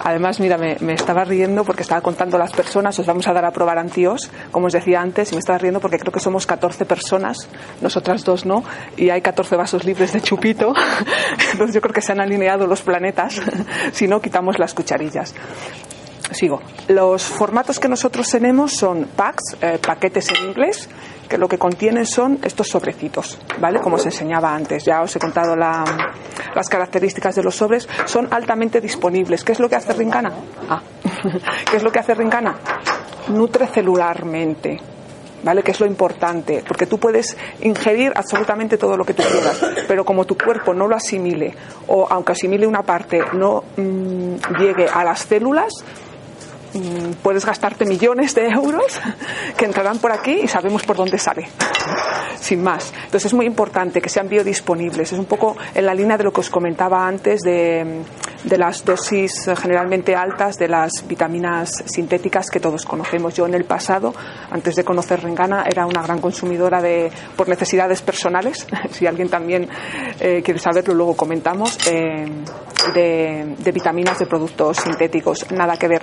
Además, 0.00 0.40
mira, 0.40 0.56
me, 0.56 0.92
estaba 0.92 1.24
riendo 1.24 1.64
porque 1.64 1.82
estaba 1.82 2.00
contando 2.00 2.38
las 2.38 2.52
personas, 2.52 2.98
os 2.98 3.06
vamos 3.06 3.26
a 3.28 3.32
dar 3.32 3.44
a 3.44 3.50
probar 3.50 3.78
antios, 3.78 4.30
como 4.50 4.66
os 4.66 4.72
decía 4.72 5.00
antes, 5.00 5.32
y 5.32 5.34
me 5.34 5.40
estaba 5.40 5.58
riendo 5.58 5.80
porque 5.80 5.98
creo 5.98 6.12
que 6.12 6.20
somos 6.20 6.46
14 6.46 6.84
personas, 6.84 7.48
nosotras 7.80 8.24
dos 8.24 8.46
no, 8.46 8.64
y 8.96 9.10
hay 9.10 9.20
14 9.20 9.56
vasos 9.56 9.84
libres 9.84 10.12
de 10.12 10.20
chupito, 10.20 10.72
entonces 11.52 11.74
yo 11.74 11.80
creo 11.80 11.92
que 11.92 12.02
se 12.02 12.12
han 12.12 12.20
alineado 12.20 12.66
los 12.66 12.82
planetas, 12.82 13.40
si 13.92 14.06
no 14.06 14.20
quitamos 14.20 14.58
las 14.58 14.74
cucharillas. 14.74 15.34
Sigo. 16.30 16.60
Los 16.88 17.22
formatos 17.22 17.80
que 17.80 17.88
nosotros 17.88 18.28
tenemos 18.30 18.72
son 18.72 19.08
packs, 19.16 19.56
eh, 19.62 19.78
paquetes 19.84 20.28
en 20.30 20.48
inglés, 20.48 20.88
que 21.28 21.38
lo 21.38 21.48
que 21.48 21.58
contienen 21.58 22.06
son 22.06 22.38
estos 22.42 22.68
sobrecitos, 22.68 23.38
¿vale? 23.60 23.80
Como 23.80 23.96
os 23.96 24.06
enseñaba 24.06 24.54
antes, 24.54 24.84
ya 24.84 25.02
os 25.02 25.14
he 25.14 25.18
contado 25.18 25.54
las 25.56 26.68
características 26.68 27.34
de 27.34 27.42
los 27.42 27.54
sobres, 27.54 27.88
son 28.06 28.28
altamente 28.30 28.80
disponibles. 28.80 29.44
¿Qué 29.44 29.52
es 29.52 29.60
lo 29.60 29.68
que 29.68 29.76
hace 29.76 29.92
Rincana? 29.92 30.32
Ah. 30.68 30.80
¿Qué 31.70 31.76
es 31.76 31.82
lo 31.82 31.92
que 31.92 31.98
hace 31.98 32.14
Rincana? 32.14 32.56
Nutre 33.28 33.66
celularmente. 33.66 34.78
¿Vale? 35.40 35.62
Que 35.62 35.70
es 35.70 35.78
lo 35.78 35.86
importante, 35.86 36.64
porque 36.66 36.86
tú 36.86 36.98
puedes 36.98 37.36
ingerir 37.60 38.12
absolutamente 38.16 38.76
todo 38.76 38.96
lo 38.96 39.04
que 39.04 39.14
tú 39.14 39.22
quieras, 39.22 39.64
pero 39.86 40.04
como 40.04 40.24
tu 40.24 40.36
cuerpo 40.36 40.74
no 40.74 40.88
lo 40.88 40.96
asimile, 40.96 41.54
o 41.86 42.08
aunque 42.10 42.32
asimile 42.32 42.66
una 42.66 42.82
parte, 42.82 43.20
no 43.34 43.62
mm, 43.76 44.34
llegue 44.58 44.88
a 44.92 45.04
las 45.04 45.20
células, 45.20 45.72
puedes 47.22 47.44
gastarte 47.44 47.84
millones 47.84 48.34
de 48.34 48.48
euros 48.48 49.00
que 49.56 49.64
entrarán 49.64 49.98
por 49.98 50.12
aquí 50.12 50.40
y 50.42 50.48
sabemos 50.48 50.82
por 50.84 50.96
dónde 50.96 51.18
sale, 51.18 51.48
sin 52.40 52.62
más. 52.62 52.92
Entonces 52.96 53.26
es 53.26 53.34
muy 53.34 53.46
importante 53.46 54.00
que 54.00 54.08
sean 54.08 54.28
biodisponibles. 54.28 55.12
Es 55.12 55.18
un 55.18 55.26
poco 55.26 55.56
en 55.74 55.86
la 55.86 55.94
línea 55.94 56.16
de 56.16 56.24
lo 56.24 56.32
que 56.32 56.40
os 56.40 56.50
comentaba 56.50 57.06
antes 57.06 57.40
de, 57.40 58.02
de 58.44 58.58
las 58.58 58.84
dosis 58.84 59.50
generalmente 59.60 60.14
altas 60.14 60.56
de 60.56 60.68
las 60.68 61.06
vitaminas 61.06 61.84
sintéticas 61.86 62.50
que 62.50 62.60
todos 62.60 62.84
conocemos. 62.84 63.34
Yo 63.34 63.46
en 63.46 63.54
el 63.54 63.64
pasado, 63.64 64.14
antes 64.50 64.76
de 64.76 64.84
conocer 64.84 65.22
Rengana, 65.22 65.64
era 65.68 65.86
una 65.86 66.02
gran 66.02 66.20
consumidora 66.20 66.80
de, 66.80 67.10
por 67.36 67.48
necesidades 67.48 68.02
personales. 68.02 68.66
si 68.90 69.06
alguien 69.06 69.28
también 69.28 69.68
eh, 70.20 70.42
quiere 70.42 70.60
saberlo, 70.60 70.94
luego 70.94 71.16
comentamos. 71.16 71.78
Eh, 71.88 72.26
de, 72.94 73.56
de, 73.58 73.72
vitaminas 73.72 74.18
de 74.18 74.26
productos 74.26 74.78
sintéticos. 74.78 75.50
Nada 75.50 75.76
que 75.76 75.88
ver. 75.88 76.02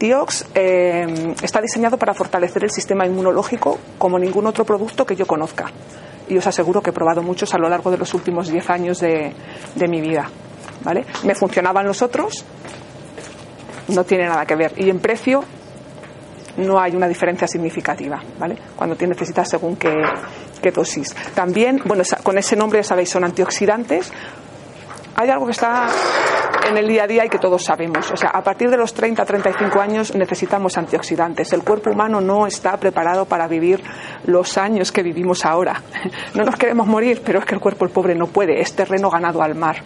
Antiox 0.00 0.46
eh, 0.54 1.34
está 1.42 1.60
diseñado 1.60 1.98
para 1.98 2.14
fortalecer 2.14 2.64
el 2.64 2.70
sistema 2.70 3.04
inmunológico 3.04 3.78
como 3.98 4.18
ningún 4.18 4.46
otro 4.46 4.64
producto 4.64 5.04
que 5.04 5.14
yo 5.14 5.26
conozca. 5.26 5.70
Y 6.26 6.38
os 6.38 6.46
aseguro 6.46 6.80
que 6.80 6.88
he 6.88 6.92
probado 6.94 7.22
muchos 7.22 7.52
a 7.52 7.58
lo 7.58 7.68
largo 7.68 7.90
de 7.90 7.98
los 7.98 8.14
últimos 8.14 8.48
10 8.48 8.70
años 8.70 9.00
de, 9.00 9.34
mi 9.90 10.00
vida. 10.00 10.26
¿Vale? 10.82 11.04
Me 11.24 11.34
funcionaban 11.34 11.86
los 11.86 12.00
otros, 12.00 12.46
no 13.88 14.04
tiene 14.04 14.24
nada 14.24 14.46
que 14.46 14.56
ver. 14.56 14.72
Y 14.78 14.88
en 14.88 15.00
precio 15.00 15.44
no 16.56 16.80
hay 16.80 16.96
una 16.96 17.06
diferencia 17.06 17.46
significativa, 17.46 18.22
¿vale? 18.38 18.56
Cuando 18.74 18.96
te 18.96 19.06
necesitas 19.06 19.50
según 19.50 19.76
qué, 19.76 19.92
qué 20.62 20.70
dosis. 20.70 21.14
También, 21.34 21.82
bueno, 21.84 22.04
con 22.22 22.38
ese 22.38 22.56
nombre 22.56 22.78
ya 22.78 22.84
sabéis, 22.84 23.10
son 23.10 23.24
antioxidantes, 23.24 24.10
hay 25.16 25.28
algo 25.30 25.46
que 25.46 25.52
está 25.52 25.88
en 26.68 26.76
el 26.76 26.86
día 26.86 27.04
a 27.04 27.06
día 27.06 27.24
y 27.24 27.28
que 27.28 27.38
todos 27.38 27.64
sabemos. 27.64 28.10
O 28.10 28.16
sea, 28.16 28.30
a 28.30 28.42
partir 28.42 28.70
de 28.70 28.76
los 28.76 28.94
30, 28.94 29.24
35 29.24 29.80
años 29.80 30.14
necesitamos 30.14 30.76
antioxidantes. 30.78 31.52
El 31.52 31.62
cuerpo 31.62 31.90
humano 31.90 32.20
no 32.20 32.46
está 32.46 32.76
preparado 32.76 33.24
para 33.24 33.48
vivir 33.48 33.82
los 34.24 34.56
años 34.58 34.92
que 34.92 35.02
vivimos 35.02 35.44
ahora. 35.44 35.82
No 36.34 36.44
nos 36.44 36.56
queremos 36.56 36.86
morir, 36.86 37.22
pero 37.24 37.40
es 37.40 37.44
que 37.44 37.54
el 37.54 37.60
cuerpo 37.60 37.84
el 37.84 37.90
pobre 37.90 38.14
no 38.14 38.26
puede. 38.26 38.60
Es 38.60 38.74
terreno 38.74 39.10
ganado 39.10 39.42
al 39.42 39.54
mar. 39.54 39.76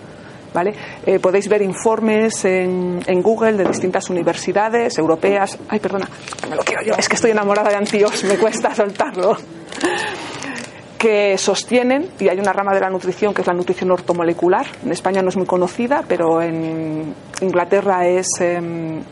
¿Vale? 0.53 0.73
Eh, 1.05 1.19
podéis 1.19 1.49
ver 1.49 1.63
informes 1.63 2.45
en, 2.45 3.01
en, 3.05 3.23
Google 3.23 3.55
de 3.55 3.65
distintas 3.65 4.09
universidades 4.11 4.97
europeas. 4.99 5.59
Ay, 5.69 5.81
perdona, 5.81 6.09
me 6.49 6.55
lo 6.55 6.63
quiero 6.63 6.83
yo. 6.83 6.95
Es 6.97 7.09
que 7.09 7.17
estoy 7.17 7.33
enamorada 7.33 7.71
de 7.71 7.77
Antios, 7.77 8.23
me 8.25 8.37
cuesta 8.37 8.73
soltarlo 8.73 9.37
que 11.05 11.37
sostienen, 11.37 12.09
y 12.19 12.31
hay 12.31 12.39
una 12.39 12.55
rama 12.55 12.73
de 12.73 12.81
la 12.81 12.89
nutrición 12.89 13.35
que 13.35 13.43
es 13.43 13.47
la 13.47 13.53
nutrición 13.53 13.91
ortomolecular, 13.91 14.65
en 14.83 14.91
España 14.91 15.21
no 15.21 15.29
es 15.29 15.37
muy 15.37 15.45
conocida, 15.45 16.03
pero 16.09 16.41
en 16.41 17.15
Inglaterra 17.43 18.07
es 18.09 18.27
em, 18.41 19.03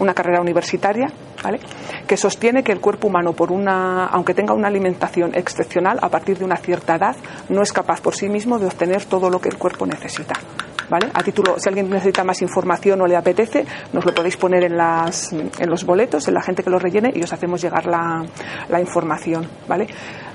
una 0.00 0.14
carrera 0.14 0.40
universitaria, 0.40 1.06
¿vale? 1.44 1.60
que 2.08 2.16
sostiene 2.16 2.64
que 2.64 2.72
el 2.72 2.80
cuerpo 2.80 3.06
humano, 3.06 3.34
por 3.34 3.52
una, 3.52 4.06
aunque 4.06 4.34
tenga 4.34 4.52
una 4.52 4.66
alimentación 4.66 5.30
excepcional, 5.32 6.00
a 6.02 6.08
partir 6.08 6.38
de 6.38 6.44
una 6.44 6.56
cierta 6.56 6.96
edad, 6.96 7.14
no 7.50 7.62
es 7.62 7.72
capaz 7.72 8.00
por 8.00 8.16
sí 8.16 8.28
mismo 8.28 8.58
de 8.58 8.66
obtener 8.66 9.04
todo 9.04 9.30
lo 9.30 9.40
que 9.40 9.48
el 9.48 9.58
cuerpo 9.58 9.86
necesita. 9.86 10.34
¿Vale? 10.90 11.10
A 11.12 11.22
título, 11.22 11.56
si 11.58 11.68
alguien 11.68 11.90
necesita 11.90 12.24
más 12.24 12.40
información 12.40 12.98
o 13.02 13.06
le 13.06 13.14
apetece, 13.14 13.66
nos 13.92 14.06
lo 14.06 14.14
podéis 14.14 14.38
poner 14.38 14.64
en, 14.64 14.74
las, 14.74 15.30
en 15.34 15.68
los 15.68 15.84
boletos, 15.84 16.26
en 16.28 16.34
la 16.34 16.40
gente 16.40 16.62
que 16.62 16.70
lo 16.70 16.78
rellene 16.78 17.12
y 17.14 17.22
os 17.22 17.30
hacemos 17.30 17.60
llegar 17.60 17.84
la, 17.84 18.24
la 18.70 18.80
información. 18.80 19.46
¿vale? 19.68 19.86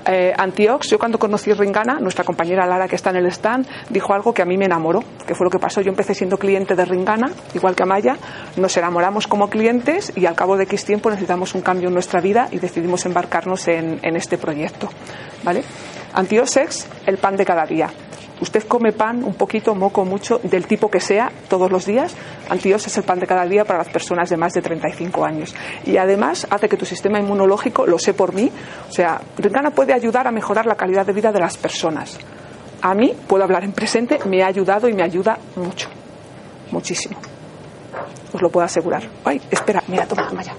Eh, 0.06 0.32
Antiox, 0.36 0.90
yo 0.90 0.98
cuando 0.98 1.18
conocí 1.18 1.52
Ringana, 1.52 1.98
nuestra 1.98 2.24
compañera 2.24 2.66
Lara 2.66 2.88
que 2.88 2.96
está 2.96 3.10
en 3.10 3.16
el 3.16 3.26
stand, 3.26 3.66
dijo 3.88 4.12
algo 4.12 4.34
que 4.34 4.42
a 4.42 4.44
mí 4.44 4.58
me 4.58 4.66
enamoró, 4.66 5.02
que 5.26 5.34
fue 5.34 5.46
lo 5.46 5.50
que 5.50 5.58
pasó. 5.58 5.80
Yo 5.80 5.90
empecé 5.90 6.14
siendo 6.14 6.36
cliente 6.36 6.74
de 6.74 6.84
Ringana, 6.84 7.30
igual 7.54 7.74
que 7.74 7.82
Amaya, 7.82 8.16
nos 8.56 8.76
enamoramos 8.76 9.26
como 9.26 9.48
clientes 9.48 10.12
y 10.14 10.26
al 10.26 10.34
cabo 10.34 10.56
de 10.56 10.64
X 10.64 10.84
tiempo 10.84 11.08
necesitamos 11.08 11.54
un 11.54 11.62
cambio 11.62 11.88
en 11.88 11.94
nuestra 11.94 12.20
vida 12.20 12.48
y 12.50 12.58
decidimos 12.58 13.06
embarcarnos 13.06 13.66
en, 13.68 13.98
este 14.16 14.38
proyecto. 14.38 14.88
¿vale? 15.42 15.62
Antiosex, 16.12 16.86
el 17.06 17.18
pan 17.18 17.36
de 17.36 17.44
cada 17.44 17.64
día. 17.64 17.90
Usted 18.40 18.64
come 18.64 18.92
pan 18.92 19.22
un 19.22 19.34
poquito, 19.34 19.74
moco, 19.74 20.04
mucho, 20.04 20.40
del 20.42 20.66
tipo 20.66 20.90
que 20.90 21.00
sea, 21.00 21.30
todos 21.48 21.70
los 21.70 21.86
días. 21.86 22.14
Antios 22.48 22.86
es 22.86 22.96
el 22.98 23.04
pan 23.04 23.20
de 23.20 23.26
cada 23.26 23.46
día 23.46 23.64
para 23.64 23.78
las 23.78 23.88
personas 23.88 24.28
de 24.28 24.36
más 24.36 24.52
de 24.52 24.60
35 24.60 25.24
años. 25.24 25.54
Y 25.84 25.96
además 25.96 26.46
hace 26.50 26.68
que 26.68 26.76
tu 26.76 26.84
sistema 26.84 27.20
inmunológico, 27.20 27.86
lo 27.86 27.98
sé 27.98 28.12
por 28.12 28.34
mí, 28.34 28.50
o 28.88 28.92
sea, 28.92 29.20
Rincana 29.38 29.70
puede 29.70 29.92
ayudar 29.92 30.26
a 30.26 30.32
mejorar 30.32 30.66
la 30.66 30.74
calidad 30.74 31.06
de 31.06 31.12
vida 31.12 31.30
de 31.30 31.38
las 31.38 31.56
personas. 31.56 32.18
A 32.82 32.94
mí, 32.94 33.14
puedo 33.26 33.44
hablar 33.44 33.64
en 33.64 33.72
presente, 33.72 34.18
me 34.26 34.42
ha 34.42 34.48
ayudado 34.48 34.88
y 34.88 34.92
me 34.92 35.02
ayuda 35.02 35.38
mucho. 35.56 35.88
Muchísimo. 36.70 37.16
Os 38.32 38.42
lo 38.42 38.50
puedo 38.50 38.66
asegurar. 38.66 39.02
Ay, 39.24 39.40
espera, 39.50 39.82
mira, 39.86 40.06
toma, 40.06 40.28
toma 40.28 40.42
ya. 40.42 40.54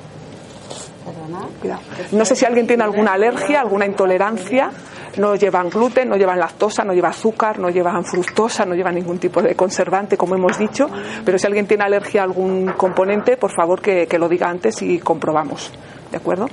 Cuidado. 1.60 1.82
No 2.14 2.26
sé 2.26 2.36
si 2.36 2.46
alguien 2.46 2.66
tiene 2.66 2.84
alguna 2.84 3.14
alergia, 3.14 3.60
alguna 3.60 3.86
intolerancia 3.86 4.72
no 5.18 5.36
llevan 5.36 5.70
gluten, 5.70 6.10
no 6.10 6.16
llevan 6.16 6.40
lactosa, 6.40 6.84
no 6.84 6.94
llevan 6.94 7.12
azúcar, 7.12 7.60
no 7.60 7.70
llevan 7.70 8.04
fructosa, 8.04 8.66
no 8.66 8.76
llevan 8.76 8.96
ningún 8.96 9.20
tipo 9.20 9.42
de 9.42 9.56
conservante, 9.56 10.18
como 10.18 10.36
hemos 10.36 10.58
dicho. 10.58 10.90
Pero 11.24 11.38
si 11.38 11.48
alguien 11.48 11.68
tiene 11.68 11.84
alergia 11.84 12.22
a 12.22 12.24
algún 12.26 12.74
componente, 12.78 13.38
por 13.38 13.52
favor 13.52 13.82
que, 13.82 14.08
lo 14.18 14.30
diga 14.30 14.50
antes 14.50 14.82
y 14.82 15.00
comprobamos. 15.00 15.72
¿De 16.12 16.18
acuerdo? 16.18 16.48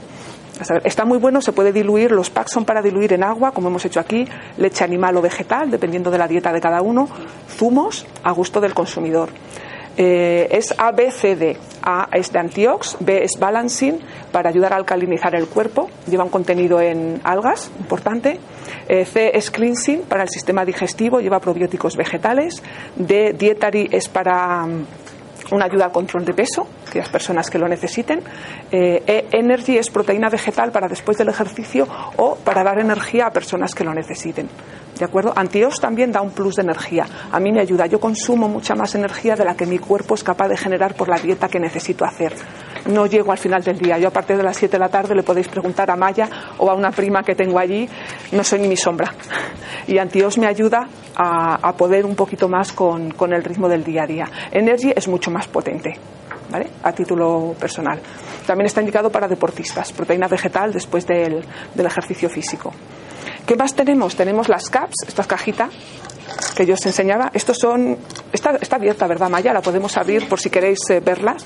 Está 0.84 1.04
muy 1.04 1.18
bueno, 1.18 1.40
se 1.40 1.52
puede 1.52 1.72
diluir, 1.72 2.12
los 2.12 2.30
packs 2.30 2.52
son 2.52 2.64
para 2.64 2.82
diluir 2.82 3.12
en 3.12 3.24
agua, 3.24 3.52
como 3.52 3.68
hemos 3.68 3.84
hecho 3.84 4.00
aquí, 4.00 4.26
leche 4.58 4.84
animal 4.84 5.16
o 5.16 5.22
vegetal, 5.22 5.70
dependiendo 5.70 6.10
de 6.10 6.18
la 6.18 6.28
dieta 6.28 6.52
de 6.52 6.60
cada 6.60 6.82
uno, 6.82 7.08
zumos 7.48 8.06
a 8.22 8.30
gusto 8.32 8.60
del 8.60 8.74
consumidor. 8.74 9.30
Eh, 9.96 10.48
es 10.50 10.74
ABCD. 10.76 11.56
A 11.82 12.08
es 12.12 12.32
de 12.32 12.38
antiox, 12.38 12.96
B 13.00 13.24
es 13.24 13.38
balancing 13.38 13.98
para 14.30 14.50
ayudar 14.50 14.72
a 14.72 14.76
alcalinizar 14.76 15.34
el 15.34 15.48
cuerpo, 15.48 15.90
lleva 16.06 16.24
un 16.24 16.30
contenido 16.30 16.80
en 16.80 17.20
algas, 17.24 17.70
importante. 17.78 18.38
Eh, 18.88 19.04
C 19.04 19.32
es 19.34 19.50
cleansing 19.50 20.02
para 20.02 20.22
el 20.22 20.28
sistema 20.28 20.64
digestivo, 20.64 21.20
lleva 21.20 21.40
probióticos 21.40 21.96
vegetales. 21.96 22.62
D 22.96 23.34
dietary 23.36 23.88
es 23.90 24.08
para 24.08 24.64
mm, 24.64 24.86
una 25.50 25.66
ayuda 25.66 25.86
al 25.86 25.92
control 25.92 26.24
de 26.24 26.34
peso, 26.34 26.66
aquellas 26.88 27.08
personas 27.08 27.50
que 27.50 27.58
lo 27.58 27.68
necesiten. 27.68 28.22
Eh, 28.70 29.02
e 29.06 29.36
Energy 29.36 29.76
es 29.76 29.90
proteína 29.90 30.28
vegetal 30.30 30.70
para 30.72 30.88
después 30.88 31.18
del 31.18 31.28
ejercicio 31.28 31.86
o 32.16 32.36
para 32.36 32.62
dar 32.62 32.78
energía 32.78 33.26
a 33.26 33.30
personas 33.30 33.74
que 33.74 33.84
lo 33.84 33.92
necesiten. 33.92 34.48
¿De 35.02 35.06
acuerdo? 35.06 35.32
Antios 35.34 35.80
también 35.80 36.12
da 36.12 36.20
un 36.20 36.30
plus 36.30 36.54
de 36.54 36.62
energía. 36.62 37.04
A 37.32 37.40
mí 37.40 37.50
me 37.50 37.60
ayuda. 37.60 37.86
Yo 37.86 37.98
consumo 37.98 38.46
mucha 38.46 38.76
más 38.76 38.94
energía 38.94 39.34
de 39.34 39.44
la 39.44 39.56
que 39.56 39.66
mi 39.66 39.80
cuerpo 39.80 40.14
es 40.14 40.22
capaz 40.22 40.46
de 40.46 40.56
generar 40.56 40.94
por 40.94 41.08
la 41.08 41.16
dieta 41.16 41.48
que 41.48 41.58
necesito 41.58 42.04
hacer. 42.04 42.32
No 42.86 43.06
llego 43.06 43.32
al 43.32 43.38
final 43.38 43.64
del 43.64 43.78
día. 43.78 43.98
Yo 43.98 44.06
a 44.06 44.10
partir 44.12 44.36
de 44.36 44.44
las 44.44 44.56
7 44.56 44.70
de 44.70 44.78
la 44.78 44.88
tarde 44.88 45.16
le 45.16 45.24
podéis 45.24 45.48
preguntar 45.48 45.90
a 45.90 45.96
Maya 45.96 46.28
o 46.58 46.70
a 46.70 46.74
una 46.74 46.92
prima 46.92 47.24
que 47.24 47.34
tengo 47.34 47.58
allí. 47.58 47.88
No 48.30 48.44
soy 48.44 48.60
ni 48.60 48.68
mi 48.68 48.76
sombra. 48.76 49.12
Y 49.88 49.98
Antios 49.98 50.38
me 50.38 50.46
ayuda 50.46 50.86
a, 51.16 51.72
poder 51.72 52.06
un 52.06 52.14
poquito 52.14 52.48
más 52.48 52.72
con, 52.72 53.12
el 53.32 53.42
ritmo 53.42 53.68
del 53.68 53.82
día 53.82 54.04
a 54.04 54.06
día. 54.06 54.30
Energy 54.52 54.92
es 54.94 55.08
mucho 55.08 55.32
más 55.32 55.48
potente. 55.48 55.94
¿Vale? 56.48 56.68
a 56.84 56.92
título 56.92 57.56
personal. 57.58 57.98
También 58.46 58.66
está 58.66 58.80
indicado 58.80 59.10
para 59.10 59.26
deportistas, 59.26 59.90
proteína 59.90 60.28
vegetal 60.28 60.70
después 60.70 61.06
del 61.06 61.42
ejercicio 61.74 62.28
físico. 62.28 62.72
¿Qué 63.46 63.56
más 63.56 63.74
tenemos? 63.74 64.14
Tenemos 64.14 64.48
las 64.48 64.70
caps, 64.70 64.94
esta 65.06 65.24
cajita 65.24 65.68
que 66.54 66.66
yo 66.66 66.74
os 66.74 66.86
enseñaba. 66.86 67.30
Estos 67.34 67.58
son. 67.58 67.98
Está, 68.32 68.56
está 68.60 68.76
abierta, 68.76 69.06
¿verdad, 69.06 69.28
Maya? 69.28 69.52
La 69.52 69.60
podemos 69.60 69.96
abrir 69.96 70.28
por 70.28 70.40
si 70.40 70.50
queréis 70.50 70.78
eh, 70.90 71.00
verlas. 71.00 71.44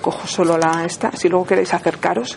Cojo 0.00 0.26
solo 0.26 0.56
la 0.56 0.84
esta, 0.84 1.12
si 1.12 1.28
luego 1.28 1.46
queréis 1.46 1.72
acercaros. 1.74 2.36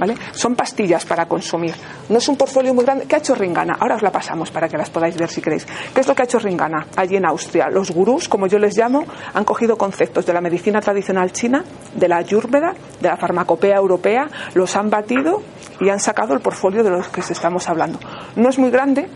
¿Vale? 0.00 0.16
Son 0.32 0.56
pastillas 0.56 1.04
para 1.04 1.26
consumir. 1.26 1.74
No 2.08 2.16
es 2.16 2.26
un 2.26 2.36
portfolio 2.36 2.72
muy 2.72 2.86
grande. 2.86 3.04
¿Qué 3.06 3.16
ha 3.16 3.18
hecho 3.18 3.34
Ringana? 3.34 3.76
Ahora 3.78 3.96
os 3.96 4.02
la 4.02 4.10
pasamos 4.10 4.50
para 4.50 4.66
que 4.66 4.78
las 4.78 4.88
podáis 4.88 5.14
ver 5.14 5.28
si 5.28 5.42
queréis. 5.42 5.66
¿Qué 5.94 6.00
es 6.00 6.08
lo 6.08 6.14
que 6.14 6.22
ha 6.22 6.24
hecho 6.24 6.38
Ringana 6.38 6.86
allí 6.96 7.16
en 7.16 7.26
Austria? 7.26 7.68
Los 7.68 7.90
gurús, 7.90 8.26
como 8.26 8.46
yo 8.46 8.58
les 8.58 8.78
llamo, 8.78 9.04
han 9.34 9.44
cogido 9.44 9.76
conceptos 9.76 10.24
de 10.24 10.32
la 10.32 10.40
medicina 10.40 10.80
tradicional 10.80 11.32
china, 11.32 11.62
de 11.94 12.08
la 12.08 12.16
ayurveda, 12.16 12.72
de 12.98 13.08
la 13.08 13.18
farmacopea 13.18 13.76
europea, 13.76 14.26
los 14.54 14.74
han 14.74 14.88
batido 14.88 15.42
y 15.80 15.90
han 15.90 16.00
sacado 16.00 16.32
el 16.32 16.40
portfolio 16.40 16.82
de 16.82 16.88
los 16.88 17.08
que 17.08 17.20
estamos 17.20 17.68
hablando. 17.68 17.98
No 18.36 18.48
es 18.48 18.58
muy 18.58 18.70
grande, 18.70 19.06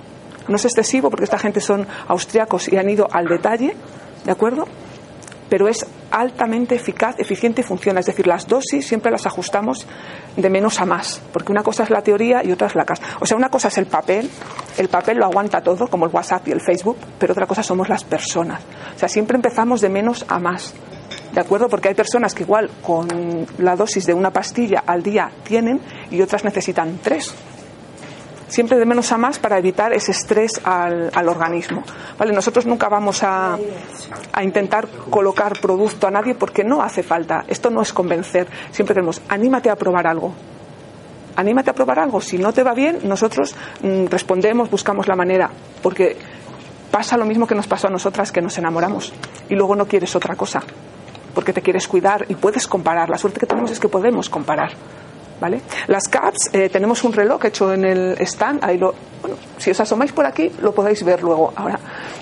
no 0.48 0.56
es 0.56 0.66
excesivo 0.66 1.08
porque 1.08 1.24
esta 1.24 1.38
gente 1.38 1.62
son 1.62 1.86
austriacos 2.08 2.70
y 2.70 2.76
han 2.76 2.90
ido 2.90 3.08
al 3.10 3.24
detalle, 3.24 3.74
¿de 4.26 4.30
acuerdo? 4.30 4.66
Pero 5.54 5.68
es 5.68 5.86
altamente 6.10 6.74
eficaz, 6.74 7.14
eficiente 7.20 7.60
y 7.60 7.64
funciona. 7.64 8.00
Es 8.00 8.06
decir, 8.06 8.26
las 8.26 8.48
dosis 8.48 8.88
siempre 8.88 9.12
las 9.12 9.24
ajustamos 9.24 9.86
de 10.36 10.50
menos 10.50 10.80
a 10.80 10.84
más, 10.84 11.22
porque 11.32 11.52
una 11.52 11.62
cosa 11.62 11.84
es 11.84 11.90
la 11.90 12.02
teoría 12.02 12.42
y 12.42 12.50
otra 12.50 12.66
es 12.66 12.74
la 12.74 12.84
casa. 12.84 13.04
O 13.20 13.24
sea, 13.24 13.36
una 13.36 13.50
cosa 13.50 13.68
es 13.68 13.78
el 13.78 13.86
papel, 13.86 14.28
el 14.78 14.88
papel 14.88 15.18
lo 15.18 15.26
aguanta 15.26 15.60
todo, 15.60 15.86
como 15.86 16.06
el 16.06 16.12
WhatsApp 16.12 16.48
y 16.48 16.50
el 16.50 16.60
Facebook, 16.60 16.96
pero 17.20 17.34
otra 17.34 17.46
cosa 17.46 17.62
somos 17.62 17.88
las 17.88 18.02
personas. 18.02 18.62
O 18.96 18.98
sea, 18.98 19.08
siempre 19.08 19.36
empezamos 19.36 19.80
de 19.80 19.90
menos 19.90 20.24
a 20.26 20.40
más. 20.40 20.74
¿De 21.32 21.40
acuerdo? 21.40 21.68
Porque 21.68 21.86
hay 21.86 21.94
personas 21.94 22.34
que 22.34 22.42
igual 22.42 22.68
con 22.82 23.06
la 23.58 23.76
dosis 23.76 24.06
de 24.06 24.14
una 24.14 24.32
pastilla 24.32 24.82
al 24.84 25.04
día 25.04 25.30
tienen 25.44 25.80
y 26.10 26.20
otras 26.20 26.42
necesitan 26.42 26.98
tres. 27.00 27.32
Siempre 28.54 28.78
de 28.78 28.86
menos 28.86 29.10
a 29.10 29.18
más 29.18 29.40
para 29.40 29.58
evitar 29.58 29.92
ese 29.92 30.12
estrés 30.12 30.60
al, 30.62 31.28
organismo. 31.28 31.82
¿Vale? 32.16 32.32
Nosotros 32.32 32.66
nunca 32.66 32.88
vamos 32.88 33.24
a, 33.24 33.58
a, 34.32 34.44
intentar 34.44 34.86
colocar 35.10 35.58
producto 35.60 36.06
a 36.06 36.12
nadie 36.12 36.36
porque 36.36 36.62
no 36.62 36.80
hace 36.80 37.02
falta. 37.02 37.42
Esto 37.48 37.68
no 37.68 37.82
es 37.82 37.92
convencer. 37.92 38.46
Siempre 38.70 38.94
queremos, 38.94 39.20
anímate 39.28 39.70
a 39.70 39.74
probar 39.74 40.06
algo. 40.06 40.32
Anímate 41.34 41.70
a 41.70 41.72
probar 41.72 41.98
algo. 41.98 42.20
Si 42.20 42.38
no 42.38 42.52
te 42.52 42.62
va 42.62 42.74
bien, 42.74 43.00
nosotros 43.02 43.56
mm, 43.82 44.04
respondemos, 44.06 44.70
buscamos 44.70 45.08
la 45.08 45.16
manera. 45.16 45.50
Porque 45.82 46.16
pasa 46.92 47.16
lo 47.16 47.24
mismo 47.24 47.48
que 47.48 47.56
nos 47.56 47.66
pasó 47.66 47.88
a 47.88 47.90
nosotras, 47.90 48.30
que 48.30 48.40
nos 48.40 48.56
enamoramos 48.56 49.12
y 49.48 49.56
luego 49.56 49.74
no 49.74 49.86
quieres 49.86 50.14
otra 50.14 50.36
cosa 50.36 50.62
porque 51.34 51.52
te 51.52 51.60
quieres 51.60 51.88
cuidar 51.88 52.24
y 52.28 52.36
puedes 52.36 52.68
comparar. 52.68 53.10
La 53.10 53.18
suerte 53.18 53.40
que 53.40 53.46
tenemos 53.46 53.72
es 53.72 53.80
que 53.80 53.88
podemos 53.88 54.30
comparar. 54.30 54.70
Las 55.88 56.08
CAPS, 56.08 56.50
eh, 56.52 56.68
tenemos 56.68 57.04
un 57.04 57.12
reloj 57.12 57.44
hecho 57.44 57.72
en 57.72 57.84
el 57.84 58.16
stand, 58.20 58.62
lo, 58.78 58.94
si 59.58 59.70
os 59.70 59.80
asomáis 59.80 60.12
por 60.12 60.26
aquí 60.26 60.50
lo 60.60 60.72
podéis 60.72 61.04
ver 61.04 61.22
luego 61.22 61.52
ahora, 61.56 61.78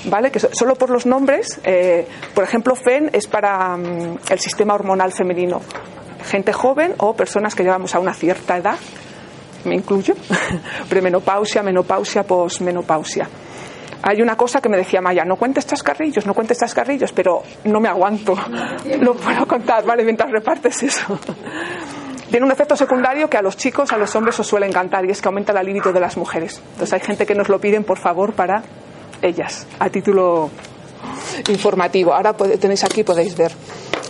¿vale? 0.07 0.31
Que 0.31 0.41
solo 0.41 0.75
por 0.75 0.91
los 0.91 1.07
nombres, 1.07 1.61
eh, 1.65 2.07
por 2.35 2.45
ejemplo, 2.45 2.75
FEN 2.75 3.11
es 3.13 3.27
para 3.27 3.77
mm, 3.77 4.19
el 4.31 4.39
sistema 4.39 4.75
hormonal 4.75 5.13
femenino, 5.13 5.61
gente 6.25 6.53
joven 6.53 6.95
o 6.99 7.15
personas 7.15 7.55
que 7.55 7.63
llevamos 7.63 7.95
a 7.95 7.99
una 7.99 8.15
cierta 8.15 8.57
edad, 8.57 8.77
me 9.65 9.75
incluyo, 9.75 10.15
premenopausia, 10.89 11.63
menopausia, 11.63 12.25
posmenopausia 12.25 13.29
hay 14.03 14.21
una 14.21 14.37
cosa 14.37 14.61
que 14.61 14.69
me 14.69 14.77
decía 14.77 15.01
Maya, 15.01 15.25
no 15.25 15.37
cuentes 15.37 15.65
chascarrillos, 15.67 16.27
no 16.27 16.35
cuentes 16.35 16.59
chascarrillos, 16.59 17.13
pero 17.13 17.43
no 17.65 17.81
me 17.81 17.89
aguanto, 17.89 18.35
no 19.01 19.15
puedo 19.15 19.47
contar, 19.47 19.85
¿vale? 19.85 20.03
Mientras 20.05 20.31
repartes 20.31 20.83
eso. 20.83 21.19
Tiene 22.33 22.47
un 22.47 22.53
efecto 22.53 22.75
secundario 22.75 23.29
que 23.29 23.37
a 23.37 23.43
los 23.43 23.59
chicos, 23.59 23.93
a 23.93 23.99
los 23.99 24.17
hombres 24.17 24.41
os 24.41 24.47
suele 24.47 24.65
encantar 24.67 25.05
y 25.05 25.11
es 25.11 25.21
que 25.21 25.29
aumenta 25.29 25.53
la 25.53 25.63
libido 25.63 25.93
de 25.93 26.01
las 26.01 26.17
mujeres. 26.17 26.63
Entonces 26.73 26.95
hay 26.95 27.01
gente 27.01 27.27
que 27.27 27.35
nos 27.35 27.51
lo 27.51 27.61
piden, 27.61 27.85
por 27.85 27.99
favor, 27.99 28.33
para 28.33 28.63
ellas, 29.21 29.67
a 29.79 29.91
título 29.91 30.49
informativo. 31.51 32.15
Ahora 32.15 32.33
tenéis 32.33 32.85
aquí, 32.85 33.05
podéis 33.05 33.37
ver. 33.37 33.53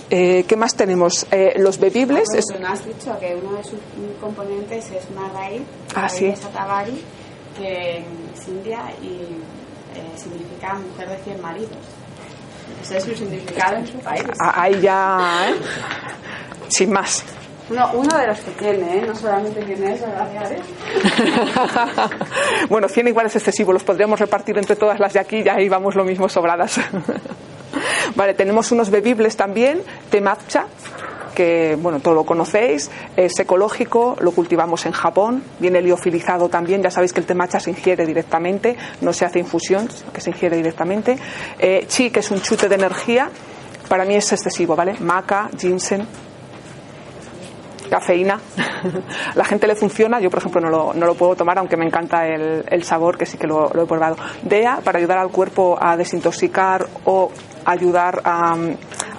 Eh, 0.09 0.45
¿Qué 0.47 0.55
más 0.55 0.77
tenemos? 0.77 1.27
Eh, 1.33 1.55
los 1.57 1.81
bebibles. 1.81 2.29
Ah, 2.33 2.39
es... 2.39 2.47
has 2.65 2.87
dicho 2.87 3.19
que 3.19 3.35
uno 3.35 3.57
de 3.57 3.65
sus 3.65 3.81
componentes 4.21 4.89
es 4.93 5.05
raíz, 5.35 5.63
ah, 5.97 6.09
sí. 6.09 6.33
que 7.59 7.99
es 7.99 8.49
india 8.49 8.85
y 9.03 9.17
eh, 9.99 10.13
significa 10.15 10.75
mujer 10.75 11.09
de 11.09 11.17
cien 11.25 11.43
maridos. 11.43 11.73
Ese 12.83 12.99
es 12.99 13.05
su 13.05 13.17
significado 13.17 13.79
en 13.79 13.87
su 13.89 13.99
país. 13.99 14.23
Ah, 14.39 14.63
ahí 14.63 14.81
ya, 14.81 15.49
¿eh? 15.49 15.55
Sin 16.69 16.93
más. 16.93 17.25
No, 17.71 17.91
uno 17.95 18.19
de 18.19 18.27
los 18.27 18.41
que 18.41 18.51
tiene, 18.53 18.99
¿eh? 18.99 19.05
no 19.07 19.15
solamente 19.15 19.63
tiene 19.63 19.95
eso, 19.95 20.07
gracias. 20.07 20.63
bueno, 22.69 22.89
100 22.89 23.09
igual 23.09 23.27
es 23.27 23.37
excesivo, 23.37 23.73
los 23.73 23.85
podríamos 23.85 24.21
repartir 24.21 24.59
entre 24.59 24.77
todas 24.77 24.99
las 24.99 25.13
de 25.13 25.21
aquí, 25.21 25.43
ya 25.43 25.55
ahí 25.55 25.69
vamos 25.69 25.95
lo 25.95 26.05
mismo 26.05 26.29
sobradas. 26.29 26.81
vale, 28.17 28.35
tenemos 28.35 28.73
unos 28.73 28.91
bebibles 28.91 29.37
también, 29.37 29.83
matcha 30.21 30.67
que 31.35 31.79
bueno, 31.81 32.01
todo 32.01 32.15
lo 32.15 32.25
conocéis, 32.25 32.91
es 33.17 33.39
ecológico, 33.39 34.17
lo 34.21 34.33
cultivamos 34.33 34.87
en 34.87 34.93
Japón, 34.93 35.43
viene 35.59 35.81
liofilizado 35.81 36.49
también, 36.49 36.83
ya 36.83 36.91
sabéis 36.91 37.13
que 37.13 37.21
el 37.21 37.27
temacha 37.27 37.59
se 37.59 37.71
ingiere 37.71 38.07
directamente, 38.07 38.77
no 39.01 39.13
se 39.13 39.25
hace 39.25 39.39
infusión, 39.39 39.89
que 40.13 40.21
se 40.21 40.31
ingiere 40.31 40.57
directamente. 40.57 41.19
Eh, 41.59 41.87
chi, 41.89 42.11
que 42.11 42.21
es 42.21 42.31
un 42.31 42.43
chute 42.43 42.69
de 42.69 42.75
energía, 42.75 43.31
para 43.89 44.05
mí 44.05 44.15
es 44.15 44.31
excesivo, 44.33 44.77
¿vale? 44.77 44.95
Maca, 45.01 45.49
ginseng, 45.59 46.07
cafeína. 47.93 48.41
la 49.35 49.45
gente 49.45 49.67
le 49.67 49.77
funciona, 49.77 50.19
yo 50.19 50.31
por 50.31 50.39
ejemplo 50.39 50.63
no 50.63 50.71
lo, 50.71 50.95
no 50.95 51.05
lo 51.05 51.15
puedo 51.15 51.37
tomar, 51.37 51.59
aunque 51.59 51.77
me 51.77 51.85
encanta 51.85 52.27
el, 52.27 52.83
sabor, 52.85 53.19
que 53.19 53.27
sí 53.27 53.37
que 53.37 53.47
lo, 53.47 53.67
he 53.69 53.87
probado. 53.87 54.17
DEA 54.43 54.81
para 54.83 54.99
ayudar 54.99 55.19
al 55.19 55.29
cuerpo 55.29 55.77
a 55.79 55.95
desintoxicar 55.99 56.87
o 57.05 57.31
ayudar 57.67 58.23
a, 58.25 58.57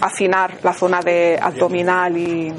afinar 0.02 0.58
la 0.64 0.74
zona 0.74 1.02
de 1.02 1.38
abdominal 1.40 2.18
y, 2.18 2.52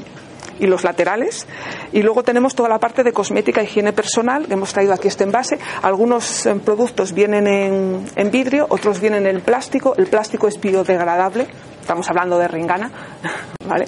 y 0.60 0.66
los 0.68 0.84
laterales. 0.84 1.48
Y 1.92 2.02
luego 2.02 2.22
tenemos 2.22 2.54
toda 2.54 2.68
la 2.68 2.78
parte 2.78 3.02
de 3.02 3.12
cosmética 3.12 3.60
e 3.60 3.64
higiene 3.64 3.92
personal, 3.92 4.46
que 4.46 4.54
hemos 4.54 4.72
traído 4.72 4.92
aquí 4.92 5.08
este 5.08 5.24
envase. 5.24 5.58
Algunos 5.82 6.46
eh, 6.46 6.54
productos 6.64 7.12
vienen 7.12 7.48
en, 7.48 8.06
en, 8.14 8.30
vidrio, 8.30 8.66
otros 8.68 9.00
vienen 9.00 9.26
en 9.26 9.40
plástico. 9.40 9.94
El 9.96 10.06
plástico 10.06 10.46
es 10.46 10.60
biodegradable, 10.60 11.48
estamos 11.84 12.08
hablando 12.08 12.38
de 12.38 12.48
ringana. 12.48 12.90
¿vale? 13.68 13.86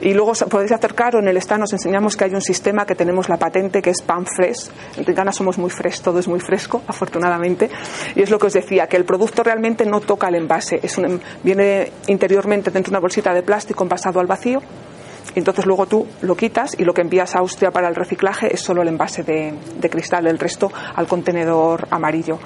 Y 0.00 0.12
luego 0.14 0.32
podéis 0.48 0.72
acercar 0.72 1.16
o 1.16 1.18
en 1.20 1.28
el 1.28 1.36
stand 1.38 1.60
nos 1.60 1.72
enseñamos 1.72 2.16
que 2.16 2.24
hay 2.24 2.34
un 2.34 2.40
sistema 2.40 2.84
que 2.84 2.94
tenemos 2.94 3.28
la 3.28 3.36
patente 3.36 3.80
que 3.80 3.90
es 3.90 4.02
Pan 4.02 4.26
Fresh. 4.26 4.70
En 4.96 5.04
ringana 5.04 5.32
somos 5.32 5.58
muy 5.58 5.70
fresh, 5.70 6.00
todo 6.00 6.18
es 6.18 6.28
muy 6.28 6.40
fresco, 6.40 6.82
afortunadamente. 6.86 7.70
Y 8.14 8.22
es 8.22 8.30
lo 8.30 8.38
que 8.38 8.46
os 8.46 8.52
decía, 8.52 8.86
que 8.86 8.96
el 8.96 9.04
producto 9.04 9.42
realmente 9.42 9.84
no 9.86 10.00
toca 10.00 10.28
el 10.28 10.36
envase. 10.36 10.80
Es 10.82 10.98
un, 10.98 11.20
viene 11.42 11.92
interiormente 12.08 12.70
dentro 12.70 12.90
de 12.90 12.94
una 12.94 13.00
bolsita 13.00 13.32
de 13.32 13.42
plástico 13.42 13.82
envasado 13.82 14.20
al 14.20 14.26
vacío 14.26 14.60
entonces 15.36 15.66
luego 15.66 15.86
tú 15.86 16.06
lo 16.22 16.34
quitas 16.34 16.74
y 16.78 16.84
lo 16.84 16.94
que 16.94 17.02
envías 17.02 17.36
a 17.36 17.40
Austria 17.40 17.70
para 17.70 17.88
el 17.88 17.94
reciclaje 17.94 18.52
es 18.52 18.60
solo 18.60 18.80
el 18.80 18.88
envase 18.88 19.22
de, 19.22 19.90
cristal, 19.90 20.26
el 20.26 20.38
resto 20.38 20.72
al 20.94 21.06
contenedor 21.06 21.86
amarillo. 21.90 22.38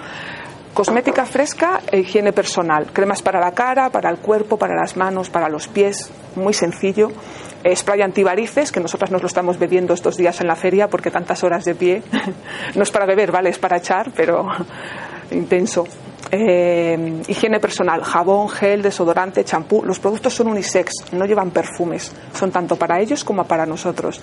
Cosmética 0.74 1.26
fresca 1.26 1.80
e 1.90 1.98
higiene 1.98 2.32
personal. 2.32 2.86
Cremas 2.92 3.22
para 3.22 3.40
la 3.40 3.52
cara, 3.52 3.90
para 3.90 4.08
el 4.08 4.18
cuerpo, 4.18 4.56
para 4.56 4.74
las 4.74 4.96
manos, 4.96 5.28
para 5.28 5.48
los 5.48 5.66
pies. 5.66 6.10
Muy 6.36 6.54
sencillo. 6.54 7.10
Spray 7.74 8.02
antivarices, 8.02 8.72
que 8.72 8.80
nosotras 8.80 9.10
nos 9.10 9.20
lo 9.20 9.26
estamos 9.26 9.58
bebiendo 9.58 9.92
estos 9.92 10.16
días 10.16 10.40
en 10.40 10.46
la 10.46 10.56
feria 10.56 10.88
porque 10.88 11.10
tantas 11.10 11.42
horas 11.44 11.64
de 11.64 11.74
pie. 11.74 12.02
no 12.76 12.82
es 12.84 12.90
para 12.90 13.04
beber, 13.04 13.32
¿vale? 13.32 13.50
Es 13.50 13.58
para 13.58 13.78
echar, 13.78 14.12
pero 14.14 14.46
intenso. 15.32 15.86
Eh, 16.30 17.22
higiene 17.26 17.58
personal, 17.58 18.02
jabón, 18.02 18.48
gel, 18.48 18.82
desodorante, 18.82 19.44
champú. 19.44 19.82
Los 19.84 19.98
productos 19.98 20.34
son 20.34 20.48
unisex, 20.48 21.12
no 21.12 21.24
llevan 21.24 21.50
perfumes. 21.50 22.14
Son 22.32 22.50
tanto 22.50 22.76
para 22.76 23.00
ellos 23.00 23.24
como 23.24 23.44
para 23.44 23.66
nosotros. 23.66 24.20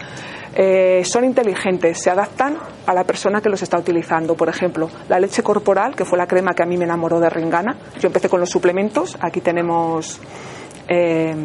Eh, 0.55 1.03
son 1.03 1.25
inteligentes, 1.25 2.01
se 2.01 2.09
adaptan 2.09 2.57
a 2.85 2.93
la 2.93 3.03
persona 3.03 3.41
que 3.41 3.49
los 3.49 3.61
está 3.61 3.77
utilizando. 3.77 4.35
Por 4.35 4.49
ejemplo, 4.49 4.89
la 5.09 5.19
leche 5.19 5.43
corporal, 5.43 5.95
que 5.95 6.05
fue 6.05 6.17
la 6.17 6.27
crema 6.27 6.53
que 6.53 6.63
a 6.63 6.65
mí 6.65 6.77
me 6.77 6.85
enamoró 6.85 7.19
de 7.19 7.29
Ringana. 7.29 7.75
Yo 7.99 8.07
empecé 8.07 8.29
con 8.29 8.39
los 8.39 8.49
suplementos. 8.49 9.17
Aquí 9.21 9.41
tenemos. 9.41 10.19
Eh, 10.89 11.35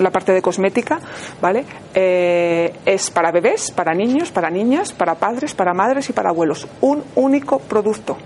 la 0.00 0.10
parte 0.10 0.32
de 0.32 0.42
cosmética, 0.42 1.00
¿vale? 1.40 1.64
Eh, 1.94 2.72
es 2.84 3.10
para 3.10 3.30
bebés, 3.30 3.70
para 3.70 3.94
niños, 3.94 4.30
para 4.30 4.50
niñas, 4.50 4.92
para 4.92 5.14
padres, 5.14 5.54
para 5.54 5.74
madres 5.74 6.08
y 6.10 6.12
para 6.12 6.30
abuelos. 6.30 6.66
Un 6.80 7.04
único 7.14 7.58
producto 7.58 8.16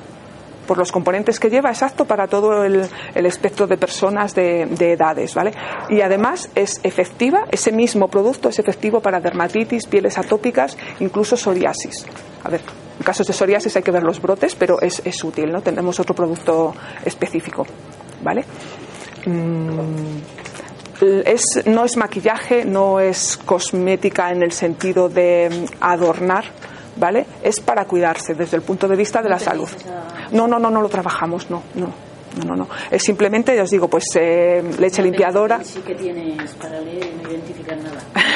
por 0.67 0.79
los 0.79 0.93
componentes 0.93 1.39
que 1.39 1.51
lleva, 1.51 1.71
exacto 1.71 2.05
para 2.05 2.27
todo 2.27 2.65
el, 2.65 2.89
espectro 3.15 3.67
de 3.67 3.77
personas 3.77 4.35
de, 4.35 4.63
edades, 4.93 5.35
¿vale? 5.35 5.53
Y 5.89 6.01
además 6.01 6.51
es 6.55 6.81
efectiva, 6.83 7.47
ese 7.51 7.73
mismo 7.73 8.09
producto 8.09 8.49
es 8.49 8.59
efectivo 8.59 9.01
para 9.01 9.21
dermatitis, 9.21 9.87
pieles 9.87 10.19
atópicas, 10.19 10.77
incluso 11.01 11.37
psoriasis. 11.37 12.07
A 12.45 12.51
ver, 12.51 12.61
en 12.99 13.05
casos 13.05 13.27
de 13.27 13.33
psoriasis 13.33 13.77
hay 13.77 13.83
que 13.83 13.91
ver 13.91 14.03
los 14.03 14.21
brotes, 14.21 14.55
pero 14.55 14.81
es, 14.81 15.01
útil, 15.25 15.53
¿no? 15.53 15.61
Tenemos 15.61 15.99
otro 16.01 16.15
producto 16.15 16.75
específico, 17.05 17.67
¿vale? 18.23 18.45
Mm, 19.27 20.19
es, 21.25 21.67
no 21.67 21.85
es 21.85 21.97
maquillaje, 21.97 22.65
no 22.65 23.01
es 23.01 23.39
cosmética 23.45 24.31
en 24.31 24.43
el 24.43 24.53
sentido 24.53 25.09
de 25.09 25.67
adornar, 25.81 26.45
¿vale? 26.97 27.27
Es 27.43 27.61
para 27.61 27.85
cuidarse 27.85 28.35
desde 28.35 28.57
el 28.57 28.63
punto 28.63 28.89
de 28.89 28.97
vista 28.97 29.23
de 29.23 29.29
la 29.29 29.39
salud. 29.39 29.69
No, 30.33 30.47
no, 30.47 30.59
no, 30.59 30.71
no 30.71 30.81
lo 30.81 30.89
trabajamos, 30.89 31.51
no, 31.51 31.63
no. 31.75 32.13
No, 32.35 32.45
no, 32.47 32.57
no. 32.57 32.69
Es 32.91 33.03
simplemente, 33.03 33.55
ya 33.55 33.63
os 33.63 33.71
digo, 33.71 33.89
pues 33.89 34.05
eh, 34.15 34.63
leche 34.79 35.03
limpiadora. 35.03 35.63
Sí 35.63 35.81
que 35.81 35.95
tienes 35.95 36.51
para 36.55 36.81
leer 36.81 37.11
y 37.13 37.23
no 37.23 37.31
identificar 37.31 37.77
nada. 37.77 38.01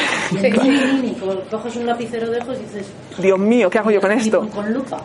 Coges 1.51 1.77
un 1.77 1.87
lapicero 1.87 2.31
de 2.31 2.39
ojos 2.39 2.59
y 2.59 2.62
dices. 2.62 2.93
Dios 3.18 3.39
mío, 3.39 3.70
¿qué 3.70 3.79
hago 3.79 3.91
yo 3.91 4.01
con 4.01 4.12
esto? 4.12 4.49
Con 4.49 4.72
lupa. 4.72 5.03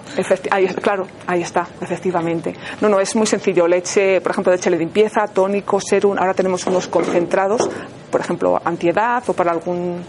ahí, 0.52 0.68
claro, 0.68 1.08
ahí 1.28 1.42
está, 1.42 1.68
efectivamente. 1.80 2.54
No, 2.82 2.90
no, 2.90 3.00
es 3.00 3.16
muy 3.16 3.28
sencillo. 3.28 3.68
Leche, 3.68 4.22
por 4.22 4.32
ejemplo, 4.32 4.52
leche 4.52 4.70
de 4.70 4.78
limpieza, 4.78 5.28
tónico, 5.28 5.80
serum. 5.80 6.18
Ahora 6.18 6.34
tenemos 6.34 6.66
unos 6.68 6.88
concentrados, 6.88 7.70
por 8.10 8.22
ejemplo, 8.22 8.60
antiedad 8.64 9.24
o 9.28 9.34
para 9.34 9.52
algún 9.52 10.04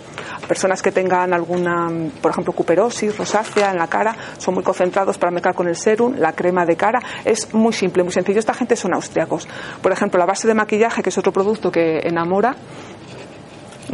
personas 0.47 0.83
que 0.83 0.93
tengan 0.93 1.33
alguna, 1.33 1.89
por 2.21 2.31
ejemplo, 2.31 2.53
cuperosis, 2.53 3.17
rosácea 3.17 3.71
en 3.71 3.79
la 3.79 3.87
cara, 3.87 4.15
son 4.39 4.55
muy 4.55 4.63
concentrados 4.63 5.17
para 5.19 5.31
mezclar 5.31 5.55
con 5.55 5.69
el 5.69 5.77
serum, 5.77 6.15
la 6.17 6.33
crema 6.33 6.67
de 6.67 6.77
cara. 6.77 7.01
Es 7.25 7.55
muy 7.55 7.73
simple, 7.73 8.03
muy 8.03 8.13
sencillo. 8.13 8.39
Esta 8.39 8.55
gente 8.55 8.77
son 8.77 8.95
austriacos. 8.95 9.49
Por 9.81 9.93
ejemplo, 9.93 10.19
la 10.19 10.27
base 10.27 10.49
de 10.49 10.55
maquillaje, 10.55 11.03
que 11.03 11.11
es 11.11 11.19
otro 11.19 11.33
producto 11.33 11.71
que 11.71 12.01
enamora, 12.03 12.55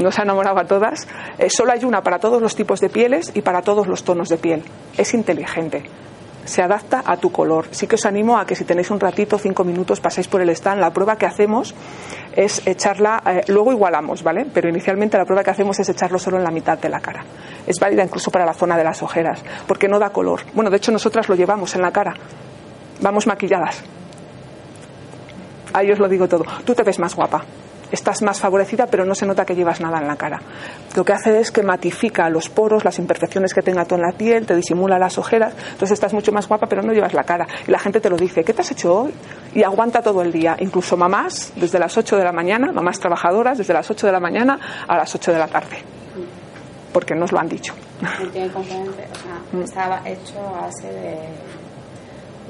nos 0.03 0.19
ha 0.19 0.23
enamorado 0.23 0.59
a 0.59 0.65
todas, 0.65 1.07
eh, 1.39 1.49
solo 1.51 1.73
hay 1.73 1.85
una 1.85 2.03
para 2.03 2.19
todos 2.19 2.41
los 2.41 2.55
tipos 2.55 2.81
de 2.81 2.89
pieles 2.89 3.33
y 3.35 3.43
para 3.43 3.63
todos 3.63 3.87
los 3.87 4.05
tonos 4.05 4.29
de 4.29 4.39
piel. 4.39 4.63
Es 4.97 5.15
inteligente 5.15 5.85
se 6.49 6.63
adapta 6.63 7.03
a 7.05 7.17
tu 7.17 7.31
color. 7.31 7.67
Sí 7.71 7.87
que 7.87 7.95
os 7.95 8.07
animo 8.07 8.39
a 8.39 8.47
que 8.47 8.57
si 8.57 8.65
tenéis 8.65 8.91
un 8.91 8.99
ratito, 8.99 9.39
cinco 9.39 9.65
minutos, 9.65 10.01
paséis 10.01 10.27
por 10.29 10.41
el 10.41 10.49
stand. 10.51 10.81
La 10.81 10.91
prueba 10.91 11.17
que 11.17 11.27
hacemos 11.27 11.75
es 12.35 12.67
echarla, 12.67 13.23
eh, 13.27 13.45
luego 13.49 13.71
igualamos, 13.71 14.23
¿vale? 14.23 14.47
Pero 14.53 14.69
inicialmente 14.69 15.19
la 15.19 15.25
prueba 15.25 15.45
que 15.45 15.51
hacemos 15.51 15.79
es 15.79 15.89
echarlo 15.89 16.19
solo 16.19 16.39
en 16.39 16.45
la 16.45 16.51
mitad 16.51 16.79
de 16.79 16.89
la 16.89 17.01
cara. 17.01 17.25
Es 17.67 17.79
válida 17.79 18.03
incluso 18.03 18.31
para 18.31 18.47
la 18.47 18.55
zona 18.55 18.77
de 18.77 18.85
las 18.85 19.03
ojeras, 19.03 19.45
porque 19.67 19.89
no 19.89 19.99
da 19.99 20.11
color. 20.11 20.41
Bueno, 20.55 20.71
de 20.71 20.79
hecho 20.79 20.91
nosotras 20.91 21.29
lo 21.29 21.35
llevamos 21.35 21.75
en 21.75 21.83
la 21.83 21.93
cara. 21.93 22.15
Vamos 23.01 23.27
maquilladas. 23.27 23.85
Ahí 25.75 25.93
os 25.93 25.99
lo 25.99 26.09
digo 26.09 26.27
todo. 26.29 26.45
Tú 26.65 26.75
te 26.75 26.83
ves 26.83 26.99
más 26.99 27.15
guapa 27.15 27.45
estás 27.93 28.23
más 28.23 28.41
favorecida, 28.41 28.87
pero 28.87 29.05
no 29.05 29.15
se 29.15 29.27
nota 29.27 29.45
que 29.45 29.55
llevas 29.55 29.81
nada 29.81 29.99
en 29.99 30.09
la 30.09 30.17
cara. 30.17 30.41
Lo 30.97 31.05
que 31.05 31.13
hace 31.13 31.41
es 31.41 31.51
que 31.51 31.63
matifica 31.63 32.29
los 32.29 32.49
poros, 32.49 32.85
las 32.85 32.99
imperfecciones 32.99 33.55
que 33.55 33.63
tenga 33.63 33.85
tú 33.85 33.95
en 33.95 34.03
la 34.03 34.13
piel, 34.13 34.47
te 34.47 34.55
disimula 34.55 34.99
las 34.99 35.19
ojeras, 35.19 35.55
entonces 35.73 35.93
estás 35.93 36.13
mucho 36.13 36.33
más 36.33 36.49
guapa, 36.49 36.67
pero 36.67 36.83
no 36.83 36.93
llevas 36.93 37.15
la 37.15 37.25
cara. 37.25 37.47
Y 37.67 37.71
la 37.71 37.79
gente 37.79 38.01
te 38.01 38.11
lo 38.11 38.17
dice, 38.17 38.45
¿qué 38.45 38.53
te 38.53 38.63
has 38.63 38.71
hecho 38.71 39.03
hoy? 39.03 39.15
Y 39.55 39.63
aguanta 39.63 40.03
todo 40.03 40.23
el 40.23 40.33
día, 40.33 40.57
incluso 40.59 40.97
mamás, 40.97 41.53
desde 41.57 41.79
las 41.79 41.97
8 41.97 42.17
de 42.17 42.25
la 42.25 42.33
mañana, 42.33 42.73
mamás 42.73 42.99
trabajadoras, 42.99 43.59
desde 43.59 43.75
las 43.75 43.91
8 43.91 44.07
de 44.07 44.13
la 44.13 44.21
mañana 44.21 44.59
a 44.87 44.97
las 44.97 45.15
8 45.15 45.33
de 45.33 45.39
la 45.39 45.49
tarde. 45.49 45.79
Porque 46.93 47.15
nos 47.15 47.33
lo 47.33 47.39
han 47.39 47.49
dicho. 47.49 47.75
estaba 49.63 50.01
hecho 50.05 50.39
a 50.39 50.63
base 50.63 50.87
de 50.89 51.19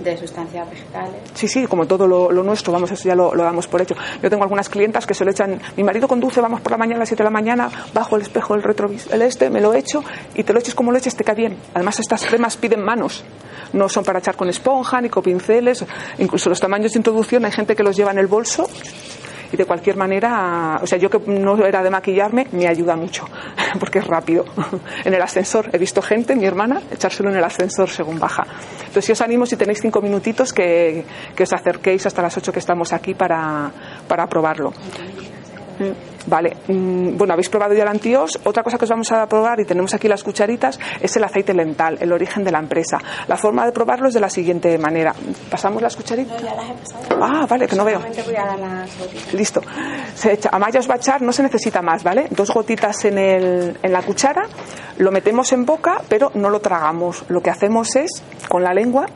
de 0.02 0.16
sustancias 0.16 0.68
vegetales. 0.70 1.16
Sí, 1.34 1.48
sí, 1.48 1.66
como 1.66 1.86
todo 1.86 2.06
lo, 2.06 2.42
nuestro, 2.42 2.72
vamos, 2.72 2.90
eso 2.90 3.08
ya 3.08 3.14
lo, 3.14 3.34
damos 3.36 3.66
por 3.66 3.82
hecho. 3.82 3.94
Yo 4.22 4.30
tengo 4.30 4.42
algunas 4.42 4.68
clientas 4.68 5.06
que 5.06 5.14
se 5.14 5.24
lo 5.24 5.30
echan, 5.30 5.60
mi 5.76 5.84
marido 5.84 6.08
conduce, 6.08 6.40
vamos 6.40 6.60
por 6.60 6.72
la 6.72 6.78
mañana 6.78 6.96
a 6.96 6.98
las 7.00 7.08
7 7.08 7.22
de 7.22 7.24
la 7.24 7.30
mañana, 7.30 7.70
bajo 7.92 8.16
el 8.16 8.22
espejo 8.22 8.54
del 8.54 8.62
retrovisor, 8.62 9.14
el 9.14 9.22
este, 9.22 9.50
me 9.50 9.60
lo 9.60 9.74
echo 9.74 10.02
y 10.34 10.42
te 10.42 10.52
lo 10.52 10.60
eches 10.60 10.74
como 10.74 10.92
lo 10.92 10.98
eches, 10.98 11.16
te 11.16 11.24
cae 11.24 11.34
bien. 11.34 11.56
Además, 11.74 11.98
estas 12.00 12.24
cremas 12.24 12.56
piden 12.56 12.82
manos, 12.82 13.24
no 13.72 13.88
son 13.88 14.04
para 14.04 14.18
echar 14.18 14.36
con 14.36 14.48
esponja 14.48 15.00
ni 15.00 15.08
con 15.08 15.22
pinceles, 15.22 15.84
incluso 16.18 16.48
los 16.48 16.60
tamaños 16.60 16.92
de 16.92 16.98
introducción, 16.98 17.44
hay 17.44 17.52
gente 17.52 17.74
que 17.74 17.82
los 17.82 17.96
lleva 17.96 18.12
en 18.12 18.18
el 18.18 18.26
bolso 18.26 18.68
y 19.52 19.56
de 19.56 19.64
cualquier 19.64 19.96
manera, 19.96 20.78
o 20.82 20.86
sea, 20.86 20.98
yo 20.98 21.08
que 21.08 21.18
no 21.30 21.56
era 21.64 21.82
de 21.82 21.90
maquillarme, 21.90 22.46
me 22.52 22.68
ayuda 22.68 22.96
mucho, 22.96 23.26
porque 23.80 24.00
es 24.00 24.06
rápido. 24.06 24.44
En 25.04 25.14
el 25.14 25.22
ascensor 25.22 25.70
he 25.72 25.78
visto 25.78 26.02
gente, 26.02 26.34
mi 26.34 26.44
hermana, 26.44 26.82
echárselo 26.90 27.30
en 27.30 27.36
el 27.36 27.44
ascensor 27.44 27.88
según 27.88 28.18
baja. 28.18 28.44
Entonces, 28.80 29.04
si 29.04 29.12
os 29.12 29.20
animo, 29.20 29.46
si 29.46 29.56
tenéis 29.56 29.78
cinco 29.80 30.00
minutitos, 30.00 30.52
que, 30.52 31.04
que 31.34 31.42
os 31.42 31.52
acerquéis 31.52 32.04
hasta 32.06 32.20
las 32.22 32.36
ocho 32.36 32.52
que 32.52 32.58
estamos 32.58 32.92
aquí 32.92 33.14
para, 33.14 33.70
para 34.06 34.26
probarlo. 34.26 34.72
Vale, 36.28 36.56
mm, 36.68 37.16
bueno, 37.16 37.32
habéis 37.32 37.48
probado 37.48 37.74
ya 37.74 37.82
el 37.82 37.88
antios. 37.88 38.38
Otra 38.44 38.62
cosa 38.62 38.76
que 38.76 38.84
os 38.84 38.90
vamos 38.90 39.10
a 39.12 39.26
probar, 39.26 39.60
y 39.60 39.64
tenemos 39.64 39.94
aquí 39.94 40.08
las 40.08 40.22
cucharitas, 40.22 40.78
es 41.00 41.16
el 41.16 41.24
aceite 41.24 41.54
lental, 41.54 41.96
el 42.00 42.12
origen 42.12 42.44
de 42.44 42.52
la 42.52 42.58
empresa. 42.58 42.98
La 43.26 43.36
forma 43.36 43.64
de 43.64 43.72
probarlo 43.72 44.08
es 44.08 44.14
de 44.14 44.20
la 44.20 44.28
siguiente 44.28 44.76
manera. 44.78 45.14
¿Pasamos 45.50 45.80
las 45.80 45.96
cucharitas? 45.96 46.42
No, 46.42 46.48
ya 46.48 46.54
las 46.54 46.70
he 46.70 46.74
pasado. 46.74 47.18
Ah, 47.22 47.46
vale, 47.48 47.66
que 47.66 47.76
no 47.76 47.84
veo. 47.84 48.00
Voy 48.00 48.36
a 48.36 48.44
dar 48.44 48.58
las 48.58 48.90
Listo. 49.32 49.62
Se 50.14 50.34
echa, 50.34 50.50
Amaya 50.52 50.80
os 50.80 50.88
va 50.88 50.94
a 50.94 50.96
echar, 50.98 51.22
no 51.22 51.32
se 51.32 51.42
necesita 51.42 51.80
más, 51.80 52.02
¿vale? 52.04 52.26
Dos 52.30 52.50
gotitas 52.50 53.04
en, 53.06 53.18
el, 53.18 53.78
en 53.82 53.92
la 53.92 54.02
cuchara, 54.02 54.42
lo 54.98 55.10
metemos 55.10 55.52
en 55.52 55.64
boca, 55.64 56.02
pero 56.08 56.30
no 56.34 56.50
lo 56.50 56.60
tragamos. 56.60 57.24
Lo 57.28 57.40
que 57.40 57.50
hacemos 57.50 57.96
es, 57.96 58.22
con 58.48 58.62
la 58.62 58.74
lengua, 58.74 59.06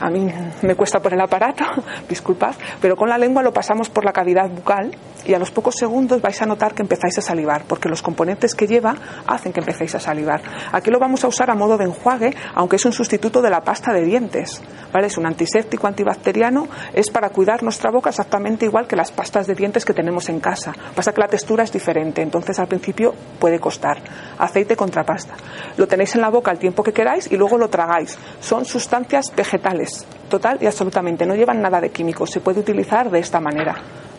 a 0.00 0.10
mí 0.10 0.26
me 0.62 0.74
cuesta 0.74 1.00
por 1.00 1.12
el 1.12 1.20
aparato, 1.20 1.64
disculpad, 2.08 2.54
pero 2.80 2.96
con 2.96 3.08
la 3.08 3.18
lengua 3.18 3.42
lo 3.42 3.52
pasamos 3.52 3.90
por 3.90 4.04
la 4.04 4.12
cavidad 4.12 4.48
bucal 4.48 4.96
y 5.26 5.34
a 5.34 5.38
los 5.38 5.50
pocos 5.50 5.74
segundos 5.76 6.20
vais 6.22 6.40
a 6.40 6.46
notar 6.46 6.74
que 6.74 6.82
empezáis 6.82 7.18
a 7.18 7.22
salivar, 7.22 7.64
porque 7.66 7.88
los 7.88 8.02
componentes 8.02 8.54
que 8.54 8.66
lleva 8.66 8.94
hacen 9.26 9.52
que 9.52 9.60
empecéis 9.60 9.94
a 9.94 10.00
salivar. 10.00 10.40
Aquí 10.72 10.90
lo 10.90 10.98
vamos 10.98 11.24
a 11.24 11.28
usar 11.28 11.50
a 11.50 11.54
modo 11.54 11.76
de 11.76 11.84
enjuague, 11.84 12.34
aunque 12.54 12.76
es 12.76 12.84
un 12.84 12.92
sustituto 12.92 13.42
de 13.42 13.50
la 13.50 13.60
pasta 13.60 13.92
de 13.92 14.04
dientes. 14.04 14.62
¿vale? 14.92 15.06
Es 15.06 15.18
un 15.18 15.26
antiséptico 15.26 15.86
antibacteriano, 15.86 16.68
es 16.92 17.10
para 17.10 17.30
cuidar 17.30 17.62
nuestra 17.62 17.90
boca 17.90 18.10
exactamente 18.10 18.66
igual 18.66 18.86
que 18.86 18.96
las 18.96 19.12
pastas 19.12 19.46
de 19.46 19.54
dientes 19.54 19.84
que 19.84 19.94
tenemos 19.94 20.28
en 20.28 20.40
casa. 20.40 20.72
Pasa 20.94 21.12
que 21.12 21.20
la 21.20 21.28
textura 21.28 21.64
es 21.64 21.72
diferente, 21.72 22.22
entonces 22.22 22.58
al 22.58 22.66
principio 22.66 23.14
puede 23.38 23.58
costar. 23.58 23.98
Aceite 24.38 24.76
contra 24.76 25.04
pasta. 25.04 25.34
Lo 25.76 25.86
tenéis 25.86 26.14
en 26.14 26.22
la 26.22 26.30
boca 26.30 26.50
el 26.50 26.58
tiempo 26.58 26.82
que 26.82 26.92
queráis 26.92 27.30
y 27.30 27.36
luego 27.36 27.58
lo 27.58 27.68
tragáis. 27.68 28.18
Son 28.40 28.64
sustancias 28.64 29.32
vegetales, 29.34 29.89
total 30.28 30.58
y 30.60 30.66
absolutamente. 30.66 31.26
No 31.26 31.34
llevan 31.34 31.60
nada 31.60 31.80
de 31.80 31.90
químicos. 31.90 32.30
Se 32.30 32.40
puede 32.40 32.60
utilizar 32.60 33.10
de 33.10 33.18
esta 33.18 33.40
manera. 33.40 33.76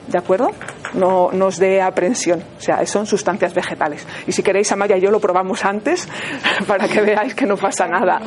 ¿De 0.08 0.18
acuerdo? 0.18 0.52
No 0.94 1.32
nos 1.32 1.58
dé 1.58 1.82
aprensión. 1.82 2.44
O 2.58 2.62
sea, 2.62 2.86
son 2.86 3.06
sustancias 3.06 3.54
vegetales. 3.54 4.06
Y 4.28 4.32
si 4.32 4.44
queréis, 4.44 4.72
Amaya 4.72 4.98
y 4.98 5.02
yo 5.02 5.10
lo 5.10 5.20
probamos 5.20 5.64
antes 5.64 6.08
para 6.68 6.88
que 6.88 7.02
veáis 7.02 7.34
que 7.34 7.46
no 7.46 7.56
pasa 7.56 7.88
nada. 7.88 8.20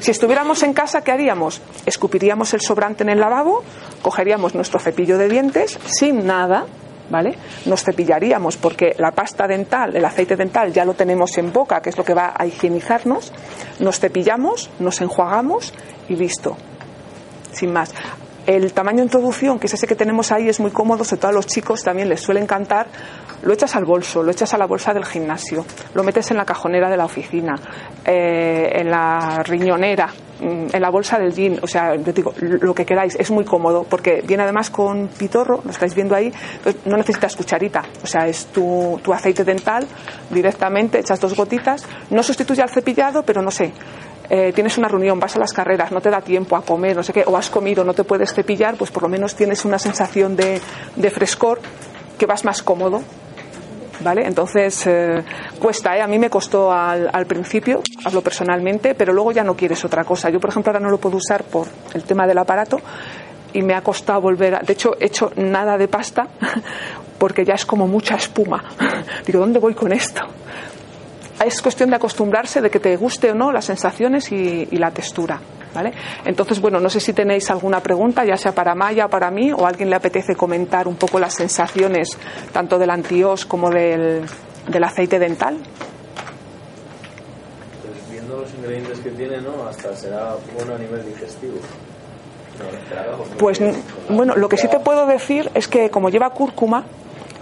Si 0.00 0.10
estuviéramos 0.10 0.62
en 0.62 0.74
casa, 0.74 1.02
¿qué 1.02 1.12
haríamos? 1.12 1.62
Escupiríamos 1.86 2.52
el 2.54 2.60
sobrante 2.60 3.02
en 3.02 3.10
el 3.10 3.20
lavabo, 3.20 3.62
cogeríamos 4.02 4.54
nuestro 4.54 4.78
cepillo 4.78 5.16
de 5.16 5.28
dientes 5.28 5.78
sin 5.86 6.26
nada, 6.26 6.66
¿vale? 7.08 7.38
Nos 7.64 7.82
cepillaríamos 7.82 8.56
porque 8.56 8.94
la 8.98 9.12
pasta 9.12 9.46
dental, 9.46 9.96
el 9.96 10.04
aceite 10.04 10.36
dental 10.36 10.72
ya 10.72 10.84
lo 10.84 10.94
tenemos 10.94 11.38
en 11.38 11.52
boca, 11.52 11.80
que 11.80 11.90
es 11.90 11.96
lo 11.96 12.04
que 12.04 12.14
va 12.14 12.34
a 12.36 12.46
higienizarnos. 12.46 13.32
Nos 13.78 14.00
cepillamos, 14.00 14.70
nos 14.80 15.00
enjuagamos 15.00 15.72
y 16.10 16.16
listo. 16.16 16.56
Sin 17.52 17.72
más. 17.72 17.94
El 18.46 18.72
tamaño 18.72 19.02
introducción, 19.02 19.58
que 19.58 19.66
es 19.66 19.74
ese 19.74 19.86
que 19.86 19.94
tenemos 19.94 20.32
ahí, 20.32 20.48
es 20.48 20.60
muy 20.60 20.70
cómodo, 20.70 21.04
sobre 21.04 21.20
todo 21.20 21.30
a 21.30 21.34
los 21.34 21.46
chicos 21.46 21.82
también 21.82 22.08
les 22.08 22.20
suele 22.20 22.40
encantar. 22.40 22.88
Lo 23.42 23.52
echas 23.52 23.76
al 23.76 23.84
bolso, 23.84 24.22
lo 24.22 24.32
echas 24.32 24.52
a 24.54 24.58
la 24.58 24.66
bolsa 24.66 24.92
del 24.92 25.04
gimnasio, 25.04 25.64
lo 25.94 26.02
metes 26.02 26.30
en 26.30 26.36
la 26.36 26.44
cajonera 26.44 26.90
de 26.90 26.96
la 26.96 27.04
oficina, 27.04 27.54
eh, 28.04 28.70
en 28.74 28.90
la 28.90 29.42
riñonera, 29.44 30.08
mm, 30.40 30.66
en 30.74 30.82
la 30.82 30.90
bolsa 30.90 31.18
del 31.18 31.32
jean, 31.32 31.58
o 31.62 31.66
sea, 31.66 31.94
yo 31.94 32.12
digo, 32.12 32.34
lo 32.38 32.74
que 32.74 32.84
queráis, 32.84 33.14
es 33.14 33.30
muy 33.30 33.44
cómodo, 33.44 33.84
porque 33.88 34.22
viene 34.26 34.42
además 34.42 34.68
con 34.68 35.08
pitorro, 35.08 35.60
lo 35.64 35.70
estáis 35.70 35.94
viendo 35.94 36.14
ahí, 36.14 36.32
pues 36.62 36.76
no 36.84 36.96
necesitas 36.96 37.36
cucharita, 37.36 37.82
o 38.02 38.06
sea, 38.06 38.26
es 38.26 38.46
tu, 38.46 39.00
tu 39.02 39.12
aceite 39.12 39.44
dental 39.44 39.86
directamente, 40.28 40.98
echas 40.98 41.20
dos 41.20 41.34
gotitas, 41.34 41.86
no 42.10 42.22
sustituye 42.22 42.62
al 42.62 42.70
cepillado, 42.70 43.22
pero 43.22 43.40
no 43.40 43.50
sé, 43.50 43.72
eh, 44.30 44.52
tienes 44.54 44.78
una 44.78 44.86
reunión, 44.86 45.18
vas 45.18 45.34
a 45.34 45.40
las 45.40 45.52
carreras, 45.52 45.90
no 45.90 46.00
te 46.00 46.08
da 46.08 46.20
tiempo 46.20 46.56
a 46.56 46.62
comer, 46.62 46.94
no 46.94 47.02
sé 47.02 47.12
qué, 47.12 47.24
o 47.26 47.36
has 47.36 47.50
comido, 47.50 47.82
no 47.82 47.94
te 47.94 48.04
puedes 48.04 48.32
cepillar, 48.32 48.76
pues 48.76 48.92
por 48.92 49.02
lo 49.02 49.08
menos 49.08 49.34
tienes 49.34 49.64
una 49.64 49.76
sensación 49.76 50.36
de, 50.36 50.60
frescor 51.10 51.60
que 52.16 52.26
vas 52.26 52.44
más 52.44 52.62
cómodo. 52.62 53.02
¿Vale? 54.02 54.26
Entonces 54.26 54.86
eh, 54.86 55.22
cuesta, 55.58 55.94
¿eh? 55.94 56.00
a 56.00 56.06
mí 56.06 56.18
me 56.18 56.30
costó 56.30 56.72
al, 56.72 57.10
al, 57.12 57.26
principio, 57.26 57.82
hablo 58.02 58.22
personalmente, 58.22 58.94
pero 58.94 59.12
luego 59.12 59.30
ya 59.30 59.44
no 59.44 59.54
quieres 59.54 59.84
otra 59.84 60.04
cosa. 60.04 60.30
Yo, 60.30 60.40
por 60.40 60.48
ejemplo, 60.48 60.72
ahora 60.72 60.82
no 60.82 60.88
lo 60.88 60.96
puedo 60.96 61.18
usar 61.18 61.44
por 61.44 61.66
el 61.92 62.04
tema 62.04 62.26
del 62.26 62.38
aparato 62.38 62.80
y 63.52 63.60
me 63.60 63.74
ha 63.74 63.82
costado 63.82 64.22
volver 64.22 64.54
a. 64.54 64.58
De 64.60 64.72
hecho, 64.72 64.96
he 64.98 65.06
hecho 65.06 65.32
nada 65.36 65.76
de 65.76 65.88
pasta 65.88 66.28
porque 67.18 67.44
ya 67.44 67.54
es 67.54 67.66
como 67.66 67.86
mucha 67.86 68.14
espuma. 68.14 68.64
Digo, 69.26 69.40
¿dónde 69.40 69.58
voy 69.58 69.74
con 69.74 69.92
esto? 69.92 70.22
Es 71.44 71.62
cuestión 71.62 71.90
de 71.90 71.96
acostumbrarse, 71.96 72.60
de 72.60 72.70
que 72.70 72.80
te 72.80 72.96
guste 72.96 73.30
o 73.30 73.34
no 73.34 73.50
las 73.50 73.64
sensaciones 73.64 74.30
y, 74.30 74.68
y 74.70 74.76
la 74.76 74.90
textura. 74.90 75.40
¿Vale? 75.72 75.92
Entonces, 76.24 76.60
bueno, 76.60 76.80
no 76.80 76.90
sé 76.90 76.98
si 76.98 77.12
tenéis 77.12 77.48
alguna 77.48 77.80
pregunta, 77.80 78.24
ya 78.24 78.36
sea 78.36 78.52
para 78.52 78.74
Maya 78.74 79.06
o 79.06 79.08
para 79.08 79.30
mí, 79.30 79.52
o 79.52 79.64
a 79.64 79.68
alguien 79.68 79.88
le 79.88 79.94
apetece 79.94 80.34
comentar 80.34 80.88
un 80.88 80.96
poco 80.96 81.20
las 81.20 81.34
sensaciones 81.34 82.18
tanto 82.52 82.76
del 82.76 82.90
antios 82.90 83.46
como 83.46 83.70
del, 83.70 84.24
del 84.66 84.84
aceite 84.84 85.20
dental. 85.20 85.58
Pues 87.82 88.10
viendo 88.10 88.38
los 88.38 88.52
ingredientes 88.52 88.98
que 88.98 89.10
tiene, 89.10 89.40
¿no? 89.40 89.68
Hasta 89.68 89.94
será 89.94 90.34
bueno 90.56 90.74
a 90.74 90.78
nivel 90.78 91.06
digestivo. 91.06 91.58
Pues 93.38 93.60
bueno, 94.08 94.34
lo 94.36 94.48
que 94.48 94.56
sí 94.56 94.68
te 94.68 94.80
puedo 94.80 95.06
decir 95.06 95.50
es 95.54 95.68
que 95.68 95.88
como 95.90 96.10
lleva 96.10 96.30
cúrcuma, 96.30 96.84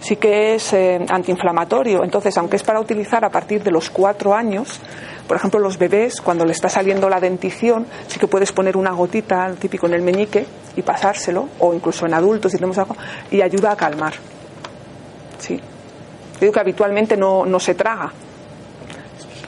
sí 0.01 0.17
que 0.17 0.55
es 0.55 0.73
eh, 0.73 1.05
antiinflamatorio. 1.09 2.05
Entonces, 2.05 2.37
aunque 2.39 2.57
es 2.57 2.63
para 2.63 2.81
utilizar 2.81 3.25
a 3.25 3.31
partir 3.31 3.63
de 3.63 3.71
los 3.71 3.91
cuatro 3.91 4.35
años, 4.35 4.81
por 5.27 5.37
ejemplo, 5.37 5.61
los 5.61 5.79
bebés, 5.79 6.21
cuando 6.21 6.45
le 6.45 6.53
está 6.53 6.69
saliendo 6.69 7.09
la 7.09 7.21
dentición, 7.21 7.87
sí 8.07 8.19
que 8.19 8.27
puedes 8.27 8.53
poner 8.53 8.77
una 8.77 8.93
gotita, 8.93 9.53
típico 9.59 9.87
en 9.87 9.95
el 9.95 10.03
meñique, 10.03 10.47
y 10.77 10.83
pasárselo, 10.83 11.49
o 11.59 11.75
incluso 11.75 12.07
en 12.07 12.15
adultos, 12.15 12.53
si 12.53 12.59
tenemos 12.59 12.79
algo, 12.79 12.97
y 13.31 13.43
ayuda 13.43 13.73
a 13.73 13.77
calmar. 13.77 14.15
Sí. 15.39 15.61
Digo 16.41 16.53
que 16.53 16.61
habitualmente 16.61 17.17
no, 17.17 17.45
no 17.45 17.61
se 17.61 17.75
traga. 17.75 18.13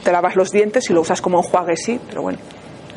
Te 0.02 0.12
lavas 0.12 0.34
los 0.36 0.50
dientes 0.50 0.88
y 0.90 0.92
lo 0.92 1.02
usas 1.02 1.20
como 1.20 1.38
enjuague, 1.38 1.76
sí, 1.76 2.00
pero 2.08 2.22
bueno 2.22 2.38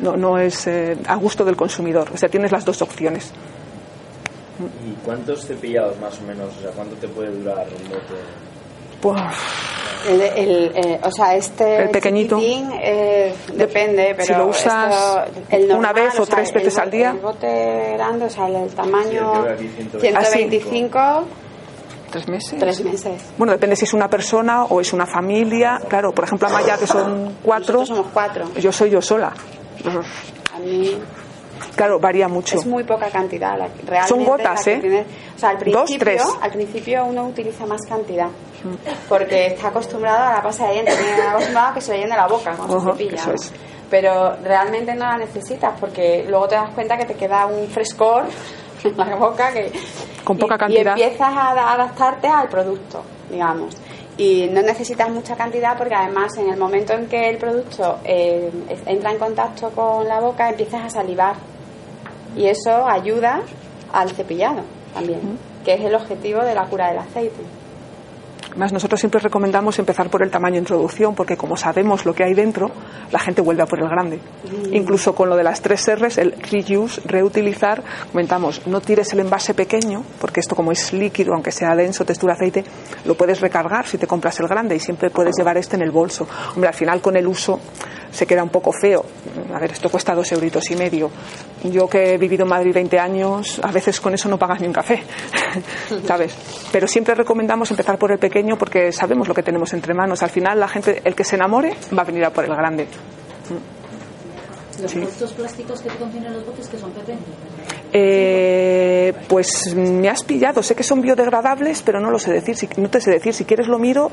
no, 0.00 0.16
no 0.16 0.38
es 0.38 0.66
eh, 0.66 0.96
a 1.06 1.16
gusto 1.16 1.44
del 1.44 1.56
consumidor. 1.56 2.10
O 2.12 2.16
sea, 2.16 2.28
tienes 2.28 2.52
las 2.52 2.64
dos 2.64 2.82
opciones. 2.82 3.32
¿Y 4.86 4.92
cuántos 5.04 5.46
cepillados 5.46 5.98
más 6.00 6.18
o 6.20 6.22
menos? 6.22 6.48
O 6.56 6.60
sea, 6.60 6.70
¿cuánto 6.70 6.94
te 6.96 7.08
puede 7.08 7.30
durar 7.30 7.66
un 7.68 7.88
bote? 7.88 8.14
Pues, 9.00 9.20
El, 10.08 10.20
el, 10.20 10.72
eh, 10.76 11.00
o 11.02 11.10
sea, 11.10 11.34
este 11.34 11.82
El 11.84 11.90
pequeñito. 11.90 12.38
eh, 12.40 13.34
depende, 13.54 14.14
pero 14.16 14.24
Si 14.26 14.32
lo 14.34 14.46
usas 14.46 14.94
esto, 14.94 15.40
el 15.50 15.64
una 15.64 15.74
normal, 15.74 15.94
vez 15.94 16.18
o 16.18 16.22
o 16.22 16.26
sea, 16.26 16.34
tres 16.36 16.48
el 16.50 16.54
veces 16.54 16.78
al 16.78 16.90
día. 16.90 17.10
El 17.10 17.18
bote 17.18 17.92
grande, 17.94 18.24
o 18.26 18.30
sea, 18.30 18.46
el, 18.48 18.56
el 18.56 18.70
Sí, 18.70 18.76
tamaño 18.76 19.32
125. 19.98 19.98
125, 20.00 21.24
¿Tres 22.10 22.28
meses? 22.28 22.58
tres 22.60 22.84
meses. 22.84 23.22
Bueno, 23.36 23.52
depende 23.54 23.74
si 23.76 23.84
es 23.86 23.92
una 23.92 24.08
persona 24.08 24.64
o 24.66 24.80
es 24.80 24.92
una 24.92 25.04
familia. 25.06 25.80
Claro, 25.88 26.12
por 26.12 26.24
ejemplo, 26.24 26.46
Amaya, 26.48 26.78
que 26.78 26.86
son 26.86 27.38
cuatro, 27.42 27.80
Nosotros 27.80 27.88
somos 27.88 28.12
cuatro. 28.12 28.44
yo 28.60 28.70
soy 28.70 28.90
yo 28.90 29.02
sola. 29.02 29.32
A 30.54 30.58
mí 30.60 30.96
Claro, 31.76 31.98
varía 31.98 32.28
mucho. 32.28 32.56
es 32.56 32.66
muy 32.66 32.84
poca 32.84 33.08
cantidad. 33.10 33.58
la- 33.58 33.68
Realmente 33.86 34.08
Son 34.08 34.24
gotas, 34.24 34.66
¿eh? 34.66 34.78
tiene- 34.80 35.04
o 35.34 35.38
sea, 35.38 35.50
al 35.50 35.56
Dos, 35.58 35.62
principio, 35.64 35.98
tres. 35.98 36.22
al 36.40 36.50
principio 36.52 37.04
uno 37.04 37.24
utiliza 37.26 37.66
más 37.66 37.80
cantidad. 37.88 38.28
Porque 39.08 39.46
está 39.48 39.68
acostumbrado 39.68 40.22
a 40.30 40.34
la 40.36 40.42
pasta 40.42 40.66
de 40.68 40.74
dientes, 40.74 40.98
tiene 40.98 41.22
acostumbrado 41.22 41.68
a 41.70 41.74
que 41.74 41.80
se 41.80 41.92
le 41.92 41.98
llene 41.98 42.16
la 42.16 42.26
boca 42.26 42.54
cuando 42.56 42.76
Ajá, 42.78 42.92
se 42.92 42.98
cepilla. 42.98 43.14
eso 43.16 43.32
es. 43.34 43.52
Pero 43.90 44.36
realmente 44.42 44.94
no 44.94 45.04
la 45.04 45.18
necesitas 45.18 45.74
porque 45.78 46.24
luego 46.28 46.48
te 46.48 46.54
das 46.54 46.70
cuenta 46.70 46.96
que 46.96 47.04
te 47.04 47.14
queda 47.14 47.46
un 47.46 47.68
frescor 47.68 48.24
en 48.82 48.96
la 48.96 49.16
boca 49.16 49.52
que 49.52 49.70
Con 50.24 50.38
poca 50.38 50.54
y- 50.54 50.58
cantidad. 50.58 50.96
Y 50.96 51.02
empiezas 51.02 51.28
a 51.36 51.72
adaptarte 51.72 52.26
al 52.28 52.48
producto, 52.48 53.02
digamos. 53.30 53.76
Y 54.16 54.48
no 54.50 54.62
necesitas 54.62 55.10
mucha 55.10 55.36
cantidad 55.36 55.76
porque 55.76 55.94
además 55.94 56.36
en 56.38 56.48
el 56.48 56.56
momento 56.56 56.92
en 56.94 57.06
que 57.08 57.28
el 57.28 57.36
producto 57.36 57.98
eh, 58.04 58.50
entra 58.86 59.10
en 59.12 59.18
contacto 59.18 59.70
con 59.70 60.06
la 60.08 60.20
boca 60.20 60.48
empiezas 60.48 60.84
a 60.84 60.88
salivar 60.90 61.34
y 62.36 62.46
eso 62.46 62.86
ayuda 62.86 63.42
al 63.92 64.10
cepillado 64.10 64.62
también, 64.92 65.38
que 65.64 65.74
es 65.74 65.80
el 65.80 65.94
objetivo 65.94 66.42
de 66.42 66.54
la 66.54 66.66
cura 66.66 66.88
del 66.88 66.98
aceite. 66.98 67.42
Más 68.56 68.72
nosotros 68.72 69.00
siempre 69.00 69.18
recomendamos 69.18 69.80
empezar 69.80 70.08
por 70.10 70.22
el 70.22 70.30
tamaño 70.30 70.54
de 70.54 70.60
introducción 70.60 71.16
porque 71.16 71.36
como 71.36 71.56
sabemos 71.56 72.06
lo 72.06 72.14
que 72.14 72.22
hay 72.22 72.34
dentro, 72.34 72.70
la 73.10 73.18
gente 73.18 73.42
vuelve 73.42 73.62
a 73.62 73.66
por 73.66 73.80
el 73.80 73.88
grande. 73.88 74.20
Incluso 74.70 75.12
con 75.12 75.28
lo 75.28 75.36
de 75.36 75.42
las 75.42 75.60
tres 75.60 75.90
R's, 75.92 76.18
el 76.18 76.32
reuse, 76.40 77.00
reutilizar, 77.04 77.82
comentamos, 78.12 78.64
no 78.68 78.80
tires 78.80 79.12
el 79.12 79.20
envase 79.20 79.54
pequeño 79.54 80.04
porque 80.20 80.38
esto 80.38 80.54
como 80.54 80.70
es 80.70 80.92
líquido, 80.92 81.34
aunque 81.34 81.50
sea 81.50 81.74
denso, 81.74 82.04
textura 82.04 82.34
aceite, 82.34 82.64
lo 83.04 83.16
puedes 83.16 83.40
recargar 83.40 83.88
si 83.88 83.98
te 83.98 84.06
compras 84.06 84.38
el 84.38 84.46
grande 84.46 84.76
y 84.76 84.80
siempre 84.80 85.10
puedes 85.10 85.34
llevar 85.36 85.56
este 85.56 85.74
en 85.74 85.82
el 85.82 85.90
bolso. 85.90 86.28
Hombre, 86.54 86.68
al 86.68 86.74
final 86.74 87.00
con 87.00 87.16
el 87.16 87.26
uso 87.26 87.58
se 88.14 88.26
queda 88.26 88.42
un 88.42 88.48
poco 88.50 88.70
feo. 88.72 89.04
A 89.54 89.58
ver, 89.58 89.72
esto 89.72 89.90
cuesta 89.90 90.14
dos 90.14 90.30
euritos 90.32 90.70
y 90.70 90.76
medio. 90.76 91.10
Yo 91.64 91.88
que 91.88 92.14
he 92.14 92.18
vivido 92.18 92.44
en 92.44 92.50
Madrid 92.50 92.72
20 92.72 92.98
años, 92.98 93.60
a 93.62 93.72
veces 93.72 94.00
con 94.00 94.14
eso 94.14 94.28
no 94.28 94.38
pagas 94.38 94.60
ni 94.60 94.66
un 94.68 94.72
café, 94.72 95.02
¿sabes? 96.06 96.34
Pero 96.70 96.86
siempre 96.86 97.14
recomendamos 97.14 97.70
empezar 97.70 97.98
por 97.98 98.12
el 98.12 98.18
pequeño 98.18 98.56
porque 98.56 98.92
sabemos 98.92 99.26
lo 99.28 99.34
que 99.34 99.42
tenemos 99.42 99.72
entre 99.74 99.94
manos. 99.94 100.22
Al 100.22 100.30
final 100.30 100.60
la 100.60 100.68
gente, 100.68 101.02
el 101.04 101.14
que 101.14 101.24
se 101.24 101.36
enamore, 101.36 101.74
va 101.96 102.02
a 102.02 102.04
venir 102.04 102.24
a 102.24 102.30
por 102.30 102.44
el 102.44 102.54
grande. 102.54 102.86
Los 104.80 104.90
Sí. 104.90 104.98
productos 104.98 105.32
plásticos 105.34 105.80
que 105.82 105.88
contienen 105.90 106.32
los 106.32 106.44
botes 106.46 106.68
que 106.68 106.76
son 106.78 106.90
Pepe. 106.90 107.14
Eh, 107.92 109.12
pues 109.28 109.72
me 109.76 110.08
has 110.08 110.24
pillado, 110.24 110.64
sé 110.64 110.74
que 110.74 110.82
son 110.82 111.00
biodegradables, 111.00 111.80
pero 111.82 112.00
no 112.00 112.10
lo 112.10 112.18
sé 112.18 112.32
decir. 112.32 112.56
Si, 112.56 112.68
no 112.78 112.90
te 112.90 113.00
sé 113.00 113.12
decir, 113.12 113.32
si 113.32 113.44
quieres 113.44 113.68
lo 113.68 113.78
miro. 113.78 114.10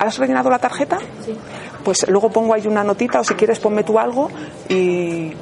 ¿Has 0.00 0.18
rellenado 0.18 0.50
la 0.50 0.58
tarjeta? 0.58 0.98
Sí. 1.24 1.36
Pues 1.84 2.08
luego 2.08 2.30
pongo 2.30 2.54
ahí 2.54 2.66
una 2.66 2.84
notita 2.84 3.20
o 3.20 3.24
si 3.24 3.34
quieres 3.34 3.58
ponme 3.58 3.84
tú 3.84 3.98
algo 3.98 4.30
y, 4.68 5.32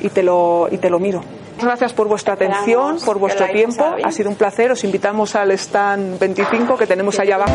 y, 0.00 0.08
te, 0.12 0.22
lo, 0.22 0.68
y 0.70 0.78
te 0.78 0.90
lo 0.90 0.98
miro. 0.98 1.22
Gracias 1.60 1.92
por 1.92 2.08
vuestra 2.08 2.34
atención, 2.34 2.98
por 3.04 3.18
vuestro 3.18 3.46
tiempo. 3.48 3.94
Ha 4.02 4.10
sido 4.12 4.30
un 4.30 4.36
placer. 4.36 4.70
Os 4.72 4.82
invitamos 4.84 5.34
al 5.34 5.50
stand 5.52 6.18
25 6.18 6.76
que 6.76 6.86
tenemos 6.86 7.18
allá 7.18 7.34
abajo. 7.34 7.52